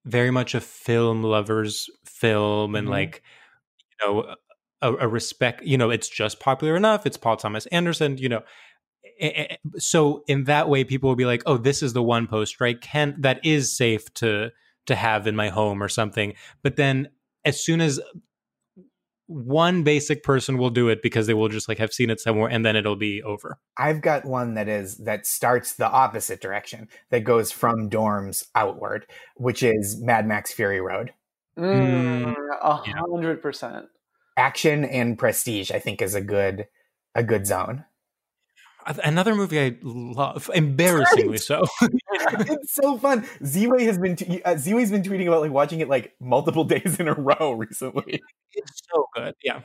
very 0.05 0.30
much 0.30 0.55
a 0.55 0.61
film 0.61 1.22
lover's 1.22 1.86
film 2.05 2.74
and 2.74 2.86
Mhm. 2.88 2.90
like 2.90 3.22
you 4.03 4.07
know 4.07 4.34
a, 4.82 4.94
a 4.94 5.09
respect 5.09 5.62
you 5.62 5.78
know 5.78 5.88
it's 5.88 6.09
just 6.09 6.38
popular 6.40 6.76
enough 6.76 7.07
it's 7.07 7.16
paul 7.16 7.36
thomas 7.36 7.64
anderson 7.66 8.18
you 8.18 8.28
know 8.28 8.38
A- 8.38 8.42
a- 8.42 8.46
so 9.76 10.22
in 10.26 10.44
that 10.44 10.68
way 10.68 10.84
people 10.84 11.08
will 11.08 11.16
be 11.16 11.26
like 11.26 11.42
oh 11.46 11.56
this 11.56 11.82
is 11.82 11.92
the 11.92 12.02
one 12.02 12.26
poster 12.26 12.64
i 12.64 12.72
can 12.74 13.14
that 13.18 13.44
is 13.44 13.76
safe 13.76 14.12
to 14.14 14.50
to 14.86 14.94
have 14.94 15.26
in 15.26 15.36
my 15.36 15.48
home 15.48 15.82
or 15.82 15.88
something 15.88 16.34
but 16.62 16.76
then 16.76 17.08
as 17.44 17.62
soon 17.62 17.80
as 17.80 18.00
one 19.30 19.84
basic 19.84 20.24
person 20.24 20.58
will 20.58 20.70
do 20.70 20.88
it 20.88 21.02
because 21.02 21.28
they 21.28 21.34
will 21.34 21.48
just 21.48 21.68
like 21.68 21.78
have 21.78 21.92
seen 21.92 22.10
it 22.10 22.18
somewhere 22.18 22.50
and 22.50 22.66
then 22.66 22.74
it'll 22.74 22.96
be 22.96 23.22
over 23.22 23.58
I've 23.76 24.00
got 24.00 24.24
one 24.24 24.54
that 24.54 24.68
is 24.68 24.96
that 24.98 25.24
starts 25.24 25.74
the 25.74 25.88
opposite 25.88 26.40
direction, 26.40 26.88
that 27.10 27.20
goes 27.20 27.52
from 27.52 27.88
dorms 27.88 28.44
outward, 28.56 29.06
which 29.36 29.62
is 29.62 30.00
Mad 30.02 30.26
Max 30.26 30.52
Fury 30.52 30.80
Road. 30.80 31.12
Mm, 31.56 32.34
A 32.60 32.74
hundred 32.74 33.40
percent. 33.40 33.86
Action 34.36 34.84
and 34.84 35.16
prestige, 35.16 35.70
I 35.70 35.78
think, 35.78 36.02
is 36.02 36.14
a 36.14 36.20
good 36.20 36.66
a 37.14 37.22
good 37.22 37.46
zone. 37.46 37.84
Another 39.04 39.34
movie 39.34 39.60
i 39.60 39.76
love 39.82 40.50
embarrassingly 40.54 41.38
so 41.38 41.64
it's 42.22 42.74
so 42.74 42.98
fun. 42.98 43.26
Z-Way 43.44 43.84
has 43.84 43.98
been 43.98 44.16
t- 44.16 44.42
uh, 44.42 44.56
Z-Way's 44.56 44.90
been 44.90 45.02
tweeting 45.02 45.26
about 45.26 45.40
like 45.40 45.52
watching 45.52 45.80
it 45.80 45.88
like 45.88 46.14
multiple 46.20 46.64
days 46.64 46.98
in 46.98 47.08
a 47.08 47.14
row 47.14 47.52
recently. 47.52 48.20
It's 48.52 48.80
so 48.92 49.06
good. 49.14 49.34
Yeah. 49.42 49.62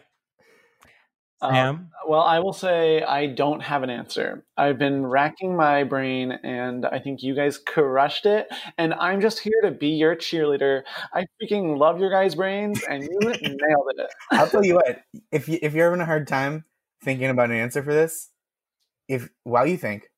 Um, 1.41 1.53
Sam? 1.53 1.91
Well, 2.07 2.21
I 2.21 2.39
will 2.39 2.53
say 2.53 3.03
I 3.03 3.27
don't 3.27 3.61
have 3.61 3.83
an 3.83 3.89
answer. 3.89 4.45
I've 4.57 4.79
been 4.79 5.05
racking 5.05 5.55
my 5.55 5.83
brain, 5.83 6.31
and 6.31 6.85
I 6.85 6.99
think 6.99 7.21
you 7.23 7.35
guys 7.35 7.57
crushed 7.57 8.25
it. 8.25 8.47
And 8.77 8.93
I'm 8.93 9.21
just 9.21 9.39
here 9.39 9.61
to 9.63 9.71
be 9.71 9.89
your 9.89 10.15
cheerleader. 10.15 10.83
I 11.13 11.25
freaking 11.41 11.77
love 11.77 11.99
your 11.99 12.09
guys' 12.09 12.35
brains, 12.35 12.81
and 12.89 13.03
you 13.03 13.19
nailed 13.21 13.91
it. 13.97 14.07
I'll 14.31 14.47
tell 14.47 14.65
you 14.65 14.75
what, 14.75 15.01
if 15.31 15.49
you 15.49 15.59
if 15.61 15.73
you're 15.73 15.85
having 15.85 16.01
a 16.01 16.05
hard 16.05 16.27
time 16.27 16.63
thinking 17.03 17.29
about 17.29 17.51
an 17.51 17.57
answer 17.57 17.83
for 17.83 17.93
this, 17.93 18.29
if 19.07 19.29
while 19.43 19.67
you 19.67 19.77
think, 19.77 20.09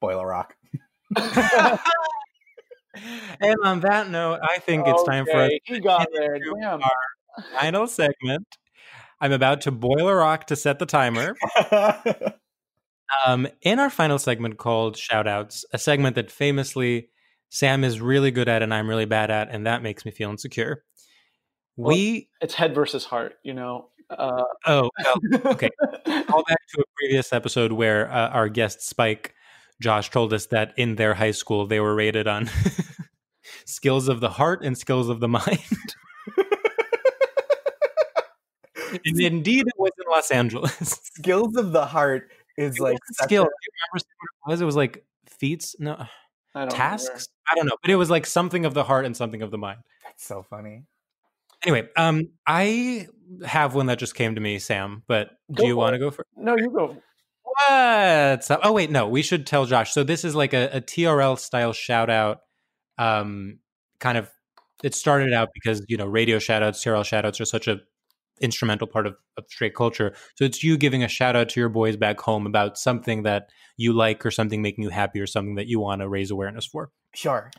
Boiler 0.00 0.26
Rock. 0.26 0.56
and 1.16 1.78
on 3.64 3.80
that 3.80 4.10
note, 4.10 4.40
I 4.42 4.58
think 4.58 4.86
it's 4.86 5.02
time 5.04 5.24
for 5.26 5.36
us 5.36 5.46
Okay, 5.46 5.60
He 5.64 5.80
got 5.80 6.08
there. 6.12 6.38
Damn. 6.38 6.82
our 6.82 6.90
final 7.60 7.86
segment. 7.86 8.46
I'm 9.20 9.32
about 9.32 9.62
to 9.62 9.70
boil 9.70 10.08
a 10.08 10.14
rock 10.14 10.46
to 10.48 10.56
set 10.56 10.78
the 10.78 10.86
timer. 10.86 11.36
Um, 13.24 13.46
in 13.62 13.78
our 13.78 13.90
final 13.90 14.18
segment 14.18 14.58
called 14.58 14.96
Shoutouts, 14.96 15.64
a 15.72 15.78
segment 15.78 16.16
that 16.16 16.30
famously 16.30 17.08
Sam 17.50 17.84
is 17.84 18.00
really 18.00 18.30
good 18.30 18.48
at 18.48 18.62
and 18.62 18.74
I'm 18.74 18.88
really 18.88 19.04
bad 19.04 19.30
at, 19.30 19.48
and 19.50 19.66
that 19.66 19.82
makes 19.82 20.04
me 20.04 20.10
feel 20.10 20.30
insecure. 20.30 20.82
We 21.76 22.28
It's 22.40 22.54
head 22.54 22.74
versus 22.74 23.04
heart, 23.04 23.34
you 23.44 23.54
know. 23.54 23.90
Uh, 24.10 24.44
oh 24.66 24.88
okay. 25.46 25.68
call 26.28 26.44
back 26.48 26.60
to 26.74 26.80
a 26.80 26.84
previous 26.96 27.32
episode 27.32 27.72
where 27.72 28.10
uh, 28.10 28.28
our 28.28 28.48
guest 28.48 28.80
Spike 28.86 29.34
Josh 29.80 30.10
told 30.10 30.32
us 30.32 30.46
that 30.46 30.72
in 30.76 30.94
their 30.94 31.14
high 31.14 31.32
school 31.32 31.66
they 31.66 31.80
were 31.80 31.94
rated 31.94 32.28
on 32.28 32.48
skills 33.66 34.08
of 34.08 34.20
the 34.20 34.30
heart 34.30 34.62
and 34.64 34.78
skills 34.78 35.08
of 35.08 35.18
the 35.20 35.28
mind. 35.28 35.58
and 39.04 39.20
indeed, 39.20 39.66
it 39.66 39.74
was 39.78 39.90
in 39.98 40.04
Los 40.10 40.30
Angeles. 40.30 40.72
Skills 41.16 41.56
of 41.56 41.72
the 41.72 41.84
heart 41.86 42.30
is 42.56 42.76
It 42.76 42.82
like 42.82 42.98
skill. 43.12 43.42
a- 43.42 43.46
Do 43.46 43.50
you 43.50 43.72
remember 43.92 43.92
what 43.92 44.02
it 44.02 44.50
was? 44.52 44.60
It 44.60 44.64
was 44.64 44.76
like 44.76 45.04
feats, 45.26 45.76
no 45.78 46.06
I 46.54 46.60
don't 46.60 46.70
tasks. 46.70 47.28
I 47.50 47.54
don't 47.56 47.66
know, 47.66 47.76
but 47.82 47.90
it 47.90 47.96
was 47.96 48.08
like 48.08 48.24
something 48.26 48.64
of 48.64 48.72
the 48.74 48.84
heart 48.84 49.04
and 49.04 49.16
something 49.16 49.42
of 49.42 49.50
the 49.50 49.58
mind. 49.58 49.80
That's 50.04 50.24
so 50.24 50.42
funny. 50.42 50.84
Anyway, 51.66 51.88
um, 51.96 52.28
I 52.46 53.08
have 53.44 53.74
one 53.74 53.86
that 53.86 53.98
just 53.98 54.14
came 54.14 54.36
to 54.36 54.40
me, 54.40 54.58
Sam. 54.58 55.02
But 55.06 55.30
do 55.52 55.62
Go 55.62 55.66
you 55.66 55.76
want 55.76 55.94
to 55.94 55.98
go 55.98 56.10
for? 56.10 56.24
No, 56.36 56.56
you 56.56 56.70
go. 56.70 56.96
What's 57.42 58.50
up? 58.50 58.60
Oh 58.62 58.72
wait, 58.72 58.90
no, 58.90 59.08
we 59.08 59.22
should 59.22 59.46
tell 59.46 59.66
Josh. 59.66 59.92
So 59.92 60.04
this 60.04 60.24
is 60.24 60.34
like 60.34 60.52
a, 60.52 60.76
a 60.76 60.80
TRL 60.80 61.38
style 61.38 61.72
shout 61.72 62.08
out. 62.08 62.40
Um, 62.98 63.58
kind 63.98 64.16
of. 64.16 64.30
It 64.84 64.94
started 64.94 65.32
out 65.32 65.48
because 65.54 65.82
you 65.88 65.96
know 65.96 66.06
radio 66.06 66.38
shout 66.38 66.62
outs, 66.62 66.84
TRL 66.84 67.04
shout 67.04 67.24
outs 67.24 67.40
are 67.40 67.46
such 67.46 67.66
a 67.66 67.80
instrumental 68.40 68.86
part 68.86 69.06
of, 69.06 69.16
of 69.36 69.44
straight 69.48 69.74
culture. 69.74 70.14
So 70.34 70.44
it's 70.44 70.62
you 70.62 70.76
giving 70.76 71.02
a 71.02 71.08
shout 71.08 71.34
out 71.34 71.48
to 71.50 71.60
your 71.60 71.70
boys 71.70 71.96
back 71.96 72.20
home 72.20 72.46
about 72.46 72.78
something 72.78 73.22
that 73.22 73.48
you 73.76 73.92
like 73.92 74.24
or 74.24 74.30
something 74.30 74.62
making 74.62 74.84
you 74.84 74.90
happy 74.90 75.20
or 75.20 75.26
something 75.26 75.54
that 75.56 75.66
you 75.66 75.80
want 75.80 76.02
to 76.02 76.08
raise 76.08 76.30
awareness 76.30 76.66
for. 76.66 76.90
Sure. 77.14 77.50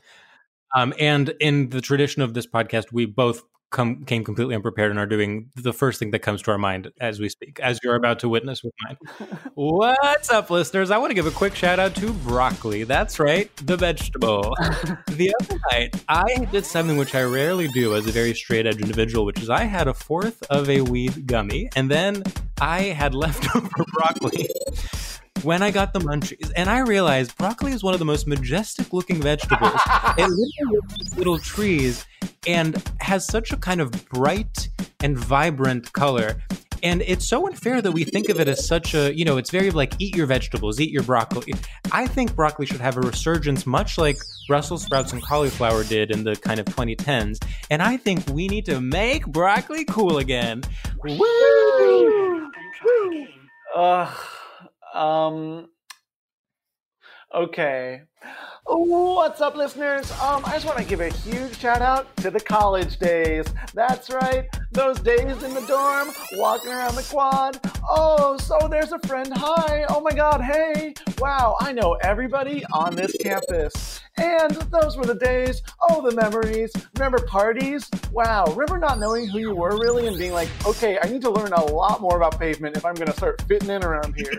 Um, 0.75 0.93
and 0.99 1.33
in 1.39 1.69
the 1.69 1.81
tradition 1.81 2.21
of 2.21 2.33
this 2.33 2.45
podcast, 2.45 2.91
we 2.91 3.05
both 3.05 3.41
come 3.69 4.05
came 4.05 4.23
completely 4.23 4.55
unprepared 4.55 4.91
and 4.91 4.99
are 4.99 5.05
doing 5.05 5.49
the 5.55 5.73
first 5.73 5.99
thing 5.99 6.11
that 6.11 6.19
comes 6.19 6.41
to 6.43 6.51
our 6.51 6.57
mind 6.57 6.91
as 7.01 7.19
we 7.19 7.29
speak, 7.29 7.59
as 7.59 7.79
you're 7.83 7.95
about 7.95 8.19
to 8.19 8.29
witness 8.29 8.63
with 8.63 8.73
mine. 8.83 8.97
What's 9.55 10.29
up, 10.29 10.49
listeners? 10.49 10.91
I 10.91 10.97
want 10.97 11.11
to 11.11 11.15
give 11.15 11.27
a 11.27 11.31
quick 11.31 11.55
shout 11.55 11.79
out 11.79 11.95
to 11.95 12.13
broccoli. 12.13 12.83
That's 12.83 13.19
right, 13.19 13.53
the 13.57 13.75
vegetable. 13.75 14.55
the 15.07 15.33
other 15.41 15.59
night, 15.71 15.95
I 16.07 16.45
did 16.51 16.65
something 16.65 16.97
which 16.97 17.13
I 17.15 17.23
rarely 17.23 17.67
do 17.67 17.95
as 17.95 18.07
a 18.07 18.11
very 18.11 18.33
straight 18.33 18.65
edge 18.65 18.81
individual, 18.81 19.25
which 19.25 19.41
is 19.41 19.49
I 19.49 19.63
had 19.63 19.87
a 19.87 19.93
fourth 19.93 20.43
of 20.49 20.69
a 20.69 20.81
weed 20.81 21.27
gummy, 21.27 21.69
and 21.75 21.91
then 21.91 22.23
I 22.61 22.83
had 22.83 23.13
leftover 23.13 23.69
broccoli 23.93 24.49
when 25.43 25.61
I 25.61 25.71
got 25.71 25.93
the 25.93 25.99
munchies, 25.99 26.51
and 26.55 26.69
I 26.69 26.79
realized 26.79 27.37
broccoli 27.37 27.71
is 27.71 27.83
one 27.83 27.93
of 27.93 27.99
the 27.99 28.05
most 28.05 28.27
majestic 28.27 28.93
looking 28.93 29.21
vegetables. 29.21 29.79
it 30.17 30.29
literally 30.29 30.87
looks 30.89 31.17
little 31.17 31.39
trees 31.39 32.05
and 32.47 32.81
has 32.99 33.25
such 33.25 33.51
a 33.51 33.57
kind 33.57 33.81
of 33.81 33.91
bright 34.09 34.69
and 35.01 35.17
vibrant 35.17 35.91
color. 35.93 36.41
And 36.83 37.01
it's 37.01 37.27
so 37.27 37.47
unfair 37.47 37.81
that 37.81 37.91
we 37.91 38.03
think 38.03 38.29
of 38.29 38.39
it 38.39 38.47
as 38.47 38.67
such 38.67 38.93
a, 38.93 39.15
you 39.15 39.25
know, 39.25 39.37
it's 39.37 39.49
very 39.49 39.71
like 39.71 39.93
eat 39.99 40.15
your 40.15 40.27
vegetables, 40.27 40.79
eat 40.79 40.91
your 40.91 41.03
broccoli. 41.03 41.53
I 41.91 42.05
think 42.05 42.35
broccoli 42.35 42.67
should 42.67 42.81
have 42.81 42.97
a 42.97 43.01
resurgence, 43.01 43.65
much 43.65 43.97
like 43.97 44.17
Brussels 44.47 44.83
sprouts 44.83 45.11
and 45.11 45.21
cauliflower 45.23 45.83
did 45.83 46.11
in 46.11 46.23
the 46.23 46.35
kind 46.35 46.59
of 46.59 46.67
2010s. 46.67 47.43
And 47.71 47.81
I 47.81 47.97
think 47.97 48.27
we 48.29 48.47
need 48.47 48.65
to 48.65 48.79
make 48.79 49.25
broccoli 49.25 49.85
cool 49.85 50.19
again. 50.19 50.61
Woo! 51.03 52.51
Ugh. 53.75 54.17
Um. 54.93 55.69
Okay. 57.37 58.01
What's 58.65 59.41
up, 59.41 59.55
listeners? 59.55 60.09
Um, 60.13 60.43
I 60.43 60.53
just 60.53 60.65
want 60.65 60.79
to 60.79 60.83
give 60.83 61.01
a 61.01 61.09
huge 61.09 61.59
shout 61.59 61.83
out 61.83 62.17
to 62.17 62.31
the 62.31 62.39
college 62.39 62.97
days. 62.97 63.45
That's 63.75 64.09
right, 64.09 64.47
those 64.71 64.99
days 64.99 65.43
in 65.43 65.53
the 65.53 65.63
dorm, 65.67 66.09
walking 66.33 66.71
around 66.71 66.95
the 66.95 67.03
quad. 67.03 67.59
Oh, 67.87 68.37
so 68.37 68.67
there's 68.67 68.91
a 68.91 68.97
friend. 69.07 69.31
Hi. 69.35 69.85
Oh 69.87 70.01
my 70.01 70.13
God. 70.13 70.41
Hey. 70.41 70.95
Wow. 71.19 71.57
I 71.61 71.73
know 71.73 71.93
everybody 72.01 72.65
on 72.73 72.95
this 72.95 73.15
campus. 73.21 74.01
And 74.17 74.55
those 74.71 74.97
were 74.97 75.05
the 75.05 75.13
days. 75.13 75.61
Oh, 75.91 76.01
the 76.01 76.15
memories. 76.15 76.71
Remember 76.95 77.19
parties? 77.19 77.87
Wow. 78.11 78.45
Remember 78.45 78.79
not 78.79 78.97
knowing 78.97 79.27
who 79.27 79.37
you 79.37 79.53
were 79.53 79.77
really 79.77 80.07
and 80.07 80.17
being 80.17 80.33
like, 80.33 80.49
okay, 80.65 80.97
I 81.03 81.07
need 81.07 81.21
to 81.21 81.29
learn 81.29 81.53
a 81.53 81.65
lot 81.65 82.01
more 82.01 82.17
about 82.17 82.39
pavement 82.39 82.77
if 82.77 82.83
I'm 82.83 82.95
going 82.95 83.11
to 83.11 83.15
start 83.15 83.43
fitting 83.43 83.69
in 83.69 83.83
around 83.83 84.15
here. 84.15 84.33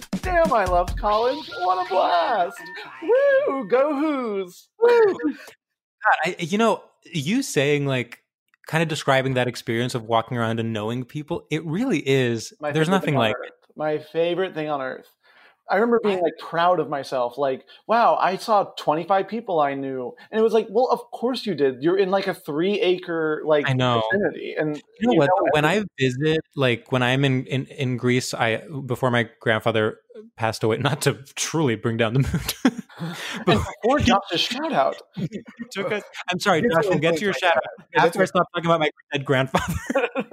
Damn, 0.22 0.52
I 0.52 0.64
loved 0.64 0.98
college. 0.98 1.50
What 1.60 1.86
a 1.86 1.88
blast! 1.88 2.60
Woo! 3.02 3.66
Go 3.68 3.94
Who's! 3.94 4.68
Woo! 4.78 5.14
God, 5.14 6.16
I, 6.24 6.36
you 6.38 6.58
know, 6.58 6.82
you 7.04 7.42
saying 7.42 7.86
like 7.86 8.22
kind 8.66 8.82
of 8.82 8.88
describing 8.88 9.34
that 9.34 9.48
experience 9.48 9.94
of 9.94 10.04
walking 10.04 10.36
around 10.36 10.60
and 10.60 10.72
knowing 10.72 11.04
people, 11.04 11.46
it 11.50 11.64
really 11.64 12.06
is. 12.06 12.52
My 12.60 12.70
there's 12.70 12.88
nothing 12.88 13.14
like 13.14 13.34
it. 13.42 13.52
My 13.76 13.98
favorite 13.98 14.52
thing 14.52 14.68
on 14.68 14.82
earth. 14.82 15.08
I 15.70 15.76
remember 15.76 16.00
being 16.02 16.20
like 16.20 16.36
proud 16.38 16.80
of 16.80 16.88
myself, 16.88 17.38
like, 17.38 17.64
wow, 17.86 18.16
I 18.20 18.36
saw 18.36 18.64
25 18.64 19.28
people 19.28 19.60
I 19.60 19.74
knew. 19.74 20.14
And 20.30 20.40
it 20.40 20.42
was 20.42 20.52
like, 20.52 20.66
well, 20.70 20.88
of 20.90 21.00
course 21.10 21.46
you 21.46 21.54
did. 21.54 21.82
You're 21.82 21.96
in 21.96 22.10
like 22.10 22.26
a 22.26 22.34
three 22.34 22.80
acre 22.80 23.42
like 23.46 23.68
I 23.68 23.72
know. 23.72 24.02
vicinity. 24.12 24.54
And 24.58 24.76
You 25.00 25.08
know 25.08 25.14
what? 25.14 25.26
though? 25.28 25.46
When. 25.52 25.64
I 25.64 25.84
visit, 25.98 26.40
like 26.56 26.90
when 26.90 27.02
I'm 27.02 27.24
in, 27.24 27.46
in 27.46 27.66
in 27.66 27.96
Greece, 27.96 28.34
I 28.34 28.62
before 28.86 29.10
my 29.10 29.28
grandfather 29.40 29.98
passed 30.36 30.62
away. 30.64 30.78
Not 30.78 31.02
to 31.02 31.14
truly 31.34 31.76
bring 31.76 31.96
down 31.96 32.14
the 32.14 32.20
mood, 32.20 33.14
but 33.46 33.64
Or 33.84 33.98
Josh's 33.98 34.40
shout 34.40 34.72
out. 34.72 34.96
took 35.70 35.92
us. 35.92 36.02
I'm 36.30 36.40
sorry, 36.40 36.62
Josh. 36.62 36.84
We'll 36.88 36.98
get 36.98 37.16
to 37.16 37.20
your 37.20 37.32
like 37.32 37.42
uh, 37.42 37.46
shout 37.46 37.56
out 37.56 38.06
after 38.06 38.22
I 38.22 38.24
stop 38.24 38.46
talking 38.54 38.66
about 38.70 38.80
my 38.80 38.90
dead 39.12 39.24
grandfather. 39.24 39.74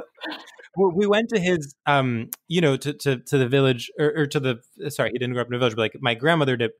we 0.77 0.91
we 0.93 1.07
went 1.07 1.29
to 1.29 1.39
his, 1.39 1.75
um, 1.85 2.29
you 2.47 2.61
know, 2.61 2.77
to 2.77 2.93
to 2.93 3.17
to 3.17 3.37
the 3.37 3.47
village 3.47 3.91
or, 3.99 4.13
or 4.15 4.27
to 4.27 4.39
the. 4.39 4.89
Sorry, 4.89 5.11
he 5.11 5.17
didn't 5.17 5.33
grow 5.33 5.41
up 5.41 5.47
in 5.47 5.53
a 5.53 5.59
village, 5.59 5.75
but 5.75 5.81
like 5.81 5.97
my 5.99 6.13
grandmother 6.13 6.55
did. 6.55 6.71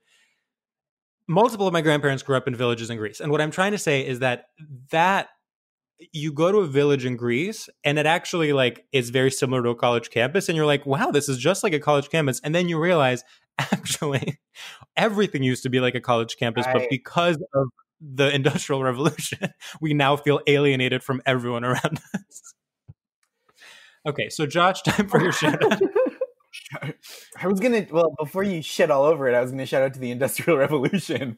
Multiple 1.30 1.68
of 1.68 1.74
my 1.74 1.82
grandparents 1.82 2.24
grew 2.24 2.38
up 2.38 2.48
in 2.48 2.56
villages 2.56 2.90
in 2.90 2.98
Greece, 2.98 3.20
and 3.20 3.32
what 3.32 3.42
I'm 3.42 3.52
trying 3.52 3.74
to 3.74 3.78
say 3.78 4.06
is 4.06 4.20
that 4.20 4.46
that 4.92 5.30
you 6.14 6.32
go 6.32 6.52
to 6.52 6.60
a 6.60 6.68
village 6.68 7.06
in 7.06 7.18
Greece 7.18 7.70
and 7.84 7.98
it 7.98 8.06
actually 8.06 8.54
like 8.54 8.86
is 8.92 9.10
very 9.10 9.32
similar 9.32 9.64
to 9.64 9.70
a 9.70 9.76
college 9.76 10.10
campus 10.10 10.48
and 10.48 10.56
you're 10.56 10.66
like 10.66 10.86
wow 10.86 11.10
this 11.10 11.28
is 11.28 11.38
just 11.40 11.64
like 11.64 11.74
a 11.74 11.80
college 11.80 12.10
campus 12.10 12.40
and 12.44 12.54
then 12.54 12.70
you 12.70 12.80
realize 12.80 13.24
actually 13.58 14.40
everything 14.96 15.42
used 15.42 15.64
to 15.64 15.70
be 15.70 15.80
like 15.80 15.96
a 15.96 16.00
college 16.00 16.38
campus 16.38 16.68
but 16.72 16.84
because 16.92 17.38
of 17.56 17.68
the 18.00 18.30
industrial 18.36 18.84
revolution 18.84 19.50
we 19.82 19.94
now 19.94 20.16
feel 20.16 20.40
alienated 20.46 21.04
from 21.04 21.20
everyone 21.26 21.64
around 21.64 22.00
us 22.14 22.54
okay 24.08 24.30
so 24.30 24.46
Josh 24.46 24.82
time 24.84 25.08
for 25.08 25.22
your 25.22 25.32
shout 25.32 25.64
out 25.64 25.82
I 27.42 27.48
was 27.48 27.60
gonna 27.60 27.86
well 27.92 28.16
before 28.18 28.44
you 28.44 28.62
shit 28.62 28.90
all 28.92 29.04
over 29.04 29.28
it, 29.28 29.36
I 29.36 29.42
was 29.42 29.52
gonna 29.52 29.66
shout 29.66 29.84
out 29.84 29.94
to 29.94 30.00
the 30.00 30.12
Industrial 30.12 30.58
Revolution. 30.66 31.38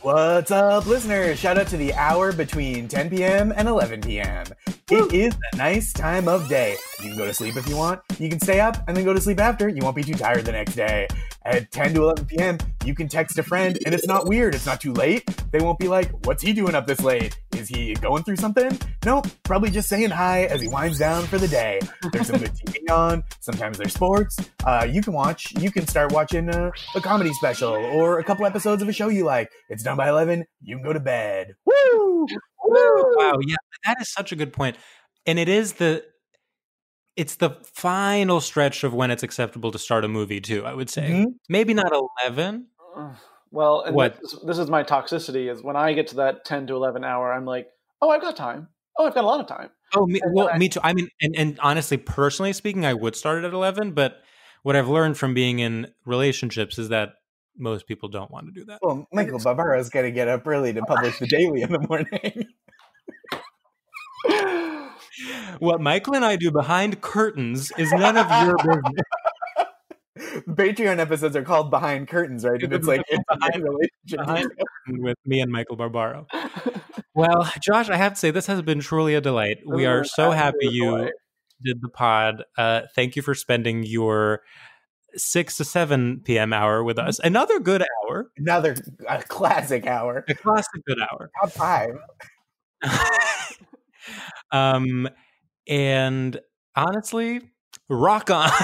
What's 0.00 0.50
up, 0.50 0.86
listeners? 0.86 1.38
Shout 1.38 1.58
out 1.58 1.66
to 1.68 1.76
the 1.76 1.94
hour 1.94 2.32
between 2.32 2.88
10 2.88 3.10
p.m. 3.10 3.52
and 3.56 3.68
11 3.68 4.02
p.m. 4.02 4.46
It 4.90 5.14
is 5.14 5.34
a 5.52 5.56
nice 5.56 5.94
time 5.94 6.28
of 6.28 6.46
day. 6.46 6.76
You 7.00 7.08
can 7.08 7.16
go 7.16 7.24
to 7.24 7.32
sleep 7.32 7.56
if 7.56 7.66
you 7.66 7.74
want. 7.74 8.02
You 8.18 8.28
can 8.28 8.38
stay 8.38 8.60
up 8.60 8.76
and 8.86 8.94
then 8.94 9.02
go 9.04 9.14
to 9.14 9.20
sleep 9.20 9.40
after. 9.40 9.66
You 9.66 9.80
won't 9.82 9.96
be 9.96 10.02
too 10.02 10.12
tired 10.12 10.44
the 10.44 10.52
next 10.52 10.74
day. 10.74 11.08
At 11.46 11.70
10 11.72 11.94
to 11.94 12.02
11 12.02 12.26
p.m., 12.26 12.58
you 12.84 12.94
can 12.94 13.08
text 13.08 13.38
a 13.38 13.42
friend 13.42 13.78
and 13.86 13.94
it's 13.94 14.06
not 14.06 14.26
weird. 14.26 14.54
It's 14.54 14.66
not 14.66 14.82
too 14.82 14.92
late. 14.92 15.24
They 15.52 15.60
won't 15.60 15.78
be 15.78 15.88
like, 15.88 16.10
what's 16.26 16.42
he 16.42 16.52
doing 16.52 16.74
up 16.74 16.86
this 16.86 17.00
late? 17.00 17.38
Is 17.54 17.68
he 17.68 17.94
going 17.94 18.24
through 18.24 18.36
something? 18.36 18.78
Nope, 19.06 19.26
probably 19.42 19.70
just 19.70 19.88
saying 19.88 20.10
hi 20.10 20.44
as 20.44 20.60
he 20.60 20.68
winds 20.68 20.98
down 20.98 21.24
for 21.24 21.38
the 21.38 21.48
day. 21.48 21.80
There's 22.12 22.26
some 22.26 22.38
good 22.38 22.52
TV 22.52 22.90
on. 22.90 23.24
Sometimes 23.40 23.78
there's 23.78 23.94
sports. 23.94 24.36
Uh, 24.64 24.86
you 24.90 25.00
can 25.00 25.14
watch, 25.14 25.52
you 25.58 25.70
can 25.70 25.86
start 25.86 26.12
watching 26.12 26.50
a, 26.50 26.70
a 26.94 27.00
comedy 27.00 27.32
special 27.32 27.72
or 27.72 28.18
a 28.18 28.24
couple 28.24 28.44
episodes 28.44 28.82
of 28.82 28.88
a 28.88 28.92
show 28.92 29.08
you 29.08 29.24
like. 29.24 29.50
It's 29.70 29.82
done 29.82 29.96
by 29.96 30.10
11. 30.10 30.44
You 30.60 30.76
can 30.76 30.84
go 30.84 30.92
to 30.92 31.00
bed. 31.00 31.54
Woo! 31.64 32.26
Woo! 32.64 33.14
wow 33.16 33.38
yeah 33.46 33.56
that 33.84 33.96
is 34.00 34.10
such 34.12 34.32
a 34.32 34.36
good 34.36 34.52
point 34.52 34.76
and 35.26 35.38
it 35.38 35.48
is 35.48 35.74
the 35.74 36.04
it's 37.16 37.36
the 37.36 37.50
final 37.62 38.40
stretch 38.40 38.82
of 38.82 38.92
when 38.92 39.10
it's 39.10 39.22
acceptable 39.22 39.70
to 39.72 39.78
start 39.78 40.04
a 40.04 40.08
movie 40.08 40.40
too 40.40 40.64
i 40.64 40.74
would 40.74 40.90
say 40.90 41.10
Mhm. 41.10 41.26
maybe 41.48 41.74
not 41.74 41.92
11 42.24 42.66
well, 43.54 43.82
and 43.82 43.94
What? 43.94 44.18
This, 44.20 44.36
this 44.44 44.58
is 44.58 44.68
my 44.68 44.82
toxicity 44.82 45.50
is 45.50 45.62
when 45.62 45.76
I 45.76 45.92
get 45.92 46.08
to 46.08 46.16
that 46.16 46.44
10 46.44 46.66
to 46.66 46.74
11 46.74 47.04
hour, 47.04 47.32
I'm 47.32 47.44
like, 47.46 47.68
oh, 48.02 48.10
I've 48.10 48.20
got 48.20 48.36
time. 48.36 48.68
Oh, 48.98 49.06
I've 49.06 49.14
got 49.14 49.22
a 49.24 49.26
lot 49.26 49.40
of 49.40 49.46
time. 49.46 49.70
Oh, 49.94 50.06
me, 50.06 50.20
well, 50.32 50.50
I- 50.52 50.58
me 50.58 50.68
too. 50.68 50.80
I 50.82 50.92
mean, 50.92 51.08
and, 51.22 51.34
and 51.36 51.58
honestly, 51.62 51.96
personally 51.96 52.52
speaking, 52.52 52.84
I 52.84 52.94
would 52.94 53.14
start 53.14 53.38
it 53.38 53.46
at 53.46 53.52
11, 53.52 53.92
but 53.92 54.16
what 54.64 54.74
I've 54.74 54.88
learned 54.88 55.16
from 55.18 55.34
being 55.34 55.60
in 55.60 55.86
relationships 56.04 56.78
is 56.78 56.88
that 56.88 57.14
most 57.56 57.86
people 57.86 58.08
don't 58.08 58.30
want 58.30 58.46
to 58.46 58.52
do 58.52 58.64
that. 58.66 58.78
Well, 58.82 59.06
Michael 59.12 59.38
Barbaro's 59.38 59.88
got 59.90 60.02
to 60.02 60.10
get 60.10 60.28
up 60.28 60.46
early 60.46 60.72
to 60.72 60.82
publish 60.82 61.18
the 61.18 61.26
daily 61.26 61.62
in 61.62 61.72
the 61.72 61.80
morning. 61.80 62.46
What 65.60 65.80
Michael 65.80 66.16
and 66.16 66.24
I 66.24 66.34
do 66.36 66.50
behind 66.50 67.00
curtains 67.00 67.70
is 67.78 67.92
none 67.92 68.16
of 68.16 68.26
your 68.44 68.56
business. 68.56 70.42
Patreon 70.48 70.98
episodes 70.98 71.36
are 71.36 71.42
called 71.42 71.70
Behind 71.70 72.08
Curtains, 72.08 72.44
right? 72.44 72.60
And 72.60 72.72
it's 72.72 72.86
like 72.86 73.02
it's 73.08 73.22
Behind- 73.28 73.62
relationship. 73.62 74.50
with 74.88 75.16
me 75.24 75.40
and 75.40 75.52
Michael 75.52 75.76
Barbaro. 75.76 76.26
Well, 77.14 77.48
Josh, 77.60 77.88
I 77.90 77.96
have 77.96 78.14
to 78.14 78.18
say, 78.18 78.30
this 78.32 78.46
has 78.46 78.62
been 78.62 78.80
truly 78.80 79.14
a 79.14 79.20
delight. 79.20 79.58
We 79.64 79.86
are 79.86 80.02
so 80.04 80.32
happy 80.32 80.66
you 80.68 81.10
did 81.64 81.80
the 81.80 81.88
pod. 81.88 82.42
Uh, 82.58 82.82
thank 82.96 83.14
you 83.14 83.22
for 83.22 83.34
spending 83.34 83.84
your 83.84 84.40
6 85.16 85.56
to 85.58 85.64
7 85.64 86.20
p.m. 86.24 86.52
hour 86.52 86.82
with 86.84 86.98
us. 86.98 87.18
Another 87.20 87.58
good 87.60 87.82
hour, 87.82 88.30
Another 88.36 88.76
a 89.08 89.22
classic 89.22 89.86
hour. 89.86 90.24
a 90.28 90.34
classic 90.34 90.84
good 90.86 91.00
hour. 91.00 91.30
Top 91.40 91.52
five. 91.52 91.94
um, 94.52 95.08
and 95.66 96.40
honestly, 96.76 97.40
rock 97.88 98.30
on. 98.30 98.50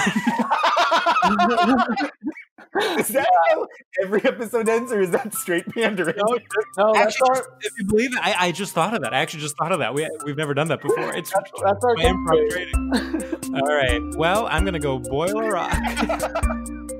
is 2.79 3.09
that 3.09 3.29
how 3.49 3.67
every 4.01 4.23
episode 4.23 4.69
ends, 4.69 4.91
or 4.91 5.01
is 5.01 5.11
that 5.11 5.33
straight 5.33 5.67
pandering? 5.67 6.15
No, 6.17 6.37
no 6.77 6.93
that's, 6.93 7.15
actually, 7.15 7.29
our, 7.29 7.57
if 7.61 7.73
you 7.77 7.85
believe 7.85 8.13
it, 8.13 8.19
I, 8.21 8.47
I 8.47 8.51
just 8.51 8.73
thought 8.73 8.93
of 8.93 9.01
that. 9.01 9.13
I 9.13 9.19
actually 9.19 9.41
just 9.41 9.57
thought 9.57 9.71
of 9.71 9.79
that. 9.79 9.93
We 9.93 10.09
we've 10.25 10.37
never 10.37 10.53
done 10.53 10.67
that 10.69 10.81
before. 10.81 11.13
It's 11.13 11.31
that's, 11.31 11.51
that's 11.63 11.83
our 11.83 11.95
my 11.95 12.03
improv 12.03 12.53
thing. 12.53 12.71
training. 12.71 13.55
All 13.61 13.75
right. 13.75 14.15
Well, 14.15 14.47
I'm 14.49 14.63
gonna 14.63 14.79
go 14.79 14.99
boil 14.99 15.37
a 15.37 15.51
rock. 15.51 15.71